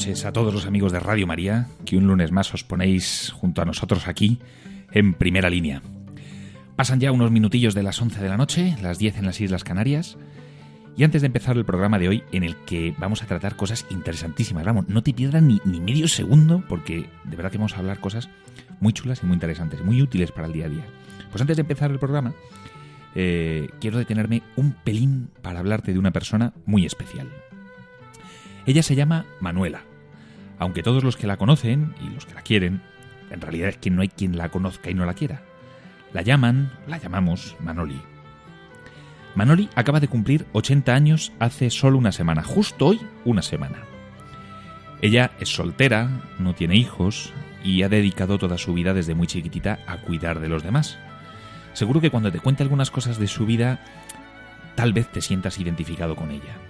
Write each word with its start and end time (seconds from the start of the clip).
Noches 0.00 0.24
a 0.24 0.32
todos 0.32 0.54
los 0.54 0.64
amigos 0.64 0.92
de 0.92 0.98
Radio 0.98 1.26
María, 1.26 1.68
que 1.84 1.98
un 1.98 2.06
lunes 2.06 2.32
más 2.32 2.54
os 2.54 2.64
ponéis 2.64 3.34
junto 3.36 3.60
a 3.60 3.66
nosotros 3.66 4.08
aquí 4.08 4.38
en 4.92 5.12
primera 5.12 5.50
línea. 5.50 5.82
Pasan 6.74 7.00
ya 7.00 7.12
unos 7.12 7.30
minutillos 7.30 7.74
de 7.74 7.82
las 7.82 8.00
11 8.00 8.22
de 8.22 8.28
la 8.30 8.38
noche, 8.38 8.78
las 8.80 8.98
10 8.98 9.18
en 9.18 9.26
las 9.26 9.38
Islas 9.42 9.62
Canarias, 9.62 10.16
y 10.96 11.04
antes 11.04 11.20
de 11.20 11.26
empezar 11.26 11.58
el 11.58 11.66
programa 11.66 11.98
de 11.98 12.08
hoy, 12.08 12.24
en 12.32 12.44
el 12.44 12.56
que 12.64 12.94
vamos 12.96 13.22
a 13.22 13.26
tratar 13.26 13.56
cosas 13.56 13.84
interesantísimas, 13.90 14.64
vamos, 14.64 14.88
no 14.88 15.02
te 15.02 15.12
pierdas 15.12 15.42
ni, 15.42 15.60
ni 15.66 15.82
medio 15.82 16.08
segundo, 16.08 16.64
porque 16.66 17.10
de 17.24 17.36
verdad 17.36 17.52
que 17.52 17.58
vamos 17.58 17.74
a 17.74 17.80
hablar 17.80 18.00
cosas 18.00 18.30
muy 18.80 18.94
chulas 18.94 19.20
y 19.22 19.26
muy 19.26 19.34
interesantes, 19.34 19.84
muy 19.84 20.00
útiles 20.00 20.32
para 20.32 20.46
el 20.46 20.54
día 20.54 20.64
a 20.64 20.70
día. 20.70 20.86
Pues 21.30 21.42
antes 21.42 21.58
de 21.58 21.60
empezar 21.60 21.90
el 21.90 21.98
programa, 21.98 22.32
eh, 23.14 23.68
quiero 23.82 23.98
detenerme 23.98 24.40
un 24.56 24.72
pelín 24.72 25.28
para 25.42 25.58
hablarte 25.58 25.92
de 25.92 25.98
una 25.98 26.10
persona 26.10 26.54
muy 26.64 26.86
especial. 26.86 27.28
Ella 28.64 28.82
se 28.82 28.94
llama 28.94 29.26
Manuela, 29.40 29.84
aunque 30.60 30.82
todos 30.82 31.02
los 31.02 31.16
que 31.16 31.26
la 31.26 31.38
conocen 31.38 31.94
y 32.00 32.10
los 32.10 32.26
que 32.26 32.34
la 32.34 32.42
quieren, 32.42 32.82
en 33.30 33.40
realidad 33.40 33.70
es 33.70 33.78
que 33.78 33.90
no 33.90 34.02
hay 34.02 34.08
quien 34.08 34.36
la 34.36 34.50
conozca 34.50 34.90
y 34.90 34.94
no 34.94 35.06
la 35.06 35.14
quiera. 35.14 35.42
La 36.12 36.22
llaman, 36.22 36.70
la 36.86 36.98
llamamos 36.98 37.56
Manoli. 37.60 38.00
Manoli 39.34 39.70
acaba 39.74 40.00
de 40.00 40.08
cumplir 40.08 40.46
80 40.52 40.94
años 40.94 41.32
hace 41.38 41.70
solo 41.70 41.96
una 41.96 42.12
semana, 42.12 42.42
justo 42.42 42.88
hoy 42.88 43.00
una 43.24 43.42
semana. 43.42 43.78
Ella 45.00 45.30
es 45.40 45.48
soltera, 45.48 46.10
no 46.38 46.54
tiene 46.54 46.76
hijos 46.76 47.32
y 47.64 47.82
ha 47.82 47.88
dedicado 47.88 48.36
toda 48.36 48.58
su 48.58 48.74
vida 48.74 48.92
desde 48.92 49.14
muy 49.14 49.26
chiquitita 49.26 49.78
a 49.86 50.02
cuidar 50.02 50.40
de 50.40 50.50
los 50.50 50.62
demás. 50.62 50.98
Seguro 51.72 52.02
que 52.02 52.10
cuando 52.10 52.30
te 52.30 52.40
cuente 52.40 52.62
algunas 52.62 52.90
cosas 52.90 53.18
de 53.18 53.28
su 53.28 53.46
vida, 53.46 53.80
tal 54.74 54.92
vez 54.92 55.10
te 55.10 55.22
sientas 55.22 55.58
identificado 55.58 56.16
con 56.16 56.30
ella. 56.30 56.69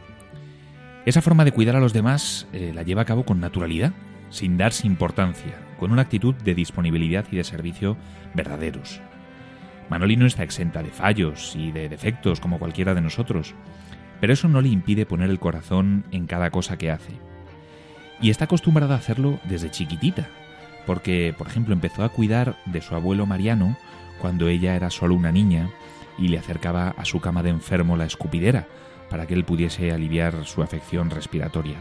Esa 1.07 1.23
forma 1.23 1.45
de 1.45 1.53
cuidar 1.53 1.77
a 1.77 1.81
los 1.81 1.95
demás 1.95 2.47
eh, 2.53 2.73
la 2.75 2.83
lleva 2.83 3.03
a 3.03 3.07
cabo 3.07 3.25
con 3.25 3.41
naturalidad, 3.41 3.93
sin 4.29 4.59
darse 4.59 4.87
importancia, 4.87 5.55
con 5.79 5.93
una 5.93 6.03
actitud 6.03 6.35
de 6.35 6.55
disponibilidad 6.55 7.25
y 7.31 7.37
de 7.37 7.45
servicio 7.45 7.97
verdaderos. 8.35 9.01
Manoli 9.89 10.17
no 10.17 10.27
está 10.27 10.43
exenta 10.43 10.83
de 10.83 10.91
fallos 10.91 11.57
y 11.57 11.73
de 11.73 11.89
defectos 11.89 12.39
como 12.39 12.59
cualquiera 12.59 12.95
de 12.95 13.01
nosotros, 13.01 13.55
pero 14.21 14.35
eso 14.35 14.47
no 14.47 14.61
le 14.61 14.69
impide 14.69 15.07
poner 15.07 15.31
el 15.31 15.41
corazón 15.41 16.05
en 16.13 16.27
cada 16.27 16.51
cosa 16.51 16.77
que 16.77 16.91
hace. 16.91 17.13
Y 18.21 18.29
está 18.29 18.45
acostumbrada 18.45 18.95
a 18.95 18.99
hacerlo 18.99 19.41
desde 19.45 19.71
chiquitita, 19.71 20.29
porque, 20.87 21.35
por 21.37 21.47
ejemplo, 21.47 21.73
empezó 21.73 22.05
a 22.05 22.11
cuidar 22.11 22.57
de 22.67 22.83
su 22.83 22.95
abuelo 22.95 23.25
Mariano 23.25 23.77
cuando 24.21 24.49
ella 24.49 24.77
era 24.77 24.91
solo 24.91 25.15
una 25.15 25.33
niña 25.33 25.71
y 26.19 26.29
le 26.29 26.39
acercaba 26.39 26.95
a 26.97 27.07
su 27.07 27.21
cama 27.21 27.43
de 27.43 27.51
enfermo 27.51 27.97
la 27.97 28.05
escupidera, 28.05 28.69
para 29.11 29.27
que 29.27 29.35
él 29.35 29.45
pudiese 29.45 29.93
aliviar 29.93 30.47
su 30.47 30.63
afección 30.63 31.11
respiratoria. 31.11 31.77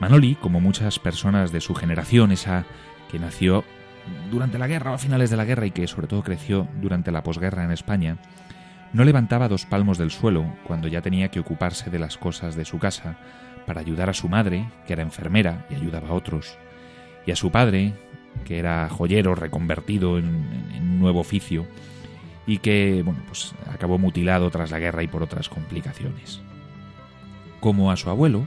Manoli, 0.00 0.34
como 0.34 0.60
muchas 0.60 0.98
personas 0.98 1.52
de 1.52 1.60
su 1.60 1.74
generación, 1.74 2.32
esa 2.32 2.64
que 3.10 3.18
nació 3.18 3.64
durante 4.30 4.58
la 4.58 4.66
guerra 4.66 4.92
o 4.92 4.94
a 4.94 4.98
finales 4.98 5.30
de 5.30 5.36
la 5.36 5.44
guerra 5.44 5.66
y 5.66 5.70
que 5.70 5.86
sobre 5.86 6.06
todo 6.06 6.22
creció 6.22 6.66
durante 6.80 7.12
la 7.12 7.22
posguerra 7.22 7.64
en 7.64 7.70
España, 7.70 8.18
no 8.92 9.04
levantaba 9.04 9.48
dos 9.48 9.66
palmos 9.66 9.98
del 9.98 10.10
suelo 10.10 10.44
cuando 10.66 10.88
ya 10.88 11.02
tenía 11.02 11.30
que 11.30 11.40
ocuparse 11.40 11.90
de 11.90 11.98
las 11.98 12.16
cosas 12.16 12.56
de 12.56 12.64
su 12.64 12.78
casa 12.78 13.16
para 13.66 13.80
ayudar 13.80 14.08
a 14.08 14.14
su 14.14 14.28
madre, 14.28 14.68
que 14.86 14.92
era 14.92 15.02
enfermera 15.02 15.66
y 15.68 15.74
ayudaba 15.74 16.08
a 16.08 16.12
otros, 16.12 16.56
y 17.26 17.32
a 17.32 17.36
su 17.36 17.50
padre, 17.50 17.94
que 18.44 18.58
era 18.58 18.88
joyero 18.88 19.34
reconvertido 19.34 20.18
en, 20.18 20.98
nuevo 20.98 21.20
oficio, 21.20 21.66
y 22.46 22.58
que 22.58 23.02
bueno, 23.04 23.20
pues 23.26 23.54
acabó 23.72 23.98
mutilado 23.98 24.50
tras 24.50 24.70
la 24.70 24.78
guerra 24.78 25.02
y 25.02 25.08
por 25.08 25.22
otras 25.22 25.48
complicaciones. 25.48 26.40
Como 27.60 27.90
a 27.90 27.96
su 27.96 28.10
abuelo, 28.10 28.46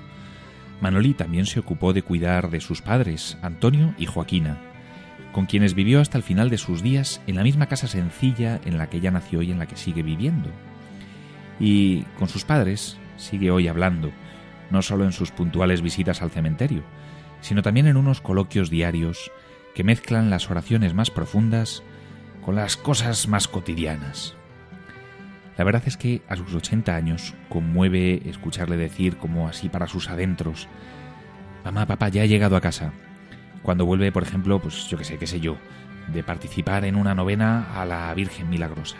Manoli 0.82 1.14
también 1.14 1.46
se 1.46 1.60
ocupó 1.60 1.94
de 1.94 2.04
cuidar 2.04 2.50
de 2.50 2.62
sus 2.62 2.82
padres, 2.82 3.38
Antonio 3.42 3.94
y 3.98 4.06
Joaquina, 4.06 4.58
con 5.34 5.46
quienes 5.46 5.74
vivió 5.74 6.00
hasta 6.00 6.18
el 6.18 6.24
final 6.24 6.50
de 6.50 6.58
sus 6.58 6.82
días 6.82 7.22
en 7.28 7.36
la 7.36 7.44
misma 7.44 7.68
casa 7.68 7.88
sencilla 7.88 8.62
en 8.66 8.78
la 8.78 8.90
que 8.90 8.98
ella 8.98 9.12
nació 9.12 9.42
y 9.42 9.52
en 9.52 9.60
la 9.60 9.68
que 9.68 9.76
sigue 9.76 10.04
viviendo. 10.04 10.50
Y 11.60 12.04
con 12.18 12.30
sus 12.30 12.46
padres 12.46 12.98
sigue 13.18 13.52
hoy 13.52 13.68
hablando, 13.68 14.12
no 14.72 14.81
solo 14.81 15.04
en 15.04 15.12
sus 15.12 15.31
puntuales 15.31 15.81
visitas 15.81 16.22
al 16.22 16.31
cementerio, 16.31 16.84
sino 17.42 17.62
también 17.62 17.88
en 17.88 17.98
unos 17.98 18.22
coloquios 18.22 18.70
diarios 18.70 19.31
que 19.76 19.84
mezclan 19.84 20.30
las 20.30 20.50
oraciones 20.50 20.94
más 20.94 21.12
profundas 21.12 21.84
con 22.44 22.55
las 22.55 22.77
cosas 22.77 23.27
más 23.27 23.47
cotidianas. 23.47 24.35
La 25.57 25.66
verdad 25.66 25.83
es 25.85 25.97
que 25.97 26.22
a 26.29 26.35
sus 26.35 26.53
80 26.53 26.95
años 26.95 27.33
conmueve 27.50 28.22
escucharle 28.29 28.77
decir 28.77 29.17
como 29.17 29.47
así 29.47 29.67
para 29.67 29.88
sus 29.88 30.09
adentros, 30.09 30.67
mamá, 31.66 31.85
papá, 31.85 32.09
ya 32.09 32.23
he 32.23 32.29
llegado 32.29 32.55
a 32.55 32.61
casa. 32.61 32.94
Cuando 33.61 33.85
vuelve, 33.85 34.11
por 34.11 34.23
ejemplo, 34.23 34.59
pues 34.61 34.88
yo 34.88 34.97
qué 34.97 35.03
sé, 35.03 35.17
qué 35.17 35.27
sé 35.27 35.41
yo, 35.41 35.57
de 36.13 36.23
participar 36.23 36.85
en 36.85 36.95
una 36.95 37.13
novena 37.13 37.79
a 37.79 37.85
la 37.85 38.13
Virgen 38.13 38.50
Milagrosa. 38.50 38.97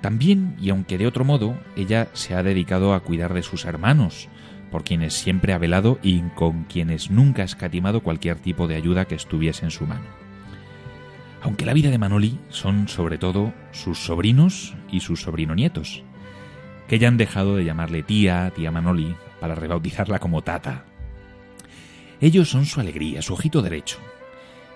También, 0.00 0.56
y 0.60 0.70
aunque 0.70 0.98
de 0.98 1.06
otro 1.06 1.24
modo, 1.24 1.56
ella 1.76 2.08
se 2.14 2.34
ha 2.34 2.42
dedicado 2.42 2.94
a 2.94 3.00
cuidar 3.00 3.34
de 3.34 3.42
sus 3.42 3.66
hermanos, 3.66 4.28
por 4.70 4.82
quienes 4.82 5.14
siempre 5.14 5.52
ha 5.52 5.58
velado 5.58 5.98
y 6.02 6.20
con 6.34 6.64
quienes 6.64 7.10
nunca 7.10 7.42
ha 7.42 7.44
escatimado 7.44 8.02
cualquier 8.02 8.38
tipo 8.38 8.66
de 8.66 8.76
ayuda 8.76 9.04
que 9.04 9.14
estuviese 9.14 9.64
en 9.64 9.70
su 9.70 9.86
mano. 9.86 10.29
Aunque 11.42 11.64
la 11.64 11.72
vida 11.72 11.90
de 11.90 11.98
Manoli 11.98 12.38
son 12.50 12.88
sobre 12.88 13.16
todo 13.16 13.54
sus 13.72 13.98
sobrinos 13.98 14.74
y 14.90 15.00
sus 15.00 15.22
sobrinonietos, 15.22 16.04
que 16.86 16.98
ya 16.98 17.08
han 17.08 17.16
dejado 17.16 17.56
de 17.56 17.64
llamarle 17.64 18.02
tía, 18.02 18.52
tía 18.54 18.70
Manoli, 18.70 19.16
para 19.40 19.54
rebautizarla 19.54 20.18
como 20.18 20.42
tata. 20.42 20.84
Ellos 22.20 22.50
son 22.50 22.66
su 22.66 22.80
alegría, 22.80 23.22
su 23.22 23.32
ojito 23.32 23.62
derecho, 23.62 23.98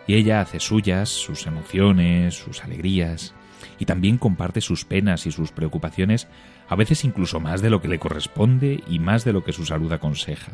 y 0.07 0.15
ella 0.15 0.41
hace 0.41 0.61
suyas 0.61 1.11
sus 1.11 1.47
emociones, 1.47 2.35
sus 2.35 2.65
alegrías, 2.65 3.35
y 3.79 3.85
también 3.85 4.17
comparte 4.17 4.61
sus 4.61 4.85
penas 4.85 5.27
y 5.27 5.33
sus 5.33 5.53
preocupaciones, 5.53 6.29
a 6.69 6.77
veces 6.77 7.05
incluso 7.05 7.41
más 7.41 7.61
de 7.61 7.71
lo 7.71 7.83
que 7.83 7.89
le 7.89 7.99
corresponde 7.99 8.83
y 8.89 8.99
más 8.99 9.25
de 9.25 9.33
lo 9.33 9.45
que 9.45 9.53
su 9.53 9.67
salud 9.67 9.93
aconseja. 9.93 10.53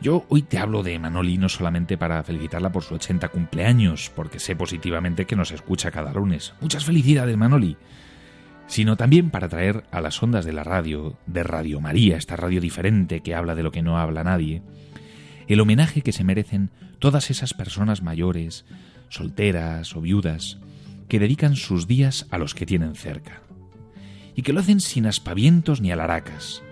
Yo 0.00 0.24
hoy 0.28 0.42
te 0.42 0.58
hablo 0.58 0.84
de 0.84 0.96
Manoli 0.98 1.38
no 1.38 1.48
solamente 1.48 1.98
para 1.98 2.22
felicitarla 2.22 2.70
por 2.70 2.84
su 2.84 2.94
80 2.94 3.30
cumpleaños, 3.30 4.12
porque 4.14 4.38
sé 4.38 4.54
positivamente 4.54 5.26
que 5.26 5.34
nos 5.34 5.50
escucha 5.50 5.90
cada 5.90 6.12
lunes. 6.12 6.54
Muchas 6.60 6.84
felicidades, 6.84 7.36
Manoli. 7.36 7.76
Sino 8.68 8.96
también 8.96 9.30
para 9.30 9.48
traer 9.48 9.84
a 9.90 10.00
las 10.00 10.22
ondas 10.22 10.44
de 10.44 10.52
la 10.52 10.62
radio, 10.62 11.16
de 11.26 11.42
Radio 11.42 11.80
María, 11.80 12.16
esta 12.16 12.36
radio 12.36 12.60
diferente 12.60 13.20
que 13.20 13.34
habla 13.34 13.56
de 13.56 13.64
lo 13.64 13.72
que 13.72 13.82
no 13.82 13.98
habla 13.98 14.22
nadie, 14.22 14.62
el 15.48 15.60
homenaje 15.60 16.02
que 16.02 16.12
se 16.12 16.22
merecen 16.22 16.70
todas 17.00 17.30
esas 17.30 17.52
personas 17.52 18.02
mayores, 18.02 18.66
solteras 19.08 19.96
o 19.96 20.00
viudas, 20.00 20.58
que 21.08 21.18
dedican 21.18 21.56
sus 21.56 21.88
días 21.88 22.26
a 22.30 22.38
los 22.38 22.54
que 22.54 22.66
tienen 22.66 22.94
cerca. 22.94 23.42
Y 24.36 24.42
que 24.42 24.52
lo 24.52 24.60
hacen 24.60 24.78
sin 24.78 25.06
aspavientos 25.06 25.80
ni 25.80 25.90
alaracas, 25.90 26.62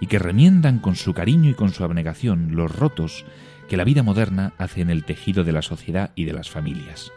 y 0.00 0.06
que 0.06 0.18
remiendan 0.18 0.78
con 0.78 0.96
su 0.96 1.14
cariño 1.14 1.50
y 1.50 1.54
con 1.54 1.72
su 1.72 1.84
abnegación 1.84 2.56
los 2.56 2.74
rotos 2.74 3.24
que 3.68 3.76
la 3.76 3.84
vida 3.84 4.02
moderna 4.02 4.52
hace 4.58 4.80
en 4.80 4.90
el 4.90 5.04
tejido 5.04 5.44
de 5.44 5.52
la 5.52 5.62
sociedad 5.62 6.12
y 6.14 6.24
de 6.24 6.32
las 6.32 6.50
familias. 6.50 7.12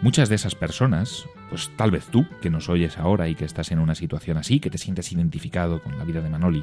Muchas 0.00 0.28
de 0.28 0.36
esas 0.36 0.54
personas, 0.54 1.26
pues 1.50 1.70
tal 1.76 1.90
vez 1.90 2.06
tú, 2.06 2.26
que 2.40 2.50
nos 2.50 2.68
oyes 2.68 2.98
ahora 2.98 3.28
y 3.28 3.34
que 3.34 3.44
estás 3.44 3.72
en 3.72 3.80
una 3.80 3.96
situación 3.96 4.36
así, 4.36 4.60
que 4.60 4.70
te 4.70 4.78
sientes 4.78 5.10
identificado 5.10 5.82
con 5.82 5.98
la 5.98 6.04
vida 6.04 6.20
de 6.20 6.30
Manoli, 6.30 6.62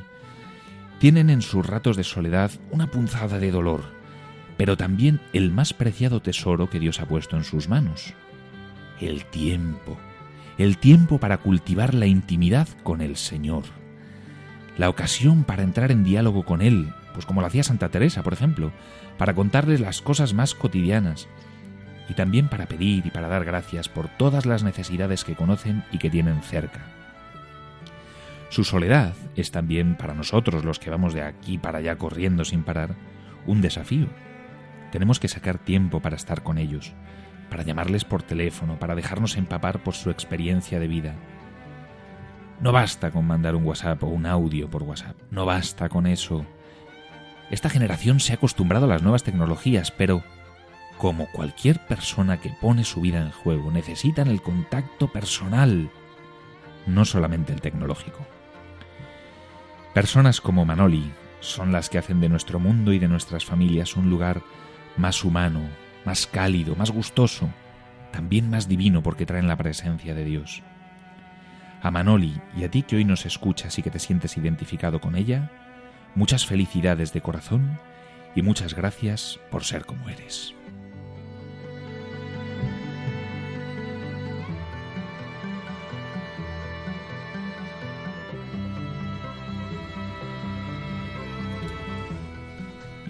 tienen 1.00 1.30
en 1.30 1.42
sus 1.42 1.66
ratos 1.66 1.98
de 1.98 2.06
soledad 2.06 2.52
una 2.72 2.88
punzada 2.88 3.38
de 3.40 3.52
dolor, 3.52 3.84
pero 4.56 4.78
también 4.78 5.20
el 5.34 5.52
más 5.52 5.74
preciado 5.74 6.22
tesoro 6.22 6.70
que 6.70 6.80
Dios 6.80 7.02
ha 7.02 7.08
puesto 7.08 7.36
en 7.36 7.44
sus 7.44 7.68
manos, 7.68 8.14
el 9.02 9.26
tiempo, 9.26 9.98
el 10.58 10.78
tiempo 10.78 11.20
para 11.20 11.40
cultivar 11.40 11.94
la 11.94 12.06
intimidad 12.06 12.70
con 12.84 13.02
el 13.02 13.18
Señor 13.18 13.66
la 14.78 14.90
ocasión 14.90 15.44
para 15.44 15.64
entrar 15.64 15.92
en 15.92 16.04
diálogo 16.04 16.44
con 16.44 16.62
Él, 16.62 16.94
pues 17.14 17.26
como 17.26 17.42
lo 17.42 17.48
hacía 17.48 17.64
Santa 17.64 17.90
Teresa, 17.90 18.24
por 18.24 18.34
ejemplo, 18.34 18.72
para 19.18 19.34
contarles 19.34 19.80
las 19.80 20.02
cosas 20.02 20.34
más 20.34 20.54
cotidianas, 20.54 21.28
y 22.10 22.14
también 22.14 22.50
para 22.50 22.68
pedir 22.68 23.06
y 23.06 23.10
para 23.10 23.28
dar 23.28 23.46
gracias 23.46 23.90
por 23.90 24.10
todas 24.10 24.46
las 24.46 24.64
necesidades 24.64 25.24
que 25.24 25.36
conocen 25.36 25.84
y 25.92 25.98
que 25.98 26.10
tienen 26.10 26.42
cerca. 26.42 26.82
Su 28.50 28.64
soledad 28.64 29.14
es 29.36 29.52
también 29.52 29.96
para 29.96 30.14
nosotros, 30.14 30.64
los 30.64 30.80
que 30.80 30.90
vamos 30.90 31.14
de 31.14 31.24
aquí 31.24 31.58
para 31.58 31.80
allá 31.80 31.98
corriendo 31.98 32.46
sin 32.46 32.64
parar, 32.64 32.96
un 33.46 33.62
desafío. 33.62 34.08
Tenemos 34.92 35.20
que 35.20 35.28
sacar 35.28 35.58
tiempo 35.58 36.00
para 36.00 36.16
estar 36.16 36.44
con 36.44 36.58
ellos, 36.58 36.94
para 37.50 37.64
llamarles 37.64 38.06
por 38.06 38.24
teléfono, 38.24 38.78
para 38.78 38.96
dejarnos 38.96 39.36
empapar 39.38 39.84
por 39.84 39.96
su 39.96 40.10
experiencia 40.10 40.80
de 40.80 40.88
vida. 40.88 41.16
No 42.60 42.72
basta 42.72 43.12
con 43.12 43.26
mandar 43.26 43.56
un 43.56 43.66
WhatsApp 43.66 44.04
o 44.04 44.08
un 44.08 44.26
audio 44.26 44.70
por 44.70 44.84
WhatsApp, 44.84 45.16
no 45.30 45.46
basta 45.46 45.90
con 45.90 46.08
eso. 46.08 46.46
Esta 47.52 47.70
generación 47.70 48.20
se 48.20 48.34
ha 48.34 48.36
acostumbrado 48.36 48.86
a 48.86 48.90
las 48.90 49.04
nuevas 49.04 49.24
tecnologías, 49.24 49.92
pero 49.92 50.24
como 50.98 51.28
cualquier 51.32 51.86
persona 51.86 52.38
que 52.38 52.50
pone 52.50 52.84
su 52.84 53.02
vida 53.02 53.22
en 53.22 53.32
juego, 53.32 53.72
necesitan 53.72 54.30
el 54.30 54.42
contacto 54.42 55.12
personal, 55.12 55.90
no 56.88 57.06
solamente 57.06 57.54
el 57.54 57.62
tecnológico. 57.62 58.26
Personas 59.94 60.42
como 60.42 60.66
Manoli 60.66 61.12
son 61.42 61.72
las 61.72 61.90
que 61.90 61.98
hacen 61.98 62.22
de 62.22 62.30
nuestro 62.30 62.60
mundo 62.60 62.94
y 62.94 63.00
de 63.00 63.08
nuestras 63.08 63.46
familias 63.46 63.96
un 63.96 64.10
lugar 64.10 64.42
más 64.98 65.24
humano, 65.24 65.62
más 66.06 66.28
cálido, 66.28 66.76
más 66.76 66.92
gustoso, 66.92 67.50
también 68.12 68.50
más 68.50 68.68
divino 68.68 69.04
porque 69.04 69.26
traen 69.26 69.48
la 69.48 69.58
presencia 69.58 70.16
de 70.16 70.24
Dios. 70.24 70.64
A 71.86 71.92
Manoli 71.92 72.42
y 72.58 72.64
a 72.64 72.72
ti 72.72 72.82
que 72.82 72.96
hoy 72.96 73.06
nos 73.06 73.28
escuchas 73.28 73.78
y 73.78 73.84
que 73.84 73.92
te 73.92 74.00
sientes 74.00 74.38
identificado 74.38 75.00
con 75.00 75.16
ella, 75.16 75.52
muchas 76.16 76.48
felicidades 76.48 77.14
de 77.14 77.22
corazón 77.22 77.78
y 78.34 78.42
muchas 78.42 78.74
gracias 78.74 79.40
por 79.52 79.64
ser 79.64 79.86
como 79.86 80.10
eres. 80.10 80.56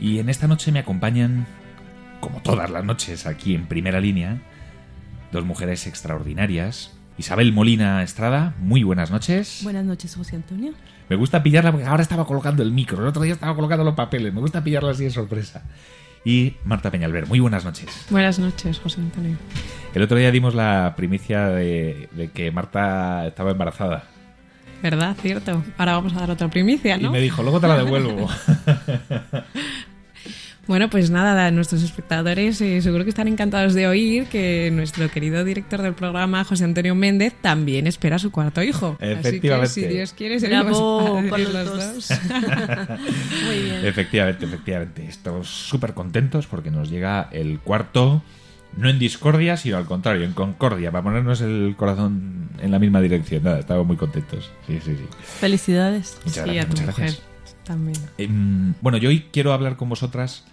Y 0.01 0.19
en 0.19 0.27
esta 0.27 0.47
noche 0.47 0.73
me 0.73 0.79
acompañan, 0.79 1.47
como 2.19 2.41
todas 2.41 2.69
las 2.69 2.83
noches 2.83 3.25
aquí 3.25 3.55
en 3.55 3.67
primera 3.67 4.01
línea, 4.01 4.41
dos 5.31 5.45
mujeres 5.45 5.87
extraordinarias. 5.87 6.94
Isabel 7.17 7.53
Molina 7.53 8.03
Estrada, 8.03 8.53
muy 8.59 8.83
buenas 8.83 9.09
noches. 9.09 9.61
Buenas 9.63 9.85
noches, 9.85 10.15
José 10.15 10.35
Antonio. 10.35 10.73
Me 11.07 11.15
gusta 11.15 11.41
pillarla 11.41 11.71
porque 11.71 11.87
ahora 11.87 12.03
estaba 12.03 12.25
colocando 12.25 12.61
el 12.63 12.71
micro, 12.71 12.99
el 13.01 13.07
otro 13.07 13.21
día 13.21 13.33
estaba 13.33 13.55
colocando 13.55 13.83
los 13.83 13.93
papeles, 13.93 14.33
me 14.33 14.41
gusta 14.41 14.63
pillarla 14.63 14.91
así 14.91 15.05
de 15.05 15.11
sorpresa. 15.11 15.63
Y 16.25 16.55
Marta 16.65 16.91
Peñalver, 16.91 17.27
muy 17.27 17.39
buenas 17.39 17.63
noches. 17.63 18.07
Buenas 18.09 18.39
noches, 18.39 18.79
José 18.79 18.99
Antonio. 18.99 19.37
El 19.93 20.01
otro 20.01 20.17
día 20.17 20.31
dimos 20.31 20.55
la 20.55 20.93
primicia 20.97 21.47
de, 21.47 22.09
de 22.11 22.31
que 22.31 22.51
Marta 22.51 23.27
estaba 23.27 23.51
embarazada. 23.51 24.03
¿Verdad? 24.81 25.15
Cierto. 25.21 25.63
Ahora 25.77 25.93
vamos 25.93 26.13
a 26.13 26.19
dar 26.19 26.31
otra 26.31 26.49
primicia, 26.49 26.97
¿no? 26.97 27.09
Y 27.09 27.11
me 27.11 27.21
dijo, 27.21 27.43
luego 27.43 27.61
te 27.61 27.67
la 27.67 27.77
devuelvo. 27.77 28.29
Bueno, 30.67 30.89
pues 30.89 31.11
nada, 31.11 31.51
nuestros 31.51 31.83
espectadores 31.83 32.59
eh, 32.59 32.81
seguro 32.81 33.03
que 33.03 33.09
están 33.11 33.27
encantados 33.27 33.75
de 33.75 33.87
oír 33.87 34.25
que 34.25 34.71
nuestro 34.73 35.09
querido 35.11 35.43
director 35.43 35.79
del 35.81 35.93
programa, 35.93 36.43
José 36.43 36.63
Antonio 36.63 36.95
Méndez, 36.95 37.33
también 37.39 37.85
espera 37.85 38.15
a 38.15 38.19
su 38.19 38.31
cuarto 38.31 38.63
hijo. 38.63 38.97
Efectivamente. 38.99 39.65
Así 39.71 39.81
que, 39.81 39.87
si 39.87 39.93
Dios 39.93 40.13
quiere, 40.13 40.39
seremos 40.39 40.75
por 41.29 41.39
los 41.39 41.53
los 41.53 41.65
dos. 41.67 42.07
dos. 42.07 42.09
Muy 43.45 43.59
bien. 43.63 43.85
Efectivamente, 43.85 44.45
efectivamente. 44.45 45.05
Estamos 45.07 45.47
súper 45.49 45.93
contentos 45.93 46.47
porque 46.47 46.71
nos 46.71 46.89
llega 46.89 47.29
el 47.31 47.59
cuarto, 47.59 48.23
no 48.75 48.89
en 48.89 48.97
discordia, 48.97 49.57
sino 49.57 49.77
al 49.77 49.85
contrario, 49.85 50.23
en 50.23 50.33
concordia, 50.33 50.91
para 50.91 51.03
ponernos 51.03 51.41
el 51.41 51.75
corazón 51.77 52.49
en 52.59 52.71
la 52.71 52.79
misma 52.79 53.01
dirección. 53.01 53.43
Nada, 53.43 53.59
estamos 53.59 53.85
muy 53.85 53.97
contentos. 53.97 54.49
Sí, 54.65 54.79
sí, 54.83 54.95
sí. 54.95 55.05
Felicidades. 55.39 56.17
Muchas 56.25 56.43
Sí, 56.43 56.53
gracias, 56.55 56.65
a 56.65 56.69
tu 56.69 56.71
muchas 56.81 56.87
mujer 56.87 57.05
gracias. 57.05 57.55
también. 57.65 57.97
Em, 58.17 58.73
bueno, 58.81 58.97
yo 58.97 59.09
hoy 59.09 59.27
quiero 59.31 59.53
hablar 59.53 59.75
con 59.77 59.89
vosotras 59.89 60.43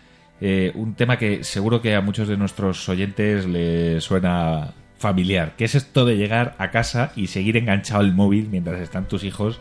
eh, 0.44 0.72
un 0.74 0.94
tema 0.94 1.18
que 1.18 1.44
seguro 1.44 1.80
que 1.80 1.94
a 1.94 2.00
muchos 2.00 2.26
de 2.26 2.36
nuestros 2.36 2.88
oyentes 2.88 3.46
les 3.46 4.02
suena 4.02 4.74
familiar, 4.98 5.54
que 5.56 5.64
es 5.66 5.76
esto 5.76 6.04
de 6.04 6.16
llegar 6.16 6.56
a 6.58 6.72
casa 6.72 7.12
y 7.14 7.28
seguir 7.28 7.56
enganchado 7.56 8.00
al 8.00 8.12
móvil 8.12 8.48
mientras 8.50 8.80
están 8.80 9.06
tus 9.06 9.22
hijos, 9.22 9.60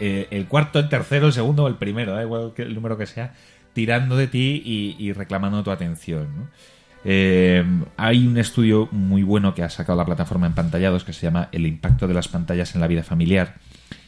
eh, 0.00 0.28
el 0.30 0.46
cuarto, 0.46 0.78
el 0.78 0.88
tercero, 0.88 1.26
el 1.26 1.34
segundo 1.34 1.64
o 1.64 1.68
el 1.68 1.74
primero, 1.74 2.14
da 2.14 2.22
igual 2.22 2.54
el 2.56 2.74
número 2.74 2.96
que 2.96 3.04
sea, 3.04 3.34
tirando 3.74 4.16
de 4.16 4.26
ti 4.26 4.62
y, 4.98 5.12
reclamando 5.12 5.62
tu 5.62 5.70
atención. 5.70 6.48
Eh, 7.04 7.62
hay 7.98 8.26
un 8.26 8.38
estudio 8.38 8.88
muy 8.90 9.22
bueno 9.22 9.54
que 9.54 9.62
ha 9.62 9.68
sacado 9.68 9.98
la 9.98 10.06
plataforma 10.06 10.46
en 10.46 10.54
pantallados 10.54 11.04
que 11.04 11.12
se 11.12 11.26
llama 11.26 11.50
El 11.52 11.66
impacto 11.66 12.08
de 12.08 12.14
las 12.14 12.28
pantallas 12.28 12.74
en 12.74 12.80
la 12.80 12.86
vida 12.86 13.02
familiar 13.02 13.56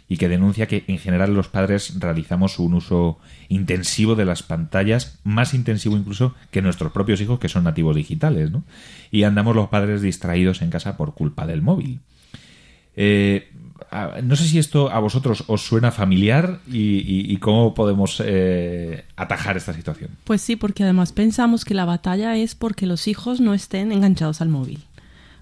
y 0.08 0.16
que 0.16 0.28
denuncia 0.28 0.66
que 0.66 0.84
en 0.86 0.98
general 0.98 1.34
los 1.34 1.48
padres 1.48 1.98
realizamos 1.98 2.58
un 2.58 2.74
uso 2.74 3.18
intensivo 3.48 4.14
de 4.14 4.24
las 4.24 4.42
pantallas, 4.42 5.18
más 5.24 5.54
intensivo 5.54 5.96
incluso 5.96 6.34
que 6.50 6.62
nuestros 6.62 6.92
propios 6.92 7.20
hijos 7.20 7.38
que 7.38 7.48
son 7.48 7.64
nativos 7.64 7.96
digitales, 7.96 8.50
¿no? 8.50 8.64
Y 9.10 9.22
andamos 9.22 9.56
los 9.56 9.68
padres 9.68 10.02
distraídos 10.02 10.60
en 10.62 10.70
casa 10.70 10.96
por 10.96 11.14
culpa 11.14 11.46
del 11.46 11.62
móvil. 11.62 12.00
Eh, 12.96 13.50
no 14.22 14.36
sé 14.36 14.44
si 14.44 14.58
esto 14.58 14.90
a 14.90 14.98
vosotros 14.98 15.44
os 15.46 15.62
suena 15.62 15.90
familiar 15.90 16.60
y 16.66 17.36
cómo 17.38 17.74
podemos 17.74 18.22
eh, 18.24 19.04
atajar 19.16 19.56
esta 19.56 19.72
situación. 19.72 20.10
Pues 20.24 20.42
sí, 20.42 20.56
porque 20.56 20.82
además 20.84 21.12
pensamos 21.12 21.64
que 21.64 21.74
la 21.74 21.84
batalla 21.84 22.36
es 22.36 22.54
porque 22.54 22.86
los 22.86 23.08
hijos 23.08 23.40
no 23.40 23.54
estén 23.54 23.92
enganchados 23.92 24.40
al 24.40 24.48
móvil. 24.48 24.84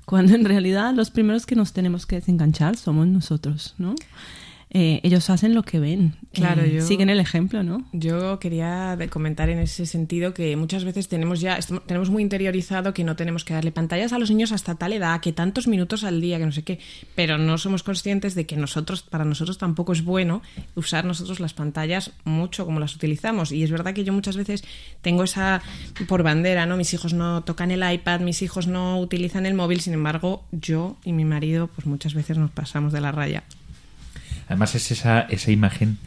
Cuando 0.04 0.34
en 0.34 0.44
realidad 0.44 0.94
los 0.94 1.10
primeros 1.10 1.46
que 1.46 1.56
nos 1.56 1.72
tenemos 1.72 2.06
que 2.06 2.16
desenganchar 2.16 2.76
somos 2.76 3.06
nosotros, 3.06 3.74
¿no? 3.78 3.94
Eh, 4.74 5.00
ellos 5.02 5.28
hacen 5.28 5.54
lo 5.54 5.64
que 5.64 5.78
ven. 5.78 6.14
Claro, 6.32 6.62
Eh, 6.62 6.76
yo- 6.76 6.86
Siguen 6.86 7.10
el 7.10 7.20
ejemplo, 7.20 7.62
¿no? 7.62 7.84
Yo 7.92 8.38
quería 8.38 8.96
comentar 9.10 9.50
en 9.50 9.58
ese 9.58 9.84
sentido 9.84 10.32
que 10.32 10.56
muchas 10.56 10.84
veces 10.84 11.08
tenemos 11.08 11.42
ya 11.42 11.58
tenemos 11.86 12.08
muy 12.08 12.22
interiorizado 12.22 12.94
que 12.94 13.04
no 13.04 13.14
tenemos 13.14 13.44
que 13.44 13.52
darle 13.52 13.70
pantallas 13.70 14.14
a 14.14 14.18
los 14.18 14.30
niños 14.30 14.50
hasta 14.50 14.74
tal 14.76 14.94
edad, 14.94 15.20
que 15.20 15.32
tantos 15.34 15.68
minutos 15.68 16.04
al 16.04 16.22
día, 16.22 16.38
que 16.38 16.46
no 16.46 16.52
sé 16.52 16.62
qué, 16.62 16.78
pero 17.14 17.36
no 17.36 17.58
somos 17.58 17.82
conscientes 17.82 18.34
de 18.34 18.46
que 18.46 18.56
nosotros 18.56 19.02
para 19.02 19.26
nosotros 19.26 19.58
tampoco 19.58 19.92
es 19.92 20.02
bueno 20.04 20.40
usar 20.74 21.04
nosotros 21.04 21.38
las 21.38 21.52
pantallas 21.52 22.12
mucho 22.24 22.64
como 22.64 22.80
las 22.80 22.96
utilizamos 22.96 23.52
y 23.52 23.62
es 23.62 23.70
verdad 23.70 23.92
que 23.92 24.04
yo 24.04 24.14
muchas 24.14 24.38
veces 24.38 24.64
tengo 25.02 25.24
esa 25.24 25.60
por 26.08 26.22
bandera, 26.22 26.64
¿no? 26.64 26.78
Mis 26.78 26.94
hijos 26.94 27.12
no 27.12 27.42
tocan 27.44 27.70
el 27.72 27.82
iPad, 27.92 28.20
mis 28.20 28.40
hijos 28.40 28.66
no 28.68 28.98
utilizan 29.00 29.44
el 29.44 29.52
móvil, 29.52 29.80
sin 29.82 29.92
embargo, 29.92 30.44
yo 30.50 30.96
y 31.04 31.12
mi 31.12 31.26
marido 31.26 31.66
pues 31.66 31.86
muchas 31.86 32.14
veces 32.14 32.38
nos 32.38 32.50
pasamos 32.50 32.94
de 32.94 33.02
la 33.02 33.12
raya. 33.12 33.44
Además 34.48 34.74
es 34.74 34.90
esa, 34.90 35.20
esa 35.22 35.50
imagen 35.50 35.98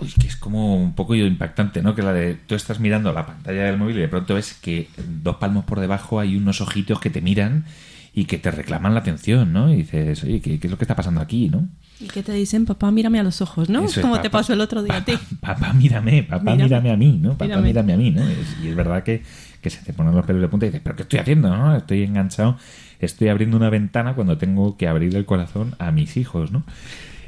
uy, 0.00 0.08
que 0.20 0.26
es 0.26 0.36
como 0.36 0.76
un 0.82 0.94
poco 0.94 1.14
impactante, 1.14 1.82
¿no? 1.82 1.94
Que 1.94 2.02
la 2.02 2.12
de 2.12 2.34
tú 2.34 2.54
estás 2.54 2.80
mirando 2.80 3.12
la 3.12 3.26
pantalla 3.26 3.64
del 3.64 3.76
móvil 3.76 3.98
y 3.98 4.00
de 4.00 4.08
pronto 4.08 4.34
ves 4.34 4.54
que 4.54 4.88
dos 5.22 5.36
palmos 5.36 5.64
por 5.64 5.78
debajo 5.80 6.20
hay 6.20 6.36
unos 6.36 6.60
ojitos 6.60 7.00
que 7.00 7.10
te 7.10 7.20
miran 7.20 7.64
y 8.12 8.24
que 8.24 8.38
te 8.38 8.50
reclaman 8.50 8.94
la 8.94 9.00
atención, 9.00 9.52
¿no? 9.52 9.72
Y 9.72 9.76
dices, 9.76 10.24
oye, 10.24 10.40
¿qué, 10.40 10.58
qué 10.58 10.66
es 10.66 10.70
lo 10.70 10.78
que 10.78 10.84
está 10.84 10.96
pasando 10.96 11.20
aquí, 11.20 11.48
no? 11.48 11.68
Y 12.00 12.06
que 12.08 12.22
te 12.22 12.32
dicen, 12.32 12.64
papá, 12.64 12.90
mírame 12.90 13.20
a 13.20 13.22
los 13.22 13.40
ojos, 13.42 13.68
¿no? 13.68 13.82
Es, 13.84 13.94
Como 13.98 14.14
papá- 14.14 14.22
te 14.22 14.30
pasó 14.30 14.52
el 14.54 14.60
otro 14.62 14.82
día 14.82 14.96
a 14.96 15.04
ti. 15.04 15.12
Papá, 15.40 15.54
papá, 15.60 15.72
mírame, 15.74 16.22
papá, 16.24 16.42
Mírame. 16.52 16.62
mírame, 16.64 16.90
a 16.92 16.96
mí, 16.96 17.18
¿no? 17.20 17.32
Papá, 17.32 17.44
Mírame. 17.44 17.62
mírame 17.68 17.92
a 17.92 17.96
mí, 17.98 18.10
¿no? 18.10 18.22
Es- 18.26 18.56
y 18.64 18.68
es 18.68 18.74
verdad 18.74 19.02
que, 19.04 19.22
que 19.60 19.70
se 19.70 19.82
te 19.84 19.92
ponen 19.92 20.14
los 20.14 20.24
pelos 20.24 20.40
de 20.42 20.48
punta 20.48 20.64
y 20.66 20.70
dices, 20.70 20.80
¿pero 20.82 20.96
qué 20.96 21.02
estoy 21.02 21.18
haciendo, 21.20 21.54
no? 21.54 21.76
Estoy 21.76 22.02
enganchado, 22.02 22.56
estoy 23.00 23.28
abriendo 23.28 23.56
una 23.58 23.68
ventana 23.70 24.14
cuando 24.14 24.38
tengo 24.38 24.76
que 24.78 24.88
abrir 24.88 25.14
el 25.14 25.26
corazón 25.26 25.76
a 25.78 25.92
mis 25.92 26.16
hijos, 26.16 26.50
¿no? 26.50 26.64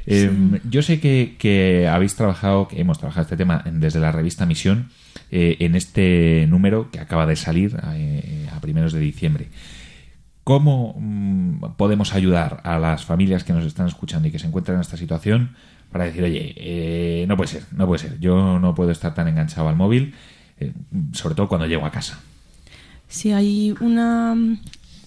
Eh, 0.05 0.59
Yo 0.69 0.81
sé 0.81 0.99
que, 0.99 1.35
que 1.37 1.87
habéis 1.87 2.15
trabajado, 2.15 2.67
que 2.67 2.79
hemos 2.81 2.99
trabajado 2.99 3.23
este 3.23 3.37
tema 3.37 3.63
desde 3.65 3.99
la 3.99 4.11
revista 4.11 4.45
Misión 4.45 4.89
eh, 5.31 5.57
en 5.59 5.75
este 5.75 6.45
número 6.49 6.91
que 6.91 6.99
acaba 6.99 7.25
de 7.25 7.35
salir 7.35 7.77
eh, 7.93 8.49
a 8.53 8.59
primeros 8.59 8.93
de 8.93 8.99
diciembre. 8.99 9.47
¿Cómo 10.43 10.95
mm, 10.99 11.75
podemos 11.77 12.13
ayudar 12.13 12.59
a 12.63 12.77
las 12.77 13.05
familias 13.05 13.43
que 13.43 13.53
nos 13.53 13.65
están 13.65 13.87
escuchando 13.87 14.27
y 14.27 14.31
que 14.31 14.39
se 14.39 14.47
encuentran 14.47 14.75
en 14.75 14.81
esta 14.81 14.97
situación 14.97 15.55
para 15.91 16.05
decir, 16.05 16.23
oye, 16.23 16.53
eh, 16.57 17.25
no 17.27 17.37
puede 17.37 17.47
ser, 17.47 17.63
no 17.71 17.85
puede 17.87 17.99
ser, 17.99 18.19
yo 18.19 18.59
no 18.59 18.75
puedo 18.75 18.91
estar 18.91 19.13
tan 19.13 19.27
enganchado 19.27 19.69
al 19.69 19.75
móvil, 19.75 20.15
eh, 20.59 20.73
sobre 21.13 21.35
todo 21.35 21.47
cuando 21.47 21.67
llego 21.67 21.85
a 21.85 21.91
casa? 21.91 22.19
Sí, 23.07 23.31
hay 23.31 23.73
una, 23.79 24.35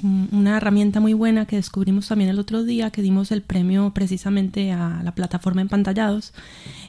una 0.03 0.57
herramienta 0.57 1.01
muy 1.01 1.13
buena 1.13 1.47
que 1.47 1.57
descubrimos 1.57 2.09
también 2.09 2.31
el 2.31 2.39
otro 2.39 2.65
día, 2.65 2.91
que 2.91 3.03
dimos 3.03 3.33
el 3.33 3.43
premio 3.43 3.93
precisamente 3.95 4.73
a 4.73 5.01
la 5.03 5.15
plataforma 5.15 5.61
Empantallados, 5.61 6.33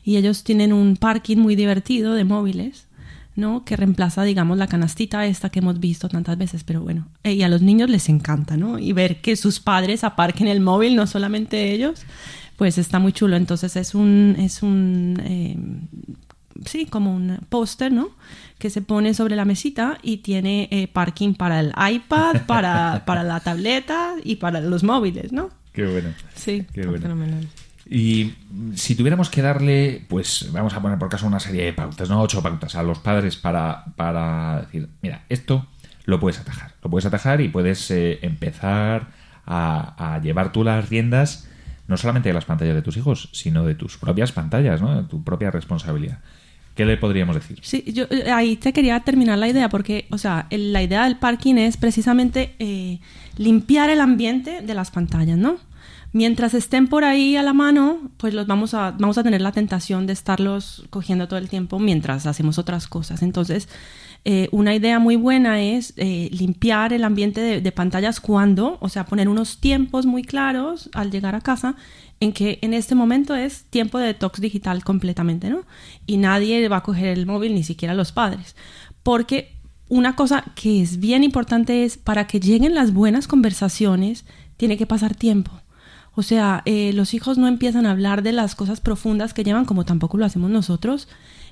y 0.03 0.17
ellos 0.17 0.43
tienen 0.43 0.73
un 0.73 0.97
parking 0.97 1.37
muy 1.37 1.55
divertido 1.55 2.13
de 2.13 2.23
móviles, 2.23 2.87
¿no? 3.35 3.63
Que 3.65 3.75
reemplaza, 3.75 4.23
digamos, 4.23 4.57
la 4.57 4.67
canastita 4.67 5.25
esta 5.25 5.49
que 5.49 5.59
hemos 5.59 5.79
visto 5.79 6.09
tantas 6.09 6.37
veces, 6.37 6.63
pero 6.63 6.81
bueno, 6.81 7.07
eh, 7.23 7.33
y 7.33 7.43
a 7.43 7.49
los 7.49 7.61
niños 7.61 7.89
les 7.89 8.09
encanta, 8.09 8.57
¿no? 8.57 8.79
Y 8.79 8.93
ver 8.93 9.21
que 9.21 9.35
sus 9.35 9.59
padres 9.59 10.03
aparquen 10.03 10.47
el 10.47 10.59
móvil, 10.59 10.95
no 10.95 11.05
solamente 11.07 11.71
ellos, 11.71 12.01
pues 12.57 12.77
está 12.77 12.99
muy 12.99 13.13
chulo. 13.13 13.35
Entonces 13.35 13.75
es 13.75 13.95
un, 13.95 14.35
es 14.39 14.63
un 14.63 15.21
eh, 15.23 15.55
sí, 16.65 16.85
como 16.85 17.13
un 17.13 17.39
póster, 17.49 17.91
¿no? 17.91 18.09
Que 18.57 18.69
se 18.69 18.81
pone 18.81 19.13
sobre 19.13 19.35
la 19.35 19.45
mesita 19.45 19.97
y 20.01 20.17
tiene 20.17 20.67
eh, 20.71 20.87
parking 20.87 21.33
para 21.33 21.59
el 21.59 21.73
iPad, 21.77 22.41
para, 22.47 23.03
para 23.05 23.23
la 23.23 23.39
tableta 23.39 24.15
y 24.23 24.37
para 24.37 24.61
los 24.61 24.83
móviles, 24.83 25.31
¿no? 25.31 25.49
Qué 25.73 25.85
bueno. 25.85 26.09
Sí. 26.35 26.65
Qué 26.73 26.85
bueno. 26.85 27.01
Fenomenal. 27.01 27.47
Y 27.89 28.33
si 28.75 28.95
tuviéramos 28.95 29.29
que 29.29 29.41
darle, 29.41 30.05
pues 30.09 30.49
vamos 30.51 30.73
a 30.73 30.81
poner 30.81 30.97
por 30.97 31.09
caso 31.09 31.25
una 31.25 31.39
serie 31.39 31.63
de 31.63 31.73
pautas, 31.73 32.09
¿no? 32.09 32.21
Ocho 32.21 32.41
pautas 32.41 32.75
a 32.75 32.83
los 32.83 32.99
padres 32.99 33.37
para, 33.37 33.85
para 33.95 34.61
decir, 34.61 34.89
mira, 35.01 35.23
esto 35.29 35.67
lo 36.05 36.19
puedes 36.19 36.39
atajar. 36.39 36.73
Lo 36.83 36.89
puedes 36.89 37.05
atajar 37.05 37.39
y 37.41 37.47
puedes 37.47 37.89
eh, 37.91 38.19
empezar 38.23 39.07
a, 39.45 40.15
a, 40.15 40.21
llevar 40.21 40.51
tú 40.51 40.63
las 40.63 40.89
riendas 40.89 41.47
no 41.87 41.95
solamente 41.95 42.29
de 42.29 42.33
las 42.33 42.45
pantallas 42.45 42.75
de 42.75 42.81
tus 42.81 42.97
hijos, 42.97 43.29
sino 43.31 43.65
de 43.65 43.75
tus 43.75 43.97
propias 43.97 44.33
pantallas, 44.33 44.81
¿no? 44.81 45.01
De 45.01 45.07
tu 45.07 45.23
propia 45.23 45.51
responsabilidad. 45.51 46.19
¿Qué 46.77 46.85
le 46.85 46.95
podríamos 46.95 47.35
decir? 47.35 47.57
Sí, 47.63 47.83
yo 47.87 48.05
eh, 48.11 48.29
ahí 48.31 48.55
te 48.55 48.71
quería 48.71 48.99
terminar 48.99 49.39
la 49.39 49.47
idea 49.47 49.67
porque, 49.67 50.05
o 50.11 50.19
sea, 50.19 50.45
la 50.51 50.83
idea 50.83 51.05
del 51.05 51.17
parking 51.17 51.55
es 51.55 51.75
precisamente 51.75 52.55
eh, 52.59 52.99
limpiar 53.35 53.89
el 53.89 53.99
ambiente 53.99 54.61
de 54.61 54.73
las 54.75 54.91
pantallas, 54.91 55.39
¿no? 55.39 55.57
Mientras 56.13 56.53
estén 56.53 56.87
por 56.87 57.03
ahí 57.03 57.35
a 57.35 57.41
la 57.41 57.53
mano, 57.53 58.11
pues 58.17 58.35
los 58.35 58.45
vamos 58.45 58.75
a, 58.75 58.91
vamos 58.91 59.17
a 59.17 59.23
tener 59.23 59.41
la 59.41 59.51
tentación 59.51 60.05
de 60.05 60.13
estarlos 60.13 60.85
cogiendo 60.91 61.27
todo 61.27 61.39
el 61.39 61.49
tiempo 61.49 61.79
mientras 61.79 62.27
hacemos 62.27 62.59
otras 62.59 62.87
cosas. 62.87 63.23
Entonces, 63.23 63.67
eh, 64.25 64.49
una 64.51 64.75
idea 64.75 64.99
muy 64.99 65.15
buena 65.15 65.61
es 65.61 65.93
eh, 65.97 66.29
limpiar 66.31 66.91
el 66.93 67.03
ambiente 67.03 67.61
de, 67.61 67.71
pantallas 67.71 68.19
cuando, 68.19 68.77
o 68.81 68.89
sea, 68.89 69.05
poner 69.05 69.29
unos 69.29 69.59
tiempos 69.59 70.05
muy 70.05 70.23
claros 70.23 70.89
al 70.93 71.11
llegar 71.11 71.35
a 71.35 71.41
casa 71.41 71.75
en 72.19 72.33
que 72.33 72.59
en 72.61 72.73
este 72.73 72.95
momento 72.95 73.35
es 73.35 73.63
tiempo 73.65 73.99
de 73.99 74.07
detox 74.07 74.41
digital 74.41 74.83
completamente, 74.83 75.49
¿no? 75.49 75.61
Y 76.05 76.17
nadie 76.17 76.67
va 76.67 76.77
a 76.77 76.83
coger 76.83 77.17
el 77.17 77.25
móvil, 77.25 77.53
ni 77.53 77.63
siquiera 77.63 77.93
los 77.93 78.11
padres. 78.11 78.55
Porque 79.03 79.53
una 79.87 80.15
cosa 80.15 80.43
que 80.55 80.81
es 80.81 80.99
bien 80.99 81.23
importante 81.23 81.83
es 81.85 81.97
para 81.97 82.27
que 82.27 82.39
lleguen 82.39 82.75
las 82.75 82.93
buenas 82.93 83.27
conversaciones, 83.27 84.25
tiene 84.57 84.77
que 84.77 84.87
pasar 84.87 85.15
tiempo. 85.15 85.51
O 86.15 86.23
sea, 86.23 86.63
eh, 86.65 86.93
los 86.93 87.13
hijos 87.13 87.37
no 87.37 87.47
empiezan 87.47 87.85
a 87.85 87.91
hablar 87.91 88.23
de 88.23 88.31
las 88.31 88.55
cosas 88.55 88.81
profundas 88.81 89.35
que 89.35 89.43
llevan, 89.43 89.65
como 89.65 89.85
tampoco 89.85 90.17
lo 90.17 90.25
hacemos 90.25 90.49
nosotros, 90.49 91.07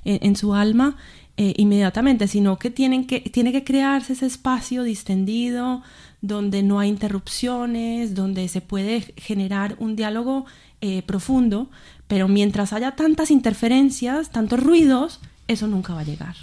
en 0.06 0.36
su 0.36 0.54
alma 0.54 0.96
eh, 1.38 1.54
inmediatamente, 1.58 2.30
sino 2.30 2.58
que, 2.58 2.70
tienen 2.70 3.06
que 3.06 3.20
tiene 3.20 3.52
que 3.52 3.66
crearse 3.66 4.14
ese 4.14 4.26
espacio 4.26 4.84
distendido, 4.84 5.84
donde 6.22 6.64
no 6.64 6.80
hay 6.80 6.88
interrupciones, 6.88 8.16
donde 8.16 8.48
se 8.48 8.62
puede 8.62 9.02
generar 9.18 9.76
un 9.80 9.98
diálogo 9.98 10.46
eh, 10.80 11.02
profundo, 11.02 11.70
pero 12.08 12.30
mientras 12.30 12.72
haya 12.72 12.96
tantas 12.96 13.32
interferencias, 13.32 14.30
tantos 14.30 14.64
ruidos, 14.64 15.20
eso 15.50 15.68
nunca 15.68 15.94
va 15.94 16.02
a 16.02 16.06
llegar. 16.06 16.36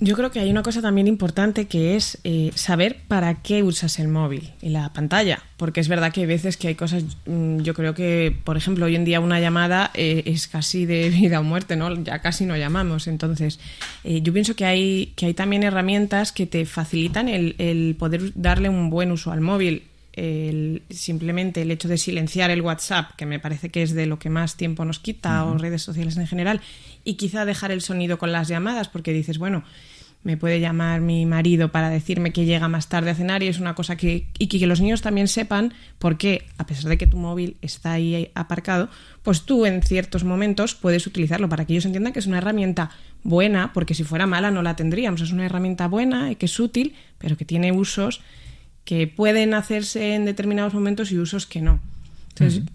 Yo 0.00 0.14
creo 0.16 0.30
que 0.30 0.40
hay 0.40 0.50
una 0.50 0.62
cosa 0.62 0.82
también 0.82 1.06
importante 1.06 1.66
que 1.66 1.96
es 1.96 2.18
eh, 2.24 2.50
saber 2.54 2.98
para 3.08 3.42
qué 3.42 3.62
usas 3.62 3.98
el 3.98 4.08
móvil 4.08 4.50
y 4.60 4.68
la 4.68 4.92
pantalla, 4.92 5.42
porque 5.56 5.80
es 5.80 5.88
verdad 5.88 6.12
que 6.12 6.20
hay 6.20 6.26
veces 6.26 6.56
que 6.56 6.68
hay 6.68 6.74
cosas, 6.74 7.04
mm, 7.26 7.60
yo 7.60 7.74
creo 7.74 7.94
que, 7.94 8.36
por 8.44 8.56
ejemplo, 8.56 8.86
hoy 8.86 8.96
en 8.96 9.04
día 9.04 9.20
una 9.20 9.40
llamada 9.40 9.90
eh, 9.94 10.22
es 10.26 10.48
casi 10.48 10.86
de 10.86 11.08
vida 11.10 11.40
o 11.40 11.42
muerte, 11.42 11.76
¿no? 11.76 11.94
Ya 12.02 12.18
casi 12.18 12.44
no 12.46 12.56
llamamos, 12.56 13.06
entonces 13.06 13.58
eh, 14.04 14.20
yo 14.20 14.32
pienso 14.32 14.54
que 14.54 14.66
hay, 14.66 15.12
que 15.16 15.26
hay 15.26 15.34
también 15.34 15.62
herramientas 15.62 16.32
que 16.32 16.46
te 16.46 16.66
facilitan 16.66 17.28
el, 17.28 17.54
el 17.58 17.96
poder 17.98 18.32
darle 18.34 18.68
un 18.68 18.90
buen 18.90 19.12
uso 19.12 19.32
al 19.32 19.40
móvil. 19.40 19.84
El, 20.16 20.82
simplemente 20.90 21.62
el 21.62 21.70
hecho 21.70 21.88
de 21.88 21.98
silenciar 21.98 22.50
el 22.50 22.62
WhatsApp, 22.62 23.16
que 23.16 23.26
me 23.26 23.40
parece 23.40 23.68
que 23.68 23.82
es 23.82 23.94
de 23.94 24.06
lo 24.06 24.18
que 24.18 24.30
más 24.30 24.56
tiempo 24.56 24.84
nos 24.84 25.00
quita, 25.00 25.44
uh 25.44 25.48
-huh. 25.48 25.54
o 25.54 25.58
redes 25.58 25.82
sociales 25.82 26.16
en 26.16 26.26
general, 26.26 26.60
y 27.04 27.14
quizá 27.14 27.44
dejar 27.44 27.72
el 27.72 27.80
sonido 27.80 28.16
con 28.16 28.30
las 28.30 28.48
llamadas, 28.48 28.88
porque 28.88 29.12
dices, 29.12 29.38
bueno, 29.38 29.64
me 30.24 30.38
puede 30.38 30.58
llamar 30.58 31.02
mi 31.02 31.26
marido 31.26 31.70
para 31.70 31.90
decirme 31.90 32.32
que 32.32 32.46
llega 32.46 32.66
más 32.66 32.88
tarde 32.88 33.10
a 33.10 33.14
cenar 33.14 33.42
y 33.42 33.48
es 33.48 33.60
una 33.60 33.74
cosa 33.74 33.96
que 33.96 34.26
y 34.38 34.48
que 34.48 34.66
los 34.66 34.80
niños 34.80 35.02
también 35.02 35.28
sepan 35.28 35.74
porque 35.98 36.46
a 36.56 36.66
pesar 36.66 36.88
de 36.88 36.96
que 36.96 37.06
tu 37.06 37.18
móvil 37.18 37.56
está 37.60 37.92
ahí 37.92 38.30
aparcado, 38.34 38.88
pues 39.22 39.42
tú 39.42 39.66
en 39.66 39.82
ciertos 39.82 40.24
momentos 40.24 40.74
puedes 40.74 41.06
utilizarlo 41.06 41.48
para 41.50 41.66
que 41.66 41.74
ellos 41.74 41.84
entiendan 41.84 42.14
que 42.14 42.20
es 42.20 42.26
una 42.26 42.38
herramienta 42.38 42.90
buena, 43.22 43.72
porque 43.74 43.94
si 43.94 44.02
fuera 44.02 44.26
mala 44.26 44.50
no 44.50 44.62
la 44.62 44.76
tendríamos, 44.76 45.20
es 45.20 45.30
una 45.30 45.44
herramienta 45.44 45.88
buena 45.88 46.32
y 46.32 46.36
que 46.36 46.46
es 46.46 46.58
útil, 46.58 46.94
pero 47.18 47.36
que 47.36 47.44
tiene 47.44 47.72
usos 47.72 48.22
que 48.84 49.06
pueden 49.06 49.54
hacerse 49.54 50.14
en 50.14 50.24
determinados 50.24 50.74
momentos 50.74 51.10
y 51.10 51.18
usos 51.18 51.46
que 51.46 51.60
no. 51.60 51.80
Entonces, 52.30 52.60
uh 52.60 52.64
-huh 52.64 52.70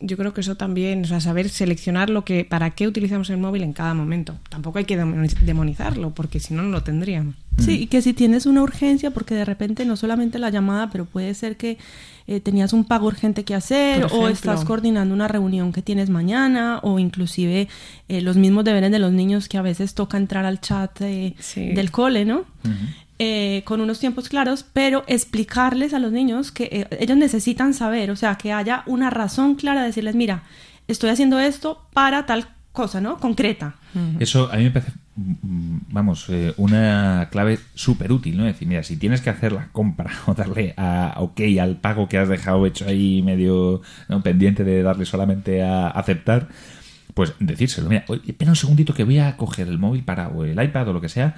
yo 0.00 0.16
creo 0.16 0.34
que 0.34 0.42
eso 0.42 0.56
también, 0.56 1.04
o 1.04 1.06
sea, 1.06 1.20
saber 1.20 1.48
seleccionar 1.48 2.10
lo 2.10 2.24
que, 2.24 2.44
para 2.44 2.70
qué 2.70 2.86
utilizamos 2.86 3.30
el 3.30 3.38
móvil 3.38 3.62
en 3.62 3.72
cada 3.72 3.94
momento. 3.94 4.36
Tampoco 4.50 4.78
hay 4.78 4.84
que 4.84 4.96
demonizarlo, 4.96 6.10
porque 6.10 6.38
si 6.38 6.52
no, 6.52 6.62
no 6.62 6.70
lo 6.70 6.82
tendríamos. 6.82 7.34
Sí, 7.58 7.80
y 7.80 7.86
que 7.86 8.02
si 8.02 8.12
tienes 8.12 8.44
una 8.44 8.62
urgencia, 8.62 9.10
porque 9.10 9.34
de 9.34 9.46
repente 9.46 9.86
no 9.86 9.96
solamente 9.96 10.38
la 10.38 10.50
llamada, 10.50 10.90
pero 10.90 11.06
puede 11.06 11.32
ser 11.32 11.56
que 11.56 11.78
eh, 12.26 12.40
tenías 12.40 12.74
un 12.74 12.84
pago 12.84 13.06
urgente 13.06 13.44
que 13.44 13.54
hacer, 13.54 14.06
o 14.12 14.28
estás 14.28 14.66
coordinando 14.66 15.14
una 15.14 15.28
reunión 15.28 15.72
que 15.72 15.80
tienes 15.80 16.10
mañana, 16.10 16.80
o 16.82 16.98
inclusive 16.98 17.68
eh, 18.08 18.20
los 18.20 18.36
mismos 18.36 18.64
deberes 18.64 18.90
de 18.90 18.98
los 18.98 19.12
niños 19.12 19.48
que 19.48 19.56
a 19.56 19.62
veces 19.62 19.94
toca 19.94 20.18
entrar 20.18 20.44
al 20.44 20.60
chat 20.60 21.00
eh, 21.00 21.34
sí. 21.38 21.72
del 21.72 21.90
cole, 21.90 22.26
¿no? 22.26 22.40
Uh 22.40 22.68
-huh. 22.68 23.05
Eh, 23.18 23.62
con 23.64 23.80
unos 23.80 23.98
tiempos 23.98 24.28
claros, 24.28 24.66
pero 24.74 25.02
explicarles 25.06 25.94
a 25.94 25.98
los 25.98 26.12
niños 26.12 26.52
que 26.52 26.68
eh, 26.70 26.86
ellos 27.00 27.16
necesitan 27.16 27.72
saber, 27.72 28.10
o 28.10 28.16
sea, 28.16 28.36
que 28.36 28.52
haya 28.52 28.82
una 28.84 29.08
razón 29.08 29.54
clara 29.54 29.80
de 29.80 29.86
decirles, 29.86 30.14
mira, 30.14 30.42
estoy 30.86 31.08
haciendo 31.08 31.40
esto 31.40 31.86
para 31.94 32.26
tal 32.26 32.48
cosa, 32.72 33.00
¿no? 33.00 33.16
Concreta. 33.16 33.76
Eso 34.20 34.52
a 34.52 34.56
mí 34.58 34.64
me 34.64 34.70
parece, 34.70 34.92
vamos, 35.16 36.26
eh, 36.28 36.52
una 36.58 37.28
clave 37.32 37.58
súper 37.74 38.12
útil, 38.12 38.36
¿no? 38.36 38.46
Es 38.46 38.54
decir, 38.54 38.68
mira, 38.68 38.82
si 38.82 38.98
tienes 38.98 39.22
que 39.22 39.30
hacer 39.30 39.52
la 39.52 39.68
compra 39.72 40.10
o 40.26 40.34
darle 40.34 40.74
a 40.76 41.14
OK 41.16 41.40
al 41.58 41.76
pago 41.76 42.06
que 42.08 42.18
has 42.18 42.28
dejado 42.28 42.66
hecho 42.66 42.86
ahí 42.86 43.22
medio 43.22 43.80
¿no? 44.10 44.22
pendiente 44.22 44.62
de 44.62 44.82
darle 44.82 45.06
solamente 45.06 45.62
a 45.62 45.88
aceptar, 45.88 46.48
pues 47.14 47.32
decírselo, 47.40 47.88
mira, 47.88 48.04
espera 48.26 48.50
un 48.50 48.56
segundito 48.56 48.92
que 48.92 49.04
voy 49.04 49.18
a 49.18 49.38
coger 49.38 49.68
el 49.68 49.78
móvil 49.78 50.04
para, 50.04 50.28
o 50.28 50.44
el 50.44 50.62
iPad 50.62 50.88
o 50.88 50.92
lo 50.92 51.00
que 51.00 51.08
sea, 51.08 51.34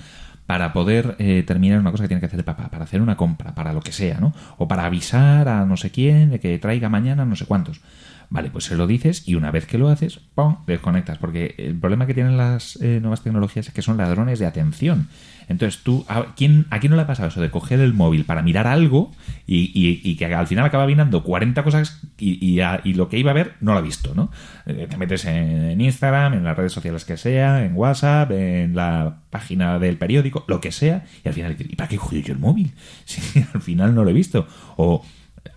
para 0.49 0.73
poder 0.73 1.14
eh, 1.19 1.45
terminar 1.47 1.78
una 1.78 1.90
cosa 1.90 2.05
que 2.05 2.09
tiene 2.09 2.21
que 2.21 2.26
hacer 2.26 2.43
papá, 2.43 2.71
para 2.71 2.85
hacer 2.85 3.02
una 3.02 3.19
compra, 3.19 3.55
para 3.55 3.75
lo 3.75 3.83
que 3.83 3.93
sea, 3.93 4.19
¿no? 4.19 4.33
O 4.57 4.67
para 4.67 4.87
avisar 4.87 5.47
a 5.47 5.67
no 5.67 5.76
sé 5.76 5.90
quién 5.90 6.31
de 6.31 6.40
que 6.40 6.59
traiga 6.59 6.88
mañana 6.88 7.26
no 7.26 7.37
sé 7.37 7.45
cuántos. 7.45 7.83
Vale, 8.31 8.49
pues 8.49 8.64
se 8.64 8.75
lo 8.75 8.87
dices 8.87 9.28
y 9.28 9.35
una 9.35 9.50
vez 9.50 9.67
que 9.67 9.76
lo 9.76 9.90
haces, 9.90 10.21
¡pum! 10.35 10.57
desconectas. 10.67 11.19
Porque 11.19 11.55
el 11.59 11.78
problema 11.78 12.07
que 12.07 12.14
tienen 12.14 12.38
las 12.38 12.76
eh, 12.81 12.99
nuevas 12.99 13.21
tecnologías 13.21 13.69
es 13.69 13.75
que 13.75 13.83
son 13.83 13.99
ladrones 13.99 14.38
de 14.38 14.47
atención. 14.47 15.09
Entonces 15.49 15.83
tú, 15.83 16.05
¿a 16.09 16.35
quién, 16.37 16.67
¿a 16.71 16.78
quién 16.78 16.90
no 16.90 16.97
le 16.97 17.02
ha 17.02 17.07
pasado 17.07 17.28
eso 17.28 17.40
de 17.40 17.50
coger 17.50 17.81
el 17.81 17.95
móvil 17.95 18.25
para 18.25 18.43
mirar 18.43 18.67
algo 18.67 19.12
y, 19.47 19.73
y, 19.75 20.17
que 20.17 20.26
al 20.26 20.47
final 20.47 20.67
acaba 20.67 20.87
mirando 20.87 21.23
40 21.23 21.62
cosas 21.64 22.00
y, 22.19 22.61
y, 22.61 22.95
lo 22.95 23.09
que 23.09 23.19
iba 23.19 23.31
a 23.31 23.35
ver 23.35 23.55
no 23.61 23.73
lo 23.73 23.78
ha 23.78 23.83
visto, 23.83 24.14
¿no? 24.14 24.31
Eh, 24.67 24.87
te 24.90 24.97
metes 24.99 25.25
en 25.25 25.81
Instagram, 25.81 26.35
en 26.35 26.45
las 26.45 26.57
redes 26.57 26.73
sociales 26.73 27.05
que 27.07 27.17
sea, 27.17 27.64
en 27.64 27.75
WhatsApp, 27.75 28.31
en 28.33 28.76
la 28.76 29.21
página 29.31 29.78
del 29.78 29.97
periódico, 29.97 30.45
lo 30.49 30.61
que 30.61 30.71
sea, 30.71 31.05
y 31.25 31.28
al 31.28 31.35
final 31.35 31.57
dices, 31.57 31.73
¿y 31.73 31.76
para 31.76 31.88
qué 31.88 31.97
cogido 31.97 32.23
yo 32.23 32.33
el 32.35 32.40
móvil? 32.40 32.73
Si 33.05 33.45
al 33.55 33.62
final 33.62 33.95
no 33.95 34.05
lo 34.05 34.11
he 34.11 34.14
visto. 34.14 34.47
O 34.76 35.02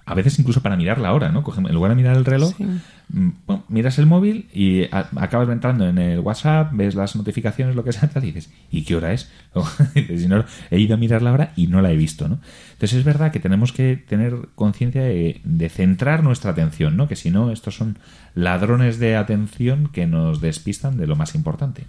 a 0.06 0.14
veces 0.14 0.38
incluso 0.40 0.62
para 0.62 0.76
mirar 0.76 1.00
la 1.00 1.14
hora, 1.14 1.32
¿no? 1.32 1.44
En 1.58 1.74
lugar 1.74 1.92
de 1.92 1.96
mirar 1.96 2.18
el 2.18 2.26
reloj, 2.26 2.54
sí. 2.58 2.66
bueno, 3.10 3.64
miras 3.70 3.98
el 4.00 4.06
móvil 4.06 4.50
y 4.54 4.84
a, 4.86 5.10
acabas 5.18 5.48
entrando 5.50 5.88
en 5.88 5.98
el 5.98 6.20
WhatsApp, 6.20 6.72
ves 6.74 6.96
las 6.96 7.16
notificaciones, 7.16 7.76
lo 7.76 7.84
que 7.84 7.94
sea, 7.94 8.10
y 8.16 8.20
dices, 8.20 8.52
¿y 8.70 8.84
qué 8.84 8.96
hora 8.96 9.14
es? 9.14 9.32
O, 9.54 9.68
dices, 9.94 10.28
no, 10.28 10.46
he 10.70 10.80
ido 10.80 10.96
a 10.96 10.98
mirar 10.98 11.22
la 11.22 11.34
hora 11.34 11.54
y 11.56 11.68
no 11.68 11.82
la 11.82 11.92
he 11.92 11.98
visto, 11.98 12.28
¿no? 12.28 12.40
Entonces 12.74 13.00
es 13.00 13.04
verdad 13.04 13.32
que 13.32 13.40
tenemos 13.40 13.74
que 13.74 13.98
tener 13.98 14.50
conciencia 14.56 15.04
de, 15.04 15.42
de, 15.44 15.70
centrar 15.70 16.24
nuestra 16.24 16.52
atención, 16.52 16.96
¿no? 16.96 17.08
Que 17.08 17.16
si 17.16 17.32
no, 17.32 17.52
estos 17.52 17.76
son 17.76 18.00
ladrones 18.34 18.98
de 18.98 19.18
atención 19.18 19.90
que 19.92 20.08
nos 20.08 20.40
despistan 20.40 20.98
de 20.98 21.08
lo 21.08 21.16
más 21.16 21.36
importante. 21.36 21.86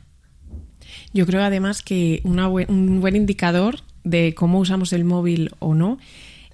Yo 1.12 1.26
creo 1.26 1.42
además 1.42 1.82
que 1.82 2.20
una 2.24 2.48
buen, 2.48 2.70
un 2.70 3.00
buen 3.00 3.16
indicador 3.16 3.76
de 4.04 4.34
cómo 4.34 4.58
usamos 4.58 4.92
el 4.92 5.04
móvil 5.04 5.50
o 5.58 5.74
no 5.74 5.98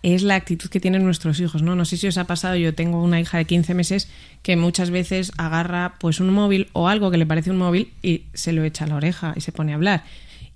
es 0.02 0.22
la 0.22 0.34
actitud 0.36 0.68
que 0.70 0.80
tienen 0.80 1.04
nuestros 1.04 1.40
hijos, 1.40 1.62
¿no? 1.62 1.74
No 1.74 1.84
sé 1.84 1.96
si 1.96 2.06
os 2.06 2.18
ha 2.18 2.24
pasado, 2.24 2.56
yo 2.56 2.74
tengo 2.74 3.02
una 3.02 3.20
hija 3.20 3.38
de 3.38 3.44
15 3.44 3.74
meses 3.74 4.08
que 4.42 4.56
muchas 4.56 4.90
veces 4.90 5.32
agarra 5.36 5.94
pues 5.98 6.20
un 6.20 6.30
móvil 6.30 6.68
o 6.72 6.88
algo 6.88 7.10
que 7.10 7.18
le 7.18 7.26
parece 7.26 7.50
un 7.50 7.58
móvil 7.58 7.92
y 8.02 8.22
se 8.34 8.52
lo 8.52 8.64
echa 8.64 8.84
a 8.84 8.88
la 8.88 8.96
oreja 8.96 9.34
y 9.36 9.40
se 9.40 9.52
pone 9.52 9.72
a 9.72 9.76
hablar. 9.76 10.04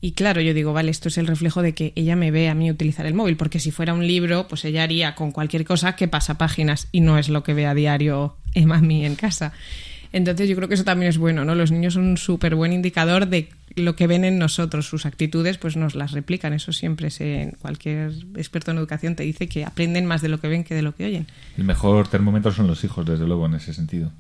Y 0.05 0.13
claro, 0.13 0.41
yo 0.41 0.53
digo, 0.53 0.73
vale, 0.73 0.91
esto 0.91 1.09
es 1.09 1.19
el 1.19 1.29
reflejo 1.29 1.63
de 1.63 1.75
que 1.75 1.93
ella 1.95 2.17
me 2.17 2.33
ve 2.33 2.49
a 2.49 2.55
mí 2.55 2.69
utilizar 2.71 3.07
el 3.07 3.15
móvil, 3.15 3.37
porque 3.37 3.61
si 3.61 3.71
fuera 3.71 3.95
un 3.95 4.05
libro, 4.05 4.49
pues 4.49 4.65
ella 4.65 4.83
haría 4.83 5.15
con 5.15 5.31
cualquier 5.31 5.65
cosa 5.65 5.95
que 5.95 6.09
pasa 6.09 6.39
páginas 6.39 6.89
y 6.91 7.03
no 7.03 7.19
es 7.19 7.29
lo 7.29 7.45
que 7.45 7.55
ve 7.55 7.67
a 7.67 7.75
diario 7.75 8.37
Emma 8.53 8.79
a 8.79 8.81
mí 8.81 9.07
en 9.07 9.15
casa. 9.15 9.53
Entonces 10.13 10.49
yo 10.49 10.57
creo 10.57 10.69
que 10.69 10.75
eso 10.75 10.85
también 10.85 11.09
es 11.09 11.19
bueno, 11.19 11.45
¿no? 11.45 11.55
Los 11.55 11.73
niños 11.73 11.95
son 11.95 12.05
un 12.05 12.17
súper 12.19 12.55
buen 12.55 12.73
indicador 12.73 13.27
de 13.29 13.49
lo 13.77 13.97
que 13.97 14.07
ven 14.07 14.25
en 14.25 14.39
nosotros, 14.39 14.87
sus 14.87 15.07
actitudes, 15.07 15.57
pues 15.59 15.77
nos 15.77 15.95
las 15.95 16.13
replican. 16.13 16.53
Eso 16.53 16.73
siempre 16.73 17.11
se, 17.11 17.55
cualquier 17.61 18.13
experto 18.37 18.71
en 18.71 18.79
educación 18.79 19.17
te 19.17 19.23
dice 19.23 19.49
que 19.49 19.65
aprenden 19.65 20.05
más 20.05 20.21
de 20.21 20.29
lo 20.29 20.41
que 20.41 20.49
ven 20.49 20.65
que 20.65 20.75
de 20.75 20.83
lo 20.83 20.95
que 20.95 21.07
oyen. 21.07 21.27
El 21.57 21.65
mejor 21.65 22.09
termómetro 22.09 22.53
son 22.53 22.67
los 22.67 22.85
hijos, 22.85 23.07
desde 23.07 23.27
luego, 23.27 23.47
en 23.47 23.55
ese 23.55 23.73
sentido. 23.73 24.13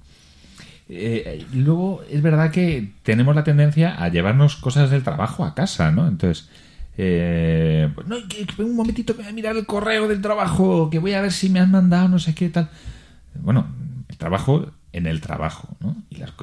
Eh, 0.89 1.45
luego, 1.53 2.03
es 2.11 2.23
verdad 2.23 2.51
que 2.51 2.91
tenemos 3.03 3.35
la 3.35 3.45
tendencia 3.45 3.95
a 4.03 4.09
llevarnos 4.09 4.57
cosas 4.57 4.91
del 4.91 5.03
trabajo 5.03 5.45
a 5.45 5.55
casa, 5.55 5.91
¿no? 5.91 6.09
Entonces, 6.09 6.49
eh, 6.99 7.89
pues 7.95 8.07
no, 8.07 8.17
un 8.59 8.77
momentito 8.77 9.15
que 9.15 9.23
voy 9.23 9.31
a 9.31 9.35
mirar 9.35 9.57
el 9.57 9.67
correo 9.67 10.09
del 10.09 10.21
trabajo, 10.21 10.91
que 10.91 10.99
voy 10.99 11.13
a 11.13 11.23
ver 11.23 11.33
si 11.33 11.49
me 11.49 11.61
han 11.61 11.71
mandado 11.71 12.09
no 12.09 12.19
sé 12.19 12.35
qué 12.35 12.49
tal. 12.49 12.69
Bueno, 13.35 13.67
el 14.09 14.17
trabajo 14.19 14.71
en 14.93 15.07
el 15.07 15.21
trabajo, 15.21 15.69
¿no? 15.81 15.97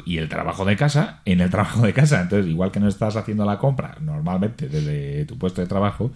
Y, 0.06 0.18
el 0.18 0.30
trabajo 0.30 0.66
de 0.66 0.76
casa 0.76 1.22
en 1.26 1.42
el 1.42 1.50
trabajo 1.50 1.82
de 1.86 1.94
casa. 1.94 2.22
Entonces, 2.22 2.50
igual 2.50 2.72
que 2.72 2.80
no 2.80 2.88
estás 2.88 3.16
haciendo 3.16 3.46
la 3.46 3.60
compra 3.60 3.98
normalmente 4.02 4.68
desde 4.68 5.26
tu 5.26 5.38
puesto 5.38 5.62
de 5.62 5.68
trabajo, 5.68 6.12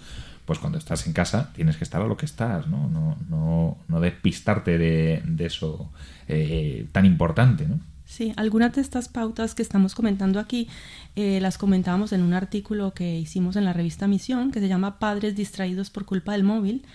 pues 0.45 0.59
cuando 0.59 0.77
estás 0.77 1.07
en 1.07 1.13
casa 1.13 1.51
tienes 1.53 1.77
que 1.77 1.83
estar 1.83 2.01
a 2.01 2.07
lo 2.07 2.17
que 2.17 2.25
estás, 2.25 2.67
¿no? 2.67 2.89
No, 2.89 3.17
no, 3.29 3.77
no 3.87 3.99
despistarte 3.99 4.77
de, 4.77 5.21
de 5.25 5.45
eso 5.45 5.89
eh, 6.27 6.87
tan 6.91 7.05
importante, 7.05 7.67
¿no? 7.67 7.79
Sí, 8.05 8.31
algunas 8.35 8.73
de 8.73 8.81
estas 8.81 9.09
pautas 9.09 9.55
que 9.55 9.63
estamos 9.63 9.95
comentando 9.95 10.39
aquí 10.39 10.67
eh, 11.15 11.39
las 11.41 11.57
comentábamos 11.57 12.13
en 12.13 12.21
un 12.21 12.33
artículo 12.33 12.93
que 12.93 13.17
hicimos 13.17 13.55
en 13.55 13.65
la 13.65 13.73
revista 13.73 14.07
Misión 14.07 14.51
que 14.51 14.59
se 14.59 14.67
llama 14.67 14.99
Padres 14.99 15.35
distraídos 15.35 15.89
por 15.89 16.05
culpa 16.05 16.33
del 16.33 16.43
móvil, 16.43 16.85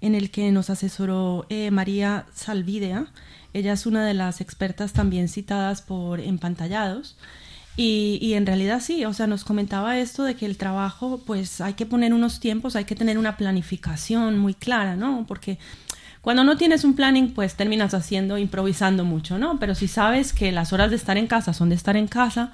en 0.00 0.14
el 0.14 0.30
que 0.30 0.50
nos 0.50 0.70
asesoró 0.70 1.44
eh, 1.50 1.70
María 1.70 2.26
Salvidea. 2.32 3.06
Ella 3.54 3.72
es 3.72 3.86
una 3.86 4.06
de 4.06 4.14
las 4.14 4.40
expertas 4.40 4.92
también 4.92 5.28
citadas 5.28 5.82
por 5.82 6.20
Empantallados. 6.20 7.16
Y, 7.76 8.18
y 8.20 8.34
en 8.34 8.44
realidad 8.44 8.80
sí, 8.80 9.04
o 9.06 9.14
sea, 9.14 9.26
nos 9.26 9.44
comentaba 9.44 9.98
esto 9.98 10.24
de 10.24 10.34
que 10.34 10.44
el 10.44 10.58
trabajo, 10.58 11.22
pues 11.24 11.60
hay 11.62 11.72
que 11.72 11.86
poner 11.86 12.12
unos 12.12 12.38
tiempos, 12.38 12.76
hay 12.76 12.84
que 12.84 12.94
tener 12.94 13.16
una 13.16 13.38
planificación 13.38 14.38
muy 14.38 14.52
clara, 14.52 14.94
¿no? 14.94 15.24
Porque 15.26 15.58
cuando 16.22 16.44
no 16.44 16.56
tienes 16.56 16.84
un 16.84 16.94
planning, 16.94 17.32
pues 17.34 17.56
terminas 17.56 17.94
haciendo, 17.94 18.38
improvisando 18.38 19.04
mucho, 19.04 19.38
¿no? 19.38 19.58
Pero 19.58 19.74
si 19.74 19.88
sabes 19.88 20.32
que 20.32 20.52
las 20.52 20.72
horas 20.72 20.90
de 20.90 20.96
estar 20.96 21.18
en 21.18 21.26
casa 21.26 21.52
son 21.52 21.68
de 21.68 21.74
estar 21.74 21.96
en 21.96 22.06
casa, 22.06 22.52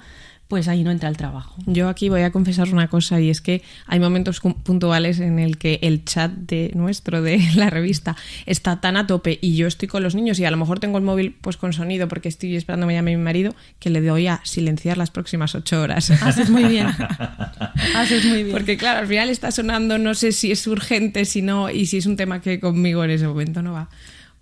pues 0.49 0.67
ahí 0.67 0.83
no 0.83 0.89
entra 0.89 1.07
el 1.09 1.15
trabajo. 1.15 1.55
Yo 1.67 1.89
aquí 1.89 2.09
voy 2.09 2.23
a 2.23 2.31
confesar 2.31 2.73
una 2.73 2.87
cosa 2.87 3.21
y 3.21 3.29
es 3.29 3.39
que 3.39 3.61
hay 3.85 3.99
momentos 3.99 4.41
puntuales 4.41 5.19
en 5.19 5.37
el 5.37 5.59
que 5.59 5.77
el 5.83 6.03
chat 6.03 6.31
de 6.31 6.71
nuestro 6.73 7.21
de 7.21 7.39
la 7.55 7.69
revista 7.69 8.17
está 8.47 8.81
tan 8.81 8.97
a 8.97 9.05
tope 9.05 9.37
y 9.41 9.55
yo 9.55 9.67
estoy 9.67 9.87
con 9.87 10.01
los 10.01 10.15
niños 10.15 10.39
y 10.39 10.45
a 10.45 10.51
lo 10.51 10.57
mejor 10.57 10.79
tengo 10.79 10.97
el 10.97 11.03
móvil 11.03 11.35
pues 11.39 11.55
con 11.55 11.71
sonido 11.71 12.07
porque 12.07 12.29
estoy 12.29 12.55
esperando 12.55 12.85
que 12.85 12.87
me 12.87 12.93
llame 12.95 13.15
mi 13.15 13.23
marido 13.23 13.53
que 13.77 13.91
le 13.91 14.01
doy 14.01 14.25
a 14.25 14.41
silenciar 14.43 14.97
las 14.97 15.11
próximas 15.11 15.53
ocho 15.53 15.79
horas. 15.81 16.09
Haces 16.23 16.49
muy 16.49 16.63
bien. 16.63 16.87
Haces 17.95 18.25
muy 18.25 18.41
bien. 18.41 18.51
Porque 18.51 18.75
claro, 18.75 19.01
al 19.01 19.07
final 19.07 19.29
está 19.29 19.51
sonando, 19.51 19.99
no 19.99 20.15
sé 20.15 20.31
si 20.31 20.51
es 20.51 20.65
urgente, 20.65 21.25
si 21.25 21.43
no, 21.43 21.69
y 21.69 21.85
si 21.85 21.97
es 21.97 22.07
un 22.07 22.15
tema 22.15 22.41
que 22.41 22.59
conmigo 22.59 23.03
en 23.03 23.11
ese 23.11 23.27
momento 23.27 23.61
no 23.61 23.73
va, 23.73 23.89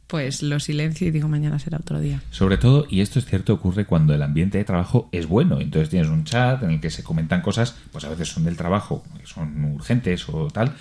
pues 0.07 0.41
lo 0.41 0.59
silencio 0.59 1.07
y 1.07 1.11
digo 1.11 1.27
mañana 1.27 1.59
será 1.59 1.77
otro 1.77 1.99
día. 1.99 2.21
Sobre 2.31 2.57
todo, 2.57 2.87
y 2.89 3.01
esto 3.01 3.19
es 3.19 3.25
cierto, 3.25 3.53
ocurre 3.53 3.85
cuando 3.85 4.13
el 4.13 4.21
ambiente 4.23 4.57
de 4.57 4.63
trabajo 4.63 5.09
es 5.11 5.27
bueno. 5.27 5.59
Entonces 5.59 5.89
tienes 5.89 6.09
un 6.09 6.23
chat 6.23 6.63
en 6.63 6.71
el 6.71 6.79
que 6.79 6.89
se 6.89 7.03
comentan 7.03 7.41
cosas, 7.41 7.75
pues 7.91 8.05
a 8.05 8.09
veces 8.09 8.29
son 8.29 8.45
del 8.45 8.55
trabajo, 8.55 9.03
son 9.25 9.65
urgentes 9.65 10.27
o 10.29 10.47
tal, 10.47 10.73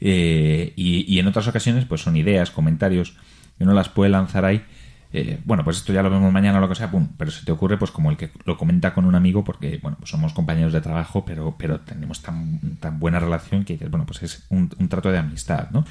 eh, 0.00 0.72
y, 0.76 1.18
en 1.18 1.26
otras 1.26 1.48
ocasiones 1.48 1.84
pues 1.84 2.02
son 2.02 2.16
ideas, 2.16 2.52
comentarios, 2.52 3.16
que 3.58 3.64
uno 3.64 3.74
las 3.74 3.88
puede 3.88 4.10
lanzar 4.10 4.44
ahí. 4.44 4.64
eh, 5.12 5.40
bueno, 5.44 5.64
pues 5.64 5.78
esto 5.78 5.92
ya 5.92 6.02
lo 6.02 6.10
vemos 6.10 6.32
mañana 6.32 6.58
o 6.58 6.60
lo 6.60 6.68
que 6.68 6.74
sea, 6.74 6.90
pum, 6.90 7.08
pero 7.16 7.30
se 7.30 7.44
te 7.44 7.50
ocurre 7.50 7.78
pues 7.78 7.90
como 7.90 8.10
el 8.10 8.16
que 8.16 8.30
lo 8.44 8.56
comenta 8.58 8.94
con 8.94 9.06
un 9.06 9.14
amigo 9.14 9.42
porque, 9.42 9.80
bueno, 9.82 9.96
pues 9.98 10.10
somos 10.10 10.32
compañeros 10.34 10.72
de 10.72 10.80
trabajo, 10.82 11.24
pero, 11.24 11.56
pero 11.58 11.80
tenemos 11.80 12.22
tan, 12.22 12.60
tan 12.78 13.00
buena 13.00 13.18
relación 13.18 13.64
que 13.64 13.76
bueno, 13.88 14.06
pues 14.06 14.22
es 14.22 14.46
un 14.50 14.68
trato 14.88 15.10
de 15.10 15.18
amistad, 15.18 15.70
¿no? 15.72 15.84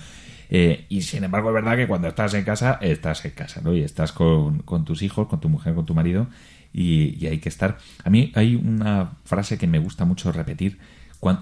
Eh, 0.49 0.85
y 0.89 1.01
sin 1.01 1.23
embargo, 1.23 1.49
es 1.49 1.55
verdad 1.55 1.75
que 1.75 1.87
cuando 1.87 2.07
estás 2.07 2.33
en 2.33 2.43
casa, 2.43 2.77
estás 2.81 3.25
en 3.25 3.31
casa, 3.31 3.61
¿no? 3.61 3.73
Y 3.73 3.81
estás 3.81 4.11
con, 4.11 4.59
con 4.59 4.85
tus 4.85 5.01
hijos, 5.01 5.27
con 5.27 5.39
tu 5.39 5.49
mujer, 5.49 5.73
con 5.73 5.85
tu 5.85 5.93
marido, 5.93 6.27
y, 6.73 7.25
hay 7.25 7.39
que 7.39 7.49
estar. 7.49 7.77
A 8.03 8.09
mí 8.09 8.31
hay 8.35 8.55
una 8.55 9.17
frase 9.25 9.57
que 9.57 9.67
me 9.67 9.79
gusta 9.79 10.05
mucho 10.05 10.31
repetir 10.31 10.79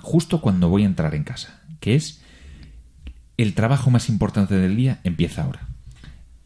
justo 0.01 0.41
cuando 0.41 0.69
voy 0.69 0.83
a 0.83 0.85
entrar 0.85 1.13
en 1.15 1.23
casa, 1.23 1.61
que 1.79 1.95
es: 1.95 2.21
el 3.37 3.53
trabajo 3.53 3.91
más 3.91 4.09
importante 4.09 4.55
del 4.55 4.75
día 4.75 4.99
empieza 5.03 5.43
ahora. 5.43 5.61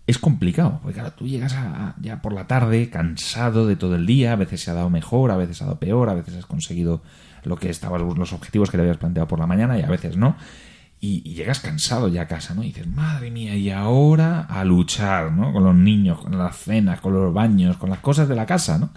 Es 0.07 0.17
complicado, 0.17 0.79
porque 0.81 0.95
claro, 0.95 1.13
tú 1.13 1.27
llegas 1.27 1.53
a- 1.53 1.95
ya 2.01 2.21
por 2.21 2.33
la 2.33 2.47
tarde 2.47 2.89
cansado 2.89 3.67
de 3.67 3.75
todo 3.75 3.95
el 3.95 4.07
día, 4.07 4.33
a 4.33 4.35
veces 4.35 4.61
se 4.61 4.71
ha 4.71 4.73
dado 4.73 4.89
mejor, 4.89 5.29
a 5.29 5.37
veces 5.37 5.61
ha 5.61 5.65
dado 5.65 5.79
peor, 5.79 6.09
a 6.09 6.15
veces 6.15 6.35
has 6.35 6.47
conseguido 6.47 7.03
lo 7.43 7.57
que 7.57 7.69
estabas, 7.69 8.01
los 8.01 8.33
objetivos 8.33 8.71
que 8.71 8.77
te 8.77 8.81
habías 8.81 8.97
planteado 8.97 9.27
por 9.27 9.39
la 9.39 9.45
mañana 9.45 9.77
y 9.77 9.83
a 9.83 9.87
veces 9.87 10.17
no. 10.17 10.35
Y, 11.01 11.21
llegas 11.33 11.61
cansado 11.61 12.09
ya 12.09 12.23
a 12.23 12.27
casa, 12.27 12.53
¿no? 12.53 12.63
Y 12.63 12.67
dices, 12.67 12.87
madre 12.87 13.31
mía, 13.31 13.55
y 13.55 13.69
ahora 13.69 14.41
a 14.41 14.65
luchar, 14.65 15.31
¿no? 15.31 15.53
Con 15.53 15.63
los 15.63 15.75
niños, 15.75 16.19
con 16.19 16.37
las 16.37 16.57
cenas, 16.57 16.99
con 16.99 17.13
los 17.13 17.33
baños, 17.33 17.77
con 17.77 17.89
las 17.89 17.99
cosas 17.99 18.27
de 18.27 18.35
la 18.35 18.45
casa, 18.45 18.77
¿no? 18.79 18.89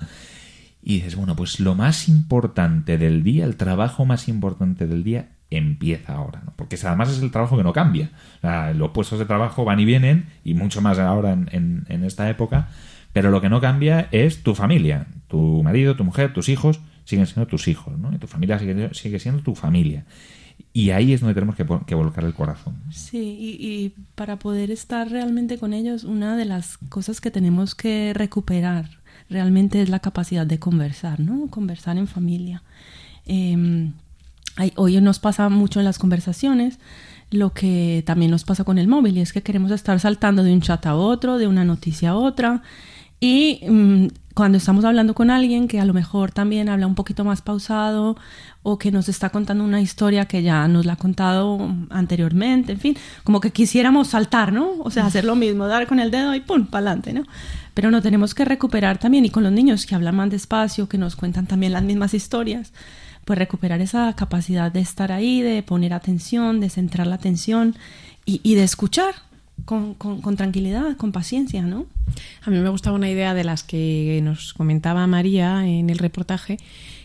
Y 0.82 0.96
dices, 0.96 1.14
bueno, 1.14 1.36
pues 1.36 1.60
lo 1.60 1.76
más 1.76 2.08
importante 2.08 2.98
del 2.98 3.22
día, 3.22 3.44
el 3.44 3.56
trabajo 3.56 4.04
más 4.04 4.26
importante 4.28 4.88
del 4.88 5.04
día 5.04 5.28
empieza 5.48 6.14
ahora, 6.14 6.42
¿no? 6.44 6.52
Porque 6.56 6.76
además 6.84 7.10
es 7.10 7.22
el 7.22 7.30
trabajo 7.30 7.56
que 7.56 7.62
no 7.62 7.72
cambia. 7.72 8.10
O 8.38 8.40
sea, 8.40 8.72
los 8.74 8.90
puestos 8.90 9.20
de 9.20 9.26
trabajo 9.26 9.64
van 9.64 9.78
y 9.78 9.84
vienen, 9.84 10.26
y 10.42 10.54
mucho 10.54 10.80
más 10.80 10.98
ahora 10.98 11.32
en, 11.32 11.48
en- 11.52 11.84
en 11.88 12.02
esta 12.04 12.28
época, 12.28 12.68
pero 13.12 13.30
lo 13.30 13.40
que 13.40 13.48
no 13.48 13.60
cambia 13.60 14.08
es 14.10 14.42
tu 14.42 14.54
familia. 14.56 15.06
Tu 15.28 15.62
marido, 15.62 15.94
tu 15.94 16.02
mujer, 16.02 16.32
tus 16.32 16.48
hijos 16.48 16.80
siguen 17.04 17.26
siendo 17.26 17.46
tus 17.46 17.68
hijos, 17.68 17.96
¿no? 17.98 18.12
Y 18.12 18.18
tu 18.18 18.26
familia 18.26 18.58
sigue, 18.58 18.90
sigue 18.92 19.20
siendo 19.20 19.42
tu 19.42 19.54
familia. 19.54 20.04
Y 20.74 20.90
ahí 20.90 21.12
es 21.12 21.20
donde 21.20 21.34
tenemos 21.34 21.54
que, 21.54 21.94
volcar 21.94 22.24
el 22.24 22.32
corazón. 22.34 22.74
Sí, 22.90 23.36
y, 23.60 23.94
para 24.14 24.38
poder 24.38 24.70
estar 24.70 25.10
realmente 25.10 25.58
con 25.58 25.74
ellos, 25.74 26.04
una 26.04 26.36
de 26.36 26.46
las 26.46 26.78
cosas 26.78 27.20
que 27.20 27.30
tenemos 27.30 27.74
que 27.74 28.12
recuperar 28.14 28.88
realmente 29.28 29.82
es 29.82 29.88
la 29.90 29.98
capacidad 30.00 30.46
de 30.46 30.58
conversar, 30.58 31.20
¿no? 31.20 31.48
Conversar 31.48 31.98
en 31.98 32.06
familia. 32.06 32.62
Hay- 34.56 34.72
hoy 34.76 35.00
nos 35.00 35.18
pasa 35.18 35.48
mucho 35.48 35.78
en 35.78 35.84
las 35.84 35.98
conversaciones 35.98 36.78
lo 37.30 37.54
que 37.54 38.02
también 38.06 38.30
nos 38.30 38.44
pasa 38.44 38.64
con 38.64 38.76
el 38.76 38.88
móvil, 38.88 39.16
y 39.16 39.20
es 39.20 39.32
que 39.32 39.42
queremos 39.42 39.70
estar 39.70 39.98
saltando 40.00 40.42
de 40.44 40.52
un 40.52 40.60
chat 40.60 40.84
a 40.86 40.94
otro, 40.94 41.38
de 41.38 41.46
una 41.46 41.64
noticia 41.64 42.10
a 42.10 42.14
otra, 42.14 42.62
y 43.22 43.60
mm, 43.70 44.08
cuando 44.34 44.58
estamos 44.58 44.84
hablando 44.84 45.14
con 45.14 45.30
alguien 45.30 45.68
que 45.68 45.78
a 45.78 45.84
lo 45.84 45.94
mejor 45.94 46.32
también 46.32 46.68
habla 46.68 46.88
un 46.88 46.96
poquito 46.96 47.24
más 47.24 47.40
pausado 47.40 48.16
o 48.64 48.78
que 48.78 48.90
nos 48.90 49.08
está 49.08 49.30
contando 49.30 49.62
una 49.62 49.80
historia 49.80 50.24
que 50.24 50.42
ya 50.42 50.66
nos 50.66 50.86
la 50.86 50.94
ha 50.94 50.96
contado 50.96 51.72
anteriormente, 51.90 52.72
en 52.72 52.80
fin, 52.80 52.96
como 53.22 53.40
que 53.40 53.52
quisiéramos 53.52 54.08
saltar, 54.08 54.52
¿no? 54.52 54.72
O 54.80 54.90
sea, 54.90 55.06
hacer 55.06 55.24
lo 55.24 55.36
mismo, 55.36 55.68
dar 55.68 55.86
con 55.86 56.00
el 56.00 56.10
dedo 56.10 56.34
y 56.34 56.40
pum, 56.40 56.66
para 56.66 56.90
adelante, 56.90 57.12
¿no? 57.12 57.22
Pero 57.74 57.92
no 57.92 58.02
tenemos 58.02 58.34
que 58.34 58.44
recuperar 58.44 58.98
también, 58.98 59.24
y 59.24 59.30
con 59.30 59.44
los 59.44 59.52
niños 59.52 59.86
que 59.86 59.94
hablan 59.94 60.16
más 60.16 60.28
despacio, 60.28 60.88
que 60.88 60.98
nos 60.98 61.14
cuentan 61.14 61.46
también 61.46 61.72
las 61.72 61.84
mismas 61.84 62.14
historias, 62.14 62.72
pues 63.24 63.38
recuperar 63.38 63.80
esa 63.80 64.12
capacidad 64.16 64.72
de 64.72 64.80
estar 64.80 65.12
ahí, 65.12 65.42
de 65.42 65.62
poner 65.62 65.92
atención, 65.92 66.58
de 66.58 66.70
centrar 66.70 67.06
la 67.06 67.14
atención 67.14 67.76
y, 68.26 68.40
y 68.42 68.56
de 68.56 68.64
escuchar 68.64 69.14
con, 69.64 69.94
con, 69.94 70.36
tranquilidad, 70.36 70.96
con 70.96 71.12
paciencia, 71.12 71.62
¿no? 71.62 71.86
A 72.42 72.50
mí 72.50 72.58
me 72.58 72.68
gustaba 72.68 72.96
una 72.96 73.10
idea 73.10 73.34
de 73.34 73.44
las 73.44 73.62
que 73.62 74.20
nos 74.22 74.54
comentaba 74.54 75.06
María 75.06 75.66
en 75.66 75.90
el 75.90 75.98
reportaje, 75.98 76.58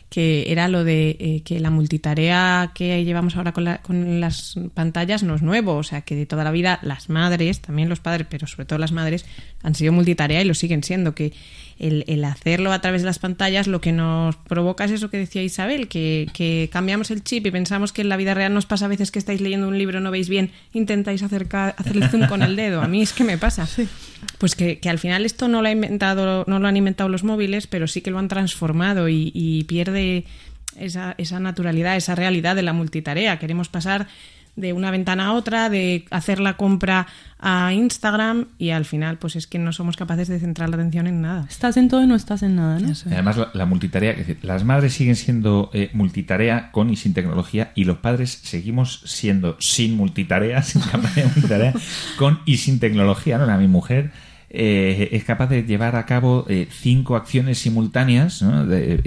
que 0.10 0.52
era 0.52 0.68
lo 0.70 0.84
de 0.86 1.18
eh, 1.20 1.42
que 1.44 1.60
la 1.60 1.70
multitarea 1.70 2.72
que 2.74 3.04
llevamos 3.04 3.36
ahora 3.36 3.52
con, 3.52 3.66
la- 3.66 3.80
con 3.82 4.20
las 4.22 4.56
pantallas 4.74 5.24
no 5.24 5.36
es 5.36 5.42
nuevo, 5.42 5.76
o 5.76 5.84
sea 5.84 6.02
que 6.02 6.16
de 6.16 6.26
toda 6.26 6.44
la 6.46 6.52
vida 6.52 6.80
las 6.82 7.10
madres, 7.10 7.60
también 7.60 7.90
los 7.90 8.00
padres, 8.00 8.26
pero 8.30 8.48
sobre 8.48 8.66
todo 8.66 8.80
las 8.80 8.92
madres, 8.94 9.26
han 9.64 9.76
sido 9.76 9.92
multitarea 9.92 10.42
y 10.42 10.46
lo 10.46 10.54
siguen 10.54 10.84
siendo, 10.84 11.14
que 11.14 11.34
el, 11.80 12.06
el 12.08 12.24
hacerlo 12.24 12.72
a 12.72 12.80
través 12.82 13.02
de 13.02 13.06
las 13.06 13.20
pantallas 13.20 13.68
lo 13.68 13.82
que 13.82 13.92
nos 13.92 14.36
provoca 14.36 14.86
es 14.86 14.92
eso 14.92 15.10
que 15.12 15.18
decía 15.18 15.44
Isabel, 15.44 15.88
que, 15.88 16.28
que 16.34 16.70
cambiamos 16.72 17.12
el 17.12 17.24
chip 17.24 17.46
y 17.46 17.52
pensamos 17.52 17.92
que 17.92 18.02
en 18.02 18.10
la 18.10 18.18
vida 18.18 18.34
real 18.34 18.54
nos 18.54 18.66
pasa 18.66 18.86
a 18.86 18.88
veces 18.88 19.12
que 19.12 19.20
estáis 19.20 19.42
leyendo 19.42 19.68
un 19.68 19.78
libro, 19.78 20.00
no 20.00 20.10
veis 20.10 20.30
bien, 20.30 20.52
intentáis 20.74 21.22
acercar, 21.22 21.76
hacer 21.78 21.98
el 21.98 22.10
zoom 22.10 22.28
con 22.28 22.42
el 22.42 22.56
dedo, 22.56 22.82
a 22.82 22.88
mí 22.88 23.02
es 23.02 23.12
que 23.14 23.24
me 23.26 23.38
pasa. 23.38 23.68
Pues 24.40 24.56
que, 24.56 24.80
que 24.80 24.90
al 24.90 24.98
final 24.98 25.26
esto 25.26 25.48
no 25.48 25.62
lo, 25.62 25.68
ha 25.68 25.72
inventado, 25.72 26.44
no 26.48 26.58
lo 26.60 26.68
han 26.68 26.78
inventado 26.78 27.10
los 27.10 27.24
móviles, 27.24 27.68
pero 27.68 27.88
sí 27.88 28.02
que 28.02 28.10
lo 28.10 28.18
han 28.20 28.28
transformado 28.28 29.10
y, 29.10 29.32
y 29.34 29.64
pierde 29.66 29.97
esa, 30.76 31.16
esa 31.18 31.40
naturalidad, 31.40 31.96
esa 31.96 32.16
realidad 32.16 32.56
de 32.56 32.64
la 32.64 32.74
multitarea. 32.74 33.40
Queremos 33.40 33.70
pasar 33.70 34.08
de 34.58 34.74
una 34.74 34.90
ventana 34.90 35.28
a 35.28 35.34
otra, 35.34 35.70
de 35.70 36.06
hacer 36.10 36.40
la 36.40 36.58
compra 36.58 37.08
a 37.40 37.72
Instagram 37.74 38.48
y 38.58 38.72
al 38.72 38.86
final 38.86 39.20
pues 39.20 39.36
es 39.36 39.46
que 39.46 39.60
no 39.60 39.72
somos 39.72 39.96
capaces 39.96 40.28
de 40.28 40.40
centrar 40.40 40.70
la 40.70 40.76
atención 40.78 41.06
en 41.06 41.22
nada. 41.22 41.46
Estás 41.48 41.78
en 41.78 41.88
todo 41.88 42.04
y 42.04 42.08
no 42.08 42.16
estás 42.16 42.42
en 42.42 42.56
nada, 42.56 42.80
¿no? 42.80 42.90
Eso. 42.90 43.08
Además, 43.12 43.38
la, 43.38 43.52
la 43.54 43.66
multitarea, 43.68 44.12
es 44.12 44.18
decir, 44.18 44.40
las 44.42 44.66
madres 44.66 44.94
siguen 44.94 45.16
siendo 45.16 45.70
eh, 45.74 45.92
multitarea 45.94 46.72
con 46.72 46.90
y 46.90 46.96
sin 46.96 47.14
tecnología 47.14 47.72
y 47.76 47.84
los 47.84 48.00
padres 48.00 48.32
seguimos 48.44 49.02
siendo 49.06 49.58
sin 49.60 49.96
multitarea, 49.96 50.64
sin 50.64 50.82
capacidad 50.82 51.28
de 51.28 51.32
multitarea, 51.34 51.74
con 52.18 52.40
y 52.46 52.58
sin 52.58 52.80
tecnología. 52.80 53.38
¿no? 53.38 53.46
Sea, 53.46 53.58
mi 53.58 53.68
mujer 53.68 54.12
eh, 54.50 55.10
es 55.12 55.24
capaz 55.24 55.48
de 55.48 55.64
llevar 55.64 55.96
a 55.96 56.06
cabo 56.06 56.46
eh, 56.48 56.68
cinco 56.70 57.16
acciones 57.16 57.60
simultáneas, 57.60 58.44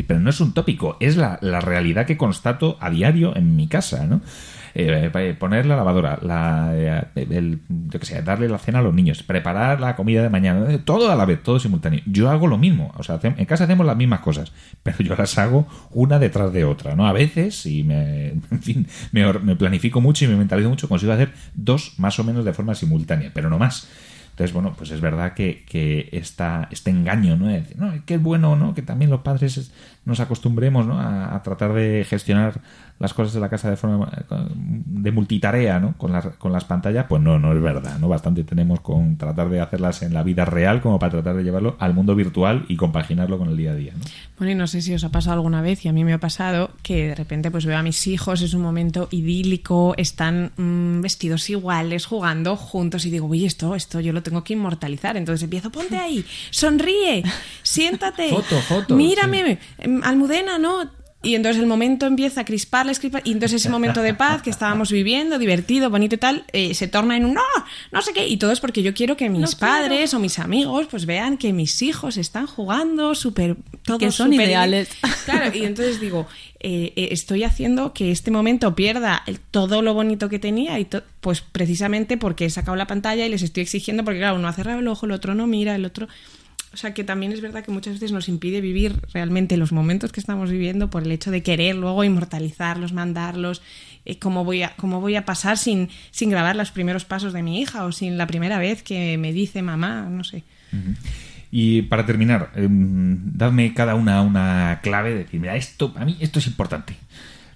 pero 0.06 0.20
no 0.20 0.30
es 0.30 0.40
un 0.40 0.52
tópico, 0.54 0.96
es 1.00 1.16
la, 1.16 1.38
la 1.40 1.60
realidad 1.60 2.06
que 2.06 2.16
constato 2.16 2.76
a 2.80 2.90
diario 2.90 3.36
en 3.36 3.56
mi 3.56 3.68
casa, 3.68 4.06
¿no? 4.06 4.20
Eh, 4.74 5.10
eh, 5.12 5.34
poner 5.38 5.66
la 5.66 5.76
lavadora, 5.76 6.18
la, 6.22 6.70
eh, 6.74 7.58
yo 7.68 7.98
sé, 8.02 8.22
darle 8.22 8.48
la 8.48 8.58
cena 8.58 8.78
a 8.78 8.82
los 8.82 8.94
niños, 8.94 9.22
preparar 9.22 9.80
la 9.80 9.96
comida 9.96 10.22
de 10.22 10.28
mañana, 10.28 10.66
todo 10.84 11.10
a 11.10 11.16
la 11.16 11.24
vez, 11.24 11.42
todo 11.42 11.58
simultáneo. 11.58 12.00
Yo 12.06 12.30
hago 12.30 12.46
lo 12.46 12.56
mismo, 12.56 12.92
o 12.96 13.02
sea, 13.02 13.18
en 13.22 13.44
casa 13.46 13.64
hacemos 13.64 13.84
las 13.84 13.96
mismas 13.96 14.20
cosas, 14.20 14.52
pero 14.82 14.98
yo 14.98 15.16
las 15.16 15.36
hago 15.38 15.66
una 15.90 16.18
detrás 16.18 16.52
de 16.52 16.64
otra, 16.64 16.94
¿no? 16.94 17.06
A 17.06 17.12
veces, 17.12 17.56
si 17.56 17.82
me, 17.82 18.28
en 18.50 18.62
fin, 18.62 18.86
me 19.12 19.56
planifico 19.56 20.00
mucho 20.00 20.24
y 20.24 20.28
me 20.28 20.36
mentalizo 20.36 20.68
mucho, 20.68 20.88
consigo 20.88 21.12
hacer 21.12 21.32
dos 21.54 21.94
más 21.98 22.18
o 22.20 22.24
menos 22.24 22.44
de 22.44 22.52
forma 22.52 22.74
simultánea, 22.74 23.30
pero 23.34 23.50
no 23.50 23.58
más. 23.58 23.88
Entonces, 24.30 24.54
bueno, 24.54 24.74
pues 24.76 24.90
es 24.90 25.00
verdad 25.00 25.34
que, 25.34 25.64
que 25.66 26.08
esta, 26.12 26.68
este 26.70 26.90
engaño, 26.90 27.36
¿no? 27.36 27.50
Es 27.50 27.64
decir, 27.64 27.78
no, 27.78 27.92
es 27.92 28.22
bueno, 28.22 28.56
¿no? 28.56 28.74
Que 28.74 28.82
también 28.82 29.10
los 29.10 29.20
padres 29.20 29.70
nos 30.04 30.20
acostumbremos, 30.20 30.86
¿no? 30.86 30.98
A, 30.98 31.42
tratar 31.42 31.74
de 31.74 32.06
gestionar 32.08 32.60
las 33.00 33.14
cosas 33.14 33.32
de 33.32 33.40
la 33.40 33.48
casa 33.48 33.70
de 33.70 33.76
forma 33.76 34.12
de 34.60 35.10
multitarea, 35.10 35.80
¿no? 35.80 35.94
Con 35.96 36.12
las, 36.12 36.26
con 36.36 36.52
las 36.52 36.64
pantallas, 36.64 37.06
pues 37.08 37.22
no, 37.22 37.38
no 37.38 37.54
es 37.54 37.62
verdad, 37.62 37.98
¿no? 37.98 38.08
Bastante 38.08 38.44
tenemos 38.44 38.80
con 38.80 39.16
tratar 39.16 39.48
de 39.48 39.58
hacerlas 39.58 40.02
en 40.02 40.12
la 40.12 40.22
vida 40.22 40.44
real 40.44 40.82
como 40.82 40.98
para 40.98 41.12
tratar 41.12 41.34
de 41.34 41.42
llevarlo 41.42 41.76
al 41.78 41.94
mundo 41.94 42.14
virtual 42.14 42.66
y 42.68 42.76
compaginarlo 42.76 43.38
con 43.38 43.48
el 43.48 43.56
día 43.56 43.72
a 43.72 43.74
día, 43.74 43.94
¿no? 43.94 44.04
Bueno, 44.36 44.52
y 44.52 44.54
no 44.54 44.66
sé 44.66 44.82
si 44.82 44.92
os 44.92 45.02
ha 45.02 45.08
pasado 45.08 45.36
alguna 45.36 45.62
vez, 45.62 45.84
y 45.86 45.88
a 45.88 45.92
mí 45.92 46.04
me 46.04 46.12
ha 46.12 46.18
pasado, 46.18 46.72
que 46.82 47.08
de 47.08 47.14
repente 47.14 47.50
pues 47.50 47.64
veo 47.64 47.78
a 47.78 47.82
mis 47.82 48.06
hijos, 48.06 48.42
es 48.42 48.52
un 48.52 48.60
momento 48.60 49.08
idílico, 49.10 49.94
están 49.96 50.52
mm, 50.58 51.00
vestidos 51.00 51.48
iguales, 51.48 52.04
jugando 52.04 52.54
juntos, 52.54 53.06
y 53.06 53.10
digo, 53.10 53.26
uy, 53.26 53.46
esto, 53.46 53.74
esto 53.74 54.00
yo 54.00 54.12
lo 54.12 54.22
tengo 54.22 54.44
que 54.44 54.52
inmortalizar. 54.52 55.16
Entonces 55.16 55.44
empiezo, 55.44 55.70
ponte 55.70 55.96
ahí, 55.96 56.22
sonríe, 56.50 57.22
siéntate, 57.62 58.28
foto, 58.30 58.60
foto, 58.60 58.94
mírame, 58.94 59.58
em, 59.78 60.02
Almudena, 60.04 60.58
¿no? 60.58 60.99
Y 61.22 61.34
entonces 61.34 61.60
el 61.60 61.68
momento 61.68 62.06
empieza 62.06 62.40
a 62.40 62.44
crisparles, 62.46 62.98
crispar, 62.98 63.20
y 63.26 63.32
entonces 63.32 63.60
ese 63.60 63.68
momento 63.68 64.00
de 64.00 64.14
paz 64.14 64.40
que 64.40 64.48
estábamos 64.48 64.90
viviendo, 64.90 65.38
divertido, 65.38 65.90
bonito 65.90 66.14
y 66.14 66.18
tal, 66.18 66.44
eh, 66.52 66.72
se 66.74 66.88
torna 66.88 67.14
en 67.14 67.26
un 67.26 67.34
no, 67.34 67.42
no 67.92 68.00
sé 68.00 68.14
qué. 68.14 68.26
Y 68.26 68.38
todo 68.38 68.52
es 68.52 68.60
porque 68.60 68.82
yo 68.82 68.94
quiero 68.94 69.18
que 69.18 69.28
mis 69.28 69.54
padres 69.54 70.14
o 70.14 70.18
mis 70.18 70.38
amigos 70.38 70.86
pues 70.90 71.04
vean 71.04 71.36
que 71.36 71.52
mis 71.52 71.82
hijos 71.82 72.16
están 72.16 72.46
jugando 72.46 73.14
súper... 73.14 73.56
Que 73.98 74.10
son 74.10 74.32
ideales. 74.32 74.88
Claro, 75.26 75.54
y 75.54 75.64
entonces 75.64 76.00
digo, 76.00 76.26
eh, 76.58 76.94
eh, 76.96 77.08
estoy 77.10 77.44
haciendo 77.44 77.92
que 77.92 78.10
este 78.10 78.30
momento 78.30 78.74
pierda 78.74 79.22
todo 79.50 79.82
lo 79.82 79.92
bonito 79.92 80.30
que 80.30 80.38
tenía, 80.38 80.80
y 80.80 80.88
pues 81.20 81.42
precisamente 81.42 82.16
porque 82.16 82.46
he 82.46 82.50
sacado 82.50 82.76
la 82.76 82.86
pantalla 82.86 83.26
y 83.26 83.28
les 83.28 83.42
estoy 83.42 83.64
exigiendo, 83.64 84.04
porque 84.04 84.20
claro, 84.20 84.36
uno 84.36 84.48
ha 84.48 84.54
cerrado 84.54 84.78
el 84.78 84.88
ojo, 84.88 85.04
el 85.04 85.12
otro 85.12 85.34
no 85.34 85.46
mira, 85.46 85.74
el 85.74 85.84
otro... 85.84 86.08
O 86.72 86.76
sea 86.76 86.94
que 86.94 87.02
también 87.02 87.32
es 87.32 87.40
verdad 87.40 87.64
que 87.64 87.72
muchas 87.72 87.94
veces 87.94 88.12
nos 88.12 88.28
impide 88.28 88.60
vivir 88.60 89.00
realmente 89.12 89.56
los 89.56 89.72
momentos 89.72 90.12
que 90.12 90.20
estamos 90.20 90.50
viviendo 90.50 90.88
por 90.88 91.02
el 91.02 91.10
hecho 91.10 91.32
de 91.32 91.42
querer 91.42 91.74
luego 91.74 92.04
inmortalizarlos, 92.04 92.92
mandarlos, 92.92 93.60
eh, 94.04 94.18
cómo, 94.18 94.44
voy 94.44 94.62
a, 94.62 94.76
cómo 94.76 95.00
voy 95.00 95.16
a 95.16 95.24
pasar 95.24 95.58
sin, 95.58 95.88
sin 96.12 96.30
grabar 96.30 96.54
los 96.54 96.70
primeros 96.70 97.04
pasos 97.04 97.32
de 97.32 97.42
mi 97.42 97.60
hija 97.60 97.84
o 97.84 97.92
sin 97.92 98.16
la 98.16 98.28
primera 98.28 98.58
vez 98.58 98.84
que 98.84 99.18
me 99.18 99.32
dice 99.32 99.62
mamá, 99.62 100.08
no 100.08 100.22
sé. 100.22 100.44
Y 101.50 101.82
para 101.82 102.06
terminar, 102.06 102.52
em, 102.54 103.18
dadme 103.36 103.74
cada 103.74 103.96
una 103.96 104.22
una 104.22 104.78
clave, 104.80 105.14
decir, 105.14 105.40
mira, 105.40 105.56
esto, 105.56 105.92
a 105.96 106.04
mí 106.04 106.16
esto 106.20 106.38
es 106.38 106.46
importante 106.46 106.94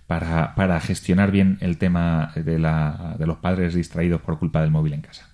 para, 0.08 0.56
para 0.56 0.80
gestionar 0.80 1.30
bien 1.30 1.58
el 1.60 1.78
tema 1.78 2.32
de, 2.34 2.58
la, 2.58 3.14
de 3.16 3.26
los 3.26 3.38
padres 3.38 3.74
distraídos 3.74 4.20
por 4.20 4.40
culpa 4.40 4.60
del 4.60 4.72
móvil 4.72 4.94
en 4.94 5.02
casa. 5.02 5.28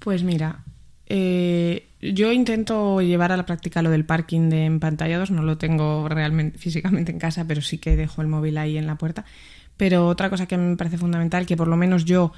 Pues 0.00 0.24
mira, 0.24 0.58
eh, 1.06 1.86
yo 2.02 2.32
intento 2.32 3.00
llevar 3.00 3.30
a 3.30 3.36
la 3.36 3.46
práctica 3.46 3.80
lo 3.80 3.90
del 3.90 4.04
parking 4.04 4.50
de 4.50 4.64
empantallados, 4.64 5.30
no 5.30 5.42
lo 5.42 5.56
tengo 5.56 6.08
realmente 6.08 6.58
físicamente 6.58 7.12
en 7.12 7.18
casa, 7.18 7.44
pero 7.46 7.62
sí 7.62 7.78
que 7.78 7.96
dejo 7.96 8.22
el 8.22 8.28
móvil 8.28 8.58
ahí 8.58 8.76
en 8.76 8.86
la 8.86 8.96
puerta. 8.96 9.24
Pero 9.76 10.08
otra 10.08 10.28
cosa 10.28 10.46
que 10.46 10.56
me 10.56 10.76
parece 10.76 10.98
fundamental, 10.98 11.46
que 11.46 11.56
por 11.56 11.68
lo 11.68 11.76
menos 11.76 12.04
yo, 12.04 12.32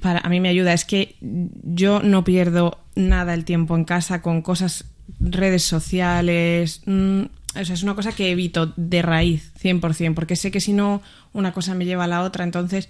para 0.00 0.20
a 0.20 0.28
mí 0.30 0.40
me 0.40 0.48
ayuda, 0.48 0.72
es 0.72 0.86
que 0.86 1.16
yo 1.20 2.02
no 2.02 2.24
pierdo 2.24 2.78
nada 2.94 3.34
el 3.34 3.44
tiempo 3.44 3.76
en 3.76 3.84
casa 3.84 4.22
con 4.22 4.40
cosas, 4.40 4.86
redes 5.20 5.64
sociales. 5.64 6.82
Mm, 6.86 7.24
o 7.56 7.64
sea, 7.64 7.74
es 7.74 7.82
una 7.82 7.94
cosa 7.94 8.12
que 8.12 8.30
evito 8.30 8.72
de 8.76 9.02
raíz, 9.02 9.52
100%, 9.62 10.14
porque 10.14 10.34
sé 10.34 10.50
que 10.50 10.60
si 10.60 10.72
no, 10.72 11.02
una 11.34 11.52
cosa 11.52 11.74
me 11.74 11.84
lleva 11.84 12.04
a 12.04 12.08
la 12.08 12.22
otra, 12.22 12.42
entonces 12.42 12.88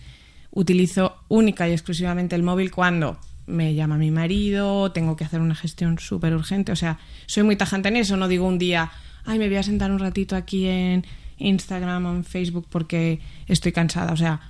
utilizo 0.52 1.16
única 1.28 1.68
y 1.68 1.72
exclusivamente 1.72 2.36
el 2.36 2.44
móvil 2.44 2.70
cuando 2.70 3.18
me 3.46 3.74
llama 3.74 3.96
mi 3.98 4.10
marido, 4.10 4.92
tengo 4.92 5.16
que 5.16 5.24
hacer 5.24 5.40
una 5.40 5.54
gestión 5.54 5.98
súper 5.98 6.34
urgente. 6.34 6.72
O 6.72 6.76
sea, 6.76 6.98
soy 7.26 7.42
muy 7.42 7.56
tajante 7.56 7.88
en 7.88 7.96
eso, 7.96 8.16
no 8.16 8.28
digo 8.28 8.46
un 8.46 8.58
día, 8.58 8.90
ay, 9.24 9.38
me 9.38 9.48
voy 9.48 9.56
a 9.56 9.62
sentar 9.62 9.90
un 9.90 9.98
ratito 9.98 10.36
aquí 10.36 10.66
en 10.66 11.04
Instagram 11.38 12.06
o 12.06 12.14
en 12.14 12.24
Facebook 12.24 12.66
porque 12.68 13.20
estoy 13.46 13.72
cansada. 13.72 14.12
O 14.12 14.16
sea, 14.16 14.40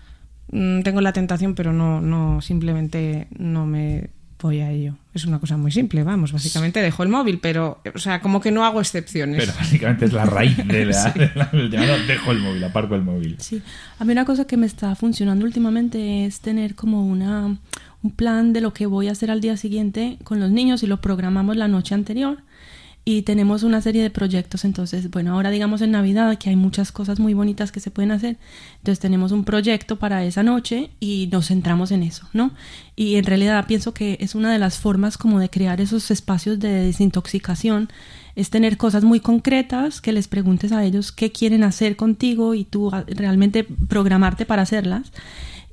mm, 0.53 0.83
tengo 0.83 1.01
la 1.01 1.13
tentación, 1.13 1.55
pero 1.55 1.73
no, 1.73 2.01
no, 2.01 2.41
simplemente 2.41 3.29
no 3.37 3.67
me 3.67 4.11
voy 4.45 4.61
a 4.61 4.71
ello. 4.71 4.97
Es 5.15 5.25
una 5.25 5.39
cosa 5.39 5.57
muy 5.57 5.73
simple, 5.73 6.03
vamos, 6.03 6.33
básicamente 6.33 6.83
dejo 6.83 7.03
el 7.03 7.09
móvil, 7.09 7.39
pero, 7.41 7.81
o 7.95 7.99
sea, 7.99 8.21
como 8.21 8.41
que 8.43 8.51
no 8.51 8.65
hago 8.67 8.81
excepciones. 8.81 9.39
Pero 9.39 9.55
básicamente 9.59 10.05
es 10.05 10.13
la 10.13 10.27
raíz 10.27 10.57
de 10.59 10.85
la, 10.85 11.51
dejo 12.07 12.33
el 12.33 12.41
móvil, 12.41 12.63
aparco 12.63 12.95
el 12.95 13.03
móvil. 13.03 13.37
Sí, 13.39 13.63
a 13.99 14.05
mí 14.05 14.13
una 14.13 14.27
cosa 14.27 14.47
que 14.47 14.59
me 14.59 14.67
está 14.67 14.95
funcionando 14.97 15.47
últimamente 15.47 16.27
es 16.27 16.41
tener 16.41 16.75
como 16.75 17.07
una 17.07 17.57
un 18.05 18.11
plan 18.11 18.53
de 18.53 18.61
lo 18.61 18.73
que 18.73 18.87
voy 18.87 19.09
a 19.09 19.13
hacer 19.13 19.31
al 19.31 19.41
día 19.41 19.57
siguiente 19.57 20.19
con 20.23 20.39
los 20.39 20.51
niños 20.51 20.83
y 20.83 20.87
lo 20.87 21.01
programamos 21.01 21.57
la 21.57 21.69
noche 21.69 21.95
anterior 21.95 22.43
y 23.07 23.23
tenemos 23.23 23.63
una 23.63 23.83
serie 23.83 24.03
de 24.03 24.11
proyectos. 24.11 24.65
Entonces, 24.65 25.11
bueno, 25.11 25.35
ahora 25.35 25.51
digamos 25.51 25.83
en 25.83 25.91
Navidad 25.91 26.39
que 26.39 26.51
hay 26.51 26.57
muchas 26.57 26.91
cosas 26.91 27.19
muy 27.21 27.35
bonitas 27.35 27.71
que 27.71 27.81
se 27.81 27.91
pueden 27.91 28.13
hacer. 28.13 28.39
Entonces 28.79 28.99
tenemos 28.99 29.33
un 29.33 29.45
proyecto 29.45 29.99
para 29.99 30.25
esa 30.25 30.43
noche 30.43 30.91
y 31.01 31.29
nos 31.31 31.49
centramos 31.49 31.91
en 31.91 32.03
eso, 32.03 32.29
¿no? 32.33 32.53
Y 32.97 33.17
en 33.17 33.25
realidad 33.25 33.67
pienso 33.67 33.93
que 33.93 34.17
es 34.21 34.35
una 34.35 34.53
de 34.53 34.59
las 34.59 34.79
formas 34.79 35.19
como 35.19 35.39
de 35.39 35.51
crear 35.51 35.81
esos 35.81 36.11
espacios 36.11 36.59
de 36.61 36.69
desintoxicación 36.69 37.89
es 38.37 38.51
tener 38.51 38.77
cosas 38.77 39.05
muy 39.05 39.21
concretas 39.21 40.01
que 40.01 40.13
les 40.13 40.27
preguntes 40.27 40.73
a 40.73 40.85
ellos 40.85 41.13
qué 41.13 41.31
quieren 41.31 41.63
hacer 41.63 41.97
contigo 41.97 42.55
y 42.55 42.65
tú 42.65 42.91
realmente 42.91 43.65
programarte 43.65 44.45
para 44.45 44.63
hacerlas 44.63 45.13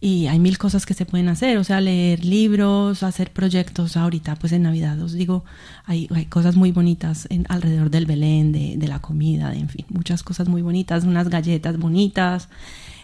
y 0.04 0.26
hay 0.26 0.40
mil 0.40 0.58
cosas 0.58 0.88
que 0.88 0.96
se 0.96 1.06
pueden 1.06 1.30
hacer, 1.30 1.60
o 1.60 1.64
sea, 1.64 1.80
leer 1.80 2.26
libros, 2.26 3.04
hacer 3.04 3.32
proyectos 3.32 3.96
ahorita, 3.96 4.36
pues 4.36 4.52
en 4.52 4.64
Navidad, 4.64 5.00
os 5.00 5.14
digo, 5.14 5.46
hay, 5.86 6.08
hay 6.14 6.26
cosas 6.26 6.56
muy 6.56 6.72
bonitas 6.72 7.28
en, 7.30 7.46
alrededor 7.50 7.92
del 7.92 8.08
Belén, 8.08 8.52
de, 8.52 8.78
de, 8.78 8.88
la 8.88 8.98
comida, 8.98 9.52
de, 9.52 9.60
en 9.60 9.70
fin, 9.70 9.86
muchas 9.90 10.24
cosas 10.24 10.50
muy 10.50 10.64
bonitas, 10.64 11.04
unas 11.04 11.30
galletas 11.30 11.78
bonitas, 11.78 12.50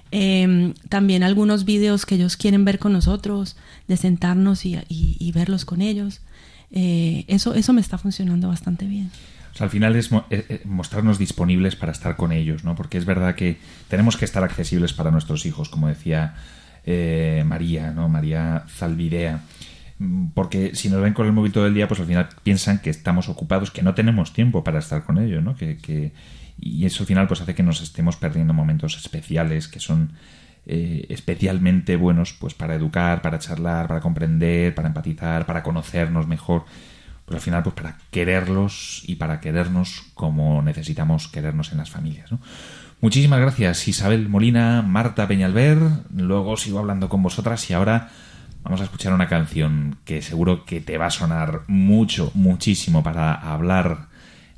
em, 0.09 0.73
también 0.89 1.21
algunos 1.21 1.65
vídeos 1.65 2.07
que 2.07 2.15
ellos 2.15 2.35
quieren 2.35 2.65
ver 2.65 2.79
con 2.79 2.93
nosotros, 2.93 3.57
de 3.87 3.95
sentarnos 3.95 4.65
y, 4.65 4.79
y, 4.89 5.31
verlos 5.33 5.65
con 5.65 5.83
ellos, 5.83 6.21
eh, 6.71 7.25
eso, 7.27 7.53
eso 7.53 7.73
me 7.73 7.81
está 7.81 7.99
funcionando 7.99 8.47
bastante 8.47 8.87
bien. 8.87 9.11
O 9.53 9.57
sea, 9.57 9.65
al 9.65 9.71
final 9.71 9.95
es 9.95 10.11
eh, 10.11 10.19
eh, 10.49 10.61
mostrarnos 10.65 11.19
disponibles 11.19 11.75
para 11.75 11.91
estar 11.91 12.15
con 12.15 12.31
ellos, 12.31 12.63
¿no? 12.63 12.75
Porque 12.75 12.97
es 12.97 13.05
verdad 13.05 13.35
que 13.35 13.57
tenemos 13.87 14.17
que 14.17 14.25
estar 14.25 14.43
accesibles 14.43 14.93
para 14.93 15.11
nuestros 15.11 15.45
hijos, 15.45 15.69
como 15.69 15.87
decía 15.87 16.35
eh, 16.89 17.43
María, 17.45 17.91
¿no? 17.91 18.07
María 18.07 18.63
Zalvidea. 18.69 19.41
Porque 20.33 20.73
si 20.73 20.87
nos 20.89 21.01
ven 21.01 21.13
con 21.13 21.25
el 21.25 21.33
móvil 21.33 21.51
todo 21.51 21.67
el 21.67 21.73
día, 21.73 21.87
pues 21.87 21.99
al 21.99 22.05
final 22.05 22.29
piensan 22.43 22.79
que 22.79 22.89
estamos 22.89 23.27
ocupados, 23.27 23.71
que 23.71 23.81
no 23.81 23.93
tenemos 23.93 24.31
tiempo 24.31 24.63
para 24.63 24.79
estar 24.79 25.03
con 25.03 25.17
ellos, 25.17 25.43
¿no? 25.43 25.55
Que, 25.55 26.13
y 26.57 26.85
eso 26.85 27.03
al 27.03 27.07
final 27.07 27.27
pues 27.27 27.41
hace 27.41 27.55
que 27.55 27.63
nos 27.63 27.81
estemos 27.81 28.15
perdiendo 28.15 28.53
momentos 28.53 28.95
especiales 28.95 29.67
que 29.67 29.79
son 29.79 30.13
eh, 30.65 31.05
especialmente 31.09 31.97
buenos 31.97 32.33
pues 32.33 32.53
para 32.53 32.75
educar, 32.75 33.21
para 33.21 33.39
charlar, 33.39 33.87
para 33.87 33.99
comprender, 33.99 34.73
para 34.73 34.87
empatizar, 34.87 35.45
para 35.45 35.63
conocernos 35.63 36.25
mejor. 36.25 36.63
Pues 37.25 37.35
al 37.35 37.41
final 37.41 37.63
pues 37.63 37.75
para 37.75 37.97
quererlos 38.11 39.03
y 39.07 39.15
para 39.15 39.41
querernos 39.41 40.03
como 40.13 40.61
necesitamos 40.61 41.27
querernos 41.27 41.73
en 41.73 41.79
las 41.79 41.89
familias, 41.89 42.31
¿no? 42.31 42.39
Muchísimas 42.99 43.39
gracias 43.39 43.87
Isabel 43.87 44.27
Molina, 44.27 44.81
Marta 44.81 45.27
Peñalver, 45.27 45.77
luego 46.15 46.57
sigo 46.57 46.79
hablando 46.79 47.09
con 47.09 47.21
vosotras 47.21 47.69
y 47.69 47.73
ahora 47.73 48.09
vamos 48.63 48.81
a 48.81 48.85
escuchar 48.85 49.13
una 49.13 49.27
canción 49.27 49.97
que 50.03 50.23
seguro 50.23 50.65
que 50.65 50.81
te 50.81 50.97
va 50.97 51.05
a 51.05 51.11
sonar 51.11 51.61
mucho, 51.67 52.31
muchísimo 52.33 53.03
para 53.03 53.33
hablar 53.33 54.07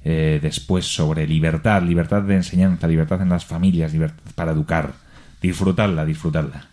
eh, 0.06 0.40
después 0.42 0.86
sobre 0.86 1.28
libertad, 1.28 1.84
libertad 1.84 2.22
de 2.22 2.36
enseñanza, 2.36 2.88
libertad 2.88 3.22
en 3.22 3.30
las 3.30 3.46
familias, 3.46 3.92
libertad 3.92 4.32
para 4.36 4.54
educar. 4.54 4.94
Disfrutarla, 5.42 6.06
disfrutarla. 6.06 6.68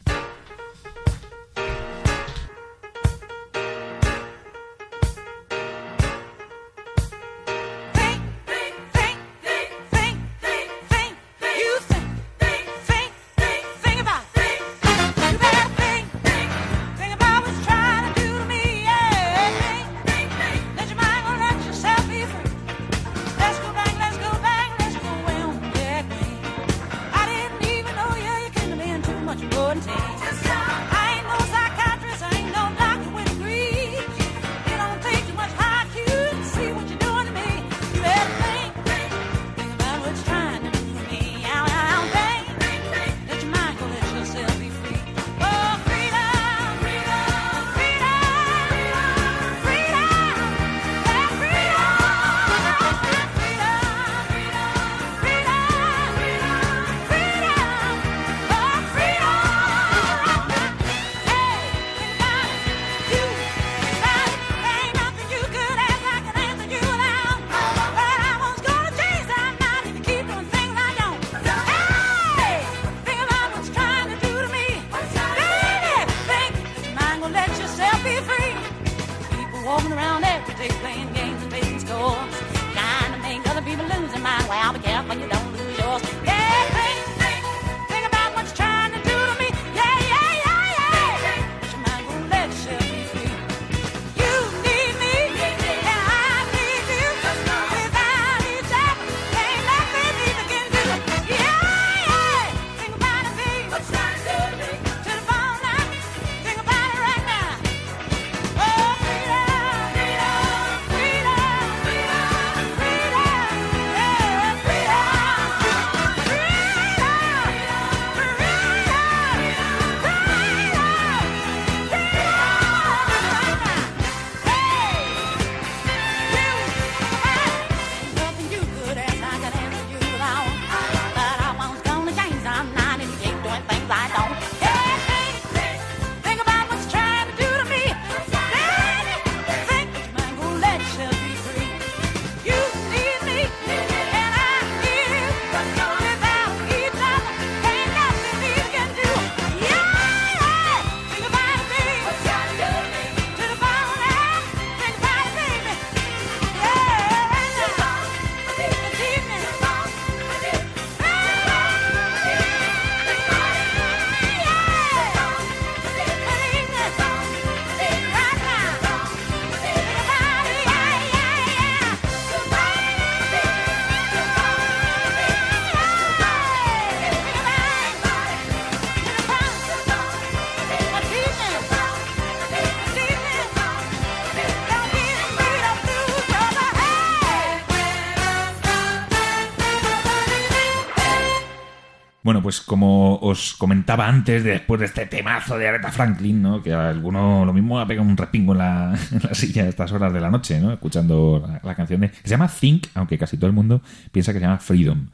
Bueno, 192.27 192.43
pues 192.43 192.61
como 192.61 193.19
os 193.19 193.55
comentaba 193.55 194.09
antes, 194.09 194.43
después 194.43 194.81
de 194.81 194.87
este 194.87 195.07
temazo 195.07 195.57
de 195.57 195.69
Aretha 195.69 195.93
Franklin, 195.93 196.43
¿no? 196.43 196.61
que 196.61 196.73
alguno 196.73 197.45
lo 197.45 197.53
mismo 197.53 197.79
ha 197.79 197.87
pegado 197.87 198.09
un 198.09 198.17
repingo 198.17 198.53
en 198.53 198.59
la, 198.59 198.99
silla 199.31 199.63
a 199.63 199.69
estas 199.69 199.93
horas 199.93 200.13
de 200.13 200.21
la 200.21 200.29
noche, 200.29 200.59
¿no? 200.59 200.73
escuchando 200.73 201.49
la, 201.63 201.75
canción 201.77 202.01
de, 202.01 202.11
que 202.11 202.17
se 202.25 202.31
llama 202.31 202.49
Think, 202.49 202.89
aunque 202.95 203.17
casi 203.17 203.37
todo 203.37 203.47
el 203.47 203.53
mundo 203.53 203.81
piensa 204.11 204.33
que 204.33 204.41
se 204.41 204.45
llama 204.45 204.59
Freedom. 204.59 205.07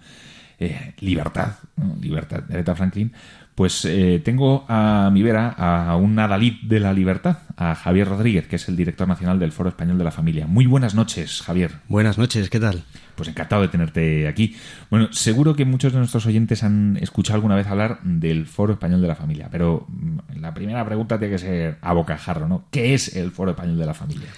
Eh, 0.58 0.94
libertad, 1.00 1.56
libertad 2.00 2.44
de 2.44 2.54
Aretha 2.54 2.74
Franklin. 2.74 3.12
Pues 3.54 3.84
eh, 3.84 4.22
tengo 4.24 4.64
a 4.66 5.10
mi 5.12 5.22
vera 5.22 5.50
a 5.50 5.96
un 5.96 6.18
adalid 6.18 6.62
de 6.62 6.80
la 6.80 6.94
libertad, 6.94 7.40
a 7.58 7.74
Javier 7.74 8.08
Rodríguez, 8.08 8.46
que 8.46 8.56
es 8.56 8.66
el 8.70 8.76
director 8.76 9.06
nacional 9.06 9.38
del 9.38 9.52
Foro 9.52 9.68
Español 9.68 9.98
de 9.98 10.04
la 10.04 10.12
Familia. 10.12 10.46
Muy 10.46 10.64
buenas 10.64 10.94
noches, 10.94 11.42
Javier. 11.42 11.72
Buenas 11.88 12.16
noches, 12.16 12.48
¿qué 12.48 12.58
tal? 12.58 12.84
Pues 13.14 13.28
encantado 13.28 13.62
de 13.62 13.68
tenerte 13.68 14.26
aquí. 14.26 14.56
Bueno, 14.90 15.12
seguro 15.12 15.54
que 15.54 15.64
muchos 15.64 15.92
de 15.92 15.98
nuestros 15.98 16.26
oyentes 16.26 16.62
han 16.62 16.98
escuchado 17.00 17.36
alguna 17.36 17.56
vez 17.56 17.66
hablar 17.66 18.00
del 18.02 18.46
Foro 18.46 18.72
Español 18.72 19.02
de 19.02 19.08
la 19.08 19.14
Familia, 19.14 19.48
pero 19.50 19.86
mm, 19.88 20.40
la 20.40 20.54
primera 20.54 20.84
pregunta 20.84 21.18
tiene 21.18 21.34
que 21.34 21.38
ser 21.38 21.78
a 21.80 21.92
bocajarro, 21.92 22.48
¿no? 22.48 22.64
¿Qué 22.70 22.94
es 22.94 23.16
el 23.16 23.30
Foro 23.30 23.50
Español 23.50 23.78
de 23.78 23.86
la 23.86 23.94
Familia? 23.94 24.28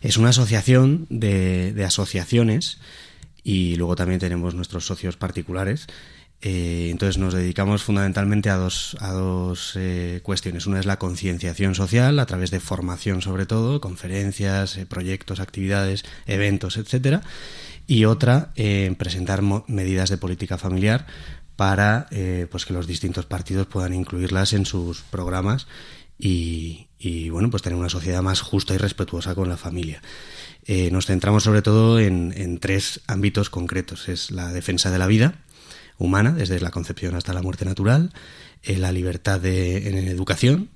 Es 0.00 0.16
una 0.16 0.28
asociación 0.28 1.06
de, 1.10 1.82
asociaciones 1.84 2.80
y 3.42 3.76
luego 3.76 3.96
también 3.96 4.20
tenemos 4.20 4.54
nuestros 4.54 4.86
socios 4.86 5.16
particulares 5.16 5.86
eh, 6.40 6.90
entonces 6.92 7.18
nos 7.18 7.34
dedicamos 7.34 7.82
fundamentalmente 7.82 8.48
a 8.48 8.54
dos, 8.54 8.96
a 9.00 9.10
dos 9.10 9.72
eh, 9.74 10.20
cuestiones. 10.22 10.66
Una 10.66 10.78
es 10.78 10.86
la 10.86 10.98
concienciación 10.98 11.74
social 11.74 12.18
a 12.20 12.26
través 12.26 12.52
de 12.52 12.60
formación 12.60 13.22
sobre 13.22 13.44
todo, 13.44 13.80
conferencias, 13.80 14.76
eh, 14.76 14.86
proyectos, 14.86 15.40
actividades, 15.40 16.04
eventos, 16.26 16.76
etcétera. 16.76 17.22
Y 17.88 18.04
otra, 18.04 18.52
presentar 18.98 19.42
medidas 19.66 20.10
de 20.10 20.18
política 20.18 20.58
familiar 20.58 21.06
para 21.56 22.06
pues 22.50 22.66
que 22.66 22.74
los 22.74 22.86
distintos 22.86 23.24
partidos 23.24 23.66
puedan 23.66 23.94
incluirlas 23.94 24.52
en 24.52 24.66
sus 24.66 25.00
programas 25.00 25.66
y, 26.18 26.88
y 26.98 27.30
bueno, 27.30 27.50
pues 27.50 27.62
tener 27.62 27.78
una 27.78 27.88
sociedad 27.88 28.22
más 28.22 28.42
justa 28.42 28.74
y 28.74 28.76
respetuosa 28.76 29.34
con 29.34 29.48
la 29.48 29.56
familia. 29.56 30.02
nos 30.92 31.06
centramos 31.06 31.44
sobre 31.44 31.62
todo 31.62 31.98
en, 31.98 32.34
en 32.36 32.58
tres 32.58 33.00
ámbitos 33.06 33.48
concretos. 33.48 34.10
Es 34.10 34.30
la 34.30 34.52
defensa 34.52 34.90
de 34.90 34.98
la 34.98 35.06
vida, 35.06 35.34
humana, 35.98 36.32
desde 36.32 36.60
la 36.60 36.70
concepción 36.70 37.14
hasta 37.14 37.34
la 37.34 37.42
muerte 37.42 37.64
natural, 37.64 38.12
eh, 38.62 38.78
la 38.78 38.92
libertad 38.92 39.40
de, 39.40 39.88
en 39.88 39.98
educación 39.98 40.70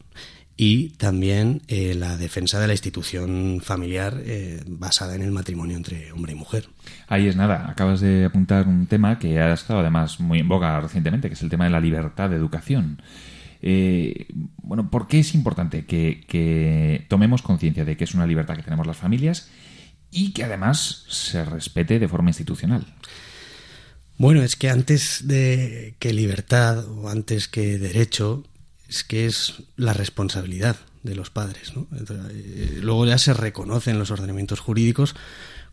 y 0.64 0.90
también 0.90 1.62
eh, 1.66 1.92
la 1.96 2.16
defensa 2.16 2.60
de 2.60 2.68
la 2.68 2.72
institución 2.72 3.60
familiar 3.64 4.22
eh, 4.24 4.62
basada 4.64 5.16
en 5.16 5.22
el 5.22 5.32
matrimonio 5.32 5.76
entre 5.76 6.12
hombre 6.12 6.34
y 6.34 6.36
mujer. 6.36 6.68
Ahí 7.08 7.26
es 7.26 7.34
nada, 7.34 7.68
acabas 7.68 8.00
de 8.00 8.26
apuntar 8.26 8.68
un 8.68 8.86
tema 8.86 9.18
que 9.18 9.40
ha 9.40 9.52
estado 9.52 9.80
además 9.80 10.20
muy 10.20 10.38
en 10.38 10.46
boga 10.46 10.80
recientemente, 10.80 11.26
que 11.26 11.34
es 11.34 11.42
el 11.42 11.50
tema 11.50 11.64
de 11.64 11.70
la 11.70 11.80
libertad 11.80 12.30
de 12.30 12.36
educación. 12.36 13.02
bueno, 14.62 14.88
¿por 14.88 15.08
qué 15.08 15.18
es 15.18 15.34
importante 15.34 15.84
que, 15.84 16.20
que 16.28 17.06
tomemos 17.08 17.42
conciencia 17.42 17.84
de 17.84 17.96
que 17.96 18.04
es 18.04 18.14
una 18.14 18.28
libertad 18.28 18.54
que 18.54 18.62
tenemos 18.62 18.86
las 18.86 18.96
familias 18.96 19.50
y 20.12 20.32
que 20.32 20.44
además 20.44 21.06
se 21.08 21.44
respete 21.44 21.98
de 21.98 22.06
forma 22.06 22.30
institucional? 22.30 22.86
Bueno, 24.16 24.42
es 24.42 24.54
que 24.54 24.70
antes 24.70 25.26
de 25.26 25.96
que 25.98 26.12
libertad 26.12 26.86
o 26.86 27.08
antes 27.08 27.48
que 27.48 27.78
derecho, 27.78 28.44
es 28.92 29.04
que 29.04 29.24
es 29.24 29.54
la 29.76 29.94
responsabilidad 29.94 30.76
de 31.02 31.14
los 31.14 31.30
padres. 31.30 31.74
¿no? 31.74 31.86
Eh, 32.30 32.78
luego 32.82 33.06
ya 33.06 33.16
se 33.16 33.32
reconocen 33.32 33.98
los 33.98 34.10
ordenamientos 34.10 34.60
jurídicos 34.60 35.14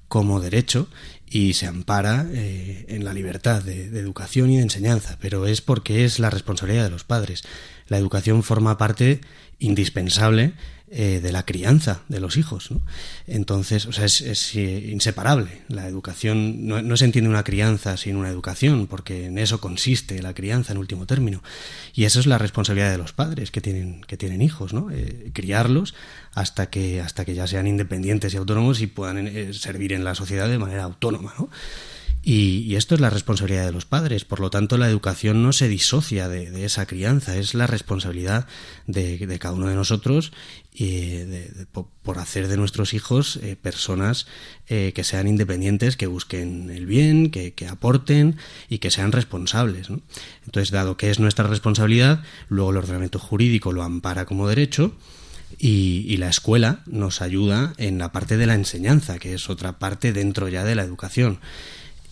como 0.07 0.39
derecho 0.39 0.87
y 1.27 1.53
se 1.53 1.67
ampara 1.67 2.25
eh, 2.31 2.85
en 2.87 3.03
la 3.03 3.13
libertad 3.13 3.61
de, 3.61 3.87
educación 3.87 4.49
y 4.51 4.57
de 4.57 4.63
enseñanza, 4.63 5.17
pero 5.19 5.45
es 5.47 5.59
porque 5.61 6.05
es 6.05 6.17
la 6.19 6.29
responsabilidad 6.29 6.85
de 6.85 6.89
los 6.91 7.03
padres. 7.03 7.43
La 7.87 7.97
educación 7.97 8.41
forma 8.41 8.77
parte 8.77 9.19
indispensable 9.59 10.53
eh, 10.91 11.19
de 11.21 11.31
la 11.31 11.45
crianza 11.45 12.01
de 12.07 12.19
los 12.19 12.35
hijos. 12.35 12.71
¿no? 12.71 12.81
Entonces, 13.27 13.85
o 13.85 13.91
sea, 13.91 14.05
es, 14.05 14.55
eh, 14.55 14.89
inseparable. 14.91 15.61
La 15.67 15.87
educación, 15.87 16.65
no, 16.67 16.97
se 16.97 17.05
entiende 17.05 17.29
una 17.29 17.43
crianza 17.43 17.95
sin 17.95 18.15
una 18.15 18.29
educación, 18.29 18.87
porque 18.87 19.27
en 19.27 19.37
eso 19.37 19.61
consiste 19.61 20.21
la 20.23 20.33
crianza 20.33 20.73
en 20.73 20.79
último 20.79 21.05
término. 21.05 21.43
Y 21.93 22.05
eso 22.05 22.19
es 22.19 22.25
la 22.25 22.39
responsabilidad 22.39 22.89
de 22.89 22.97
los 22.97 23.13
padres 23.13 23.51
que 23.51 23.61
tienen, 23.61 24.01
que 24.01 24.17
tienen 24.17 24.41
hijos, 24.41 24.73
¿no? 24.73 24.89
Eh, 24.91 25.29
criarlos 25.31 25.93
hasta 26.33 26.71
que, 26.71 27.01
hasta 27.01 27.23
que 27.23 27.35
ya 27.35 27.45
sean 27.45 27.67
independientes 27.67 28.33
y 28.33 28.37
autónomos 28.37 28.81
y 28.81 28.87
puedan 28.87 29.53
servir 29.53 29.93
en 29.93 30.03
la 30.03 30.15
sociedad 30.15 30.49
de 30.49 30.57
manera 30.57 30.85
autónoma. 30.85 31.35
¿no? 31.37 31.49
Y, 32.21 32.75
esto 32.75 32.95
es 32.95 33.01
la 33.01 33.09
responsabilidad 33.09 33.65
de 33.65 33.71
los 33.71 33.85
padres. 33.85 34.25
Por 34.25 34.41
lo 34.41 34.49
tanto, 34.49 34.77
la 34.77 34.89
educación 34.89 35.41
no 35.41 35.53
se 35.53 35.69
disocia 35.69 36.27
de, 36.27 36.65
esa 36.65 36.85
crianza. 36.85 37.37
Es 37.37 37.53
la 37.53 37.65
responsabilidad 37.65 38.45
de, 38.87 39.39
cada 39.39 39.55
uno 39.55 39.67
de 39.67 39.75
nosotros 39.75 40.33
y 40.73 41.23
por 42.03 42.19
hacer 42.19 42.47
de 42.47 42.57
nuestros 42.57 42.93
hijos 42.93 43.37
eh, 43.37 43.55
personas 43.55 44.27
eh, 44.67 44.91
que 44.93 45.03
sean 45.03 45.27
independientes, 45.27 45.97
que 45.97 46.07
busquen 46.07 46.69
el 46.69 46.85
bien, 46.85 47.31
que, 47.31 47.53
aporten 47.69 48.35
y 48.69 48.79
que 48.79 48.91
sean 48.91 49.11
responsables. 49.11 49.87
Entonces, 50.45 50.71
dado 50.71 50.97
que 50.97 51.11
es 51.11 51.19
nuestra 51.19 51.47
responsabilidad, 51.47 52.23
luego 52.49 52.71
el 52.71 52.77
ordenamiento 52.77 53.19
jurídico 53.19 53.71
lo 53.71 53.83
ampara 53.83 54.25
como 54.25 54.47
derecho. 54.47 54.93
Y, 55.57 56.05
y, 56.07 56.17
la 56.17 56.29
escuela 56.29 56.83
nos 56.85 57.23
ayuda 57.23 57.73
en 57.77 57.97
la 57.97 58.11
parte 58.11 58.37
de 58.37 58.45
la 58.45 58.53
enseñanza, 58.53 59.17
que 59.17 59.33
es 59.33 59.49
otra 59.49 59.79
parte 59.79 60.13
dentro 60.13 60.47
ya 60.47 60.63
de 60.63 60.75
la 60.75 60.83
educación. 60.83 61.39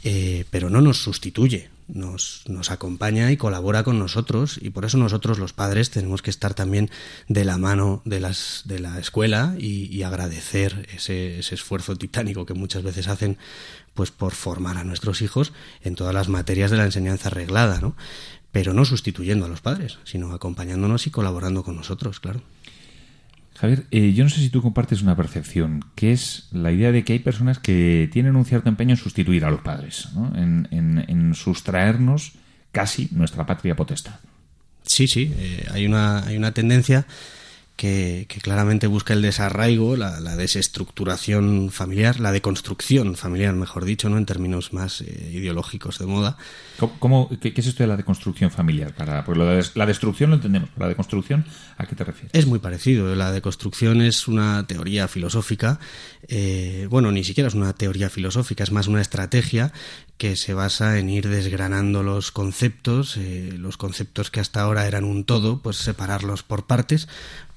Eh, 0.10 0.46
pero 0.52 0.70
no 0.70 0.80
nos 0.80 1.04
sustituye, 1.04 1.70
nos, 1.90 2.44
nos, 2.48 2.72
acompaña 2.72 3.30
y 3.30 3.36
colabora 3.36 3.84
con 3.84 4.00
nosotros 4.00 4.58
y 4.62 4.70
por 4.70 4.86
eso 4.86 4.98
nosotros 4.98 5.38
los 5.38 5.52
padres 5.52 5.90
tenemos 5.90 6.22
que 6.22 6.30
estar 6.30 6.54
también 6.54 6.90
de 7.28 7.44
la 7.44 7.58
mano 7.58 8.02
de, 8.06 8.22
las, 8.22 8.62
de 8.64 8.80
la 8.80 9.00
escuela 9.00 9.54
y, 9.60 10.02
agradecer 10.04 10.88
ese, 10.96 11.40
ese, 11.40 11.56
esfuerzo 11.56 11.98
titánico 11.98 12.46
que 12.46 12.54
muchas 12.54 12.84
veces 12.84 13.10
hacen 13.10 13.38
pues 13.96 14.12
por 14.12 14.34
formar 14.34 14.78
a 14.78 14.86
nuestros 14.86 15.22
hijos 15.22 15.52
en 15.84 15.96
todas 15.96 16.14
las 16.14 16.30
materias 16.30 16.72
de 16.72 16.78
la 16.78 16.86
enseñanza 16.86 17.30
reglada, 17.30 17.82
¿no? 17.82 17.94
pero 18.54 18.74
no 18.74 18.86
sustituyendo 18.86 19.46
a 19.46 19.50
los 19.50 19.60
padres, 19.60 19.98
sino 20.06 20.32
acompañándonos 20.32 21.06
y 21.06 21.12
colaborando 21.12 21.66
con 21.66 21.76
nosotros, 21.76 22.22
claro. 22.22 22.40
Javier, 23.60 23.86
eh, 23.90 24.14
yo 24.14 24.24
no 24.24 24.30
sé 24.30 24.40
si 24.40 24.50
tú 24.50 24.62
compartes 24.62 25.02
una 25.02 25.16
percepción, 25.16 25.84
que 25.96 26.12
es 26.12 26.48
la 26.52 26.72
idea 26.72 26.92
de 26.92 27.04
que 27.04 27.14
hay 27.14 27.20
personas 27.20 27.58
que 27.58 28.08
tienen 28.14 28.36
un 28.36 28.46
cierto 28.46 28.70
empeño 28.70 28.92
en 28.92 28.98
sustituir 28.98 29.46
a 29.46 29.50
los 29.50 29.62
padres, 29.62 30.10
en, 30.36 30.68
en, 30.72 31.34
sustraernos 31.34 32.34
casi 32.72 33.10
nuestra 33.12 33.48
patria 33.48 33.76
potestad. 33.76 34.20
Sí, 34.84 35.08
sí, 35.08 35.34
eh, 35.36 35.68
hay, 35.72 35.88
una, 35.88 36.20
hay 36.28 36.38
una 36.38 36.54
tendencia 36.54 37.08
que, 37.78 38.28
claramente 38.42 38.88
busca 38.88 39.14
el 39.14 39.22
desarraigo, 39.22 39.96
la, 39.96 40.36
desestructuración 40.36 41.70
familiar, 41.72 42.20
la 42.20 42.32
deconstrucción 42.32 43.16
familiar, 43.16 43.54
mejor 43.54 43.86
dicho, 43.86 44.10
¿no? 44.10 44.18
en 44.18 44.26
términos 44.26 44.74
más 44.74 45.02
eh, 45.02 45.30
ideológicos 45.32 46.00
de 46.00 46.08
moda. 46.08 46.38
¿Cómo, 47.00 47.30
qué, 47.40 47.54
es 47.56 47.68
esto 47.68 47.84
de 47.84 47.88
la 47.88 47.96
deconstrucción 47.96 48.52
familiar? 48.52 48.94
Para, 48.94 49.24
pues 49.24 49.76
la 49.76 49.86
destrucción 49.86 50.32
lo 50.32 50.36
entendemos, 50.36 50.70
¿la 50.78 50.88
deconstrucción 50.88 51.46
a 51.78 51.86
qué 51.86 51.96
te 51.96 52.04
refieres? 52.04 52.32
Es 52.34 52.48
muy 52.48 52.60
parecido. 52.60 53.16
La 53.16 53.32
deconstrucción 53.32 54.02
es 54.02 54.28
una 54.28 54.66
teoría 54.68 55.08
filosófica, 55.08 55.80
eh, 56.28 56.88
bueno, 56.90 57.12
ni 57.12 57.24
siquiera 57.24 57.48
es 57.48 57.54
una 57.54 57.74
teoría 57.74 58.10
filosófica, 58.10 58.64
es 58.64 58.72
más 58.72 58.88
una 58.88 59.02
estrategia 59.02 59.72
que 60.18 60.36
se 60.36 60.54
basa 60.54 60.98
en 60.98 61.10
ir 61.10 61.28
desgranando 61.30 62.02
los 62.02 62.32
conceptos, 62.32 63.18
eh, 63.18 63.54
los 63.56 63.78
conceptos 63.78 64.32
que 64.32 64.40
hasta 64.40 64.62
ahora 64.62 64.88
eran 64.88 65.04
un 65.04 65.26
todo, 65.26 65.62
pues 65.62 65.78
separarlos 65.78 66.42
por 66.42 66.66
partes 66.66 67.08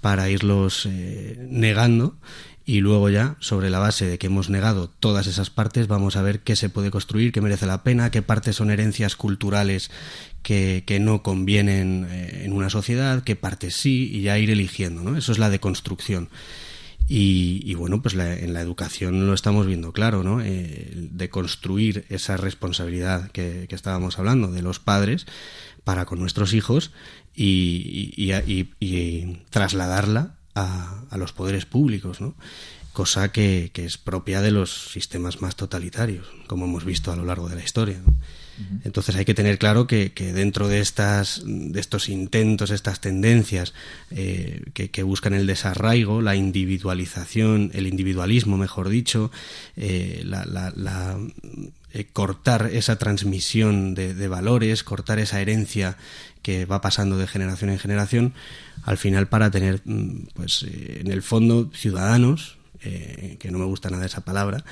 para 0.01 0.29
irlos 0.31 0.87
eh, 0.87 1.47
negando 1.49 2.17
y 2.65 2.81
luego 2.81 3.09
ya 3.11 3.37
sobre 3.41 3.71
la 3.71 3.79
base 3.79 4.07
de 4.07 4.19
que 4.19 4.29
hemos 4.29 4.49
negado 4.49 4.89
todas 4.89 5.27
esas 5.27 5.51
partes 5.51 5.89
vamos 5.89 6.17
a 6.17 6.23
ver 6.23 6.41
qué 6.41 6.57
se 6.57 6.69
puede 6.69 6.91
construir, 6.91 7.33
qué 7.33 7.41
merece 7.41 7.67
la 7.67 7.83
pena, 7.83 8.11
qué 8.11 8.23
partes 8.23 8.57
son 8.57 8.71
herencias 8.71 9.17
culturales 9.17 9.91
que, 10.43 10.85
que 10.87 11.01
no 11.01 11.23
convienen 11.23 12.07
eh, 12.11 12.43
en 12.45 12.53
una 12.53 12.71
sociedad, 12.71 13.23
qué 13.25 13.37
partes 13.37 13.75
sí 13.77 14.11
y 14.13 14.23
ya 14.23 14.39
ir 14.39 14.51
eligiendo, 14.51 15.03
¿no? 15.03 15.17
Eso 15.17 15.33
es 15.33 15.39
la 15.39 15.51
deconstrucción. 15.51 16.29
Y, 17.13 17.75
bueno, 17.75 18.01
pues 18.03 18.15
en 18.15 18.53
la 18.53 18.61
educación 18.61 19.27
lo 19.27 19.35
estamos 19.35 19.67
viendo 19.67 19.93
claro, 19.93 20.23
¿no? 20.23 20.41
Eh, 20.41 20.93
de 20.95 21.29
construir 21.29 22.05
esa 22.09 22.37
responsabilidad 22.37 23.33
que, 23.33 23.67
estábamos 23.69 24.21
hablando 24.21 24.53
de 24.53 24.63
los 24.63 24.79
padres 24.79 25.27
para 25.83 26.05
con 26.05 26.21
nuestros 26.21 26.55
hijos 26.55 26.93
y, 27.35 28.31
y 28.81 29.25
trasladarla 29.51 30.37
a, 30.55 31.05
a, 31.11 31.16
los 31.16 31.33
poderes 31.33 31.64
públicos, 31.66 32.21
¿no? 32.21 32.35
Cosa 32.93 33.31
que, 33.31 33.71
que, 33.73 33.85
es 33.85 33.99
propia 33.99 34.40
de 34.40 34.51
los 34.51 34.90
sistemas 34.93 35.40
más 35.40 35.57
totalitarios, 35.57 36.27
como 36.49 36.64
hemos 36.64 36.85
visto 36.85 37.12
a 37.12 37.16
lo 37.16 37.25
largo 37.25 37.49
de 37.49 37.57
la 37.57 37.64
historia. 37.64 38.01
¿no? 38.05 38.12
Entonces 38.85 39.16
hay 39.16 39.25
que 39.25 39.35
tener 39.35 39.59
claro 39.59 39.87
que, 39.87 40.12
dentro 40.35 40.69
de, 40.69 40.81
estas, 40.81 41.43
de 41.45 41.81
estos 41.81 42.09
intentos, 42.09 42.71
estas 42.71 43.01
tendencias 43.01 43.75
eh, 44.11 44.62
que, 44.75 45.03
buscan 45.03 45.35
el 45.35 45.47
desarraigo, 45.47 46.23
la 46.23 46.37
individualización, 46.37 47.71
el 47.75 47.87
individualismo, 47.87 48.57
mejor 48.57 48.88
dicho, 48.88 49.31
eh, 49.77 50.23
eh, 51.92 52.07
cortar 52.12 52.70
esa 52.72 52.96
transmisión 52.96 53.94
de, 53.94 54.29
valores, 54.29 54.85
cortar 54.85 55.18
esa 55.18 55.40
herencia 55.40 55.96
que 56.42 56.64
va 56.64 56.81
pasando 56.81 57.18
de 57.18 57.26
generación 57.26 57.70
en 57.70 57.79
generación, 57.79 58.35
al 58.85 58.96
final 58.96 59.29
para 59.29 59.50
tener, 59.50 59.83
mm, 59.85 60.29
pues, 60.35 60.62
eh, 60.62 61.00
en 61.00 61.11
el 61.11 61.22
fondo, 61.22 61.70
ciudadanos, 61.74 62.59
eh, 62.83 63.37
que 63.40 63.50
no 63.50 63.59
me 63.59 63.64
gusta 63.64 63.90
nada 63.90 64.07
esa 64.07 64.24
palabra, 64.24 64.64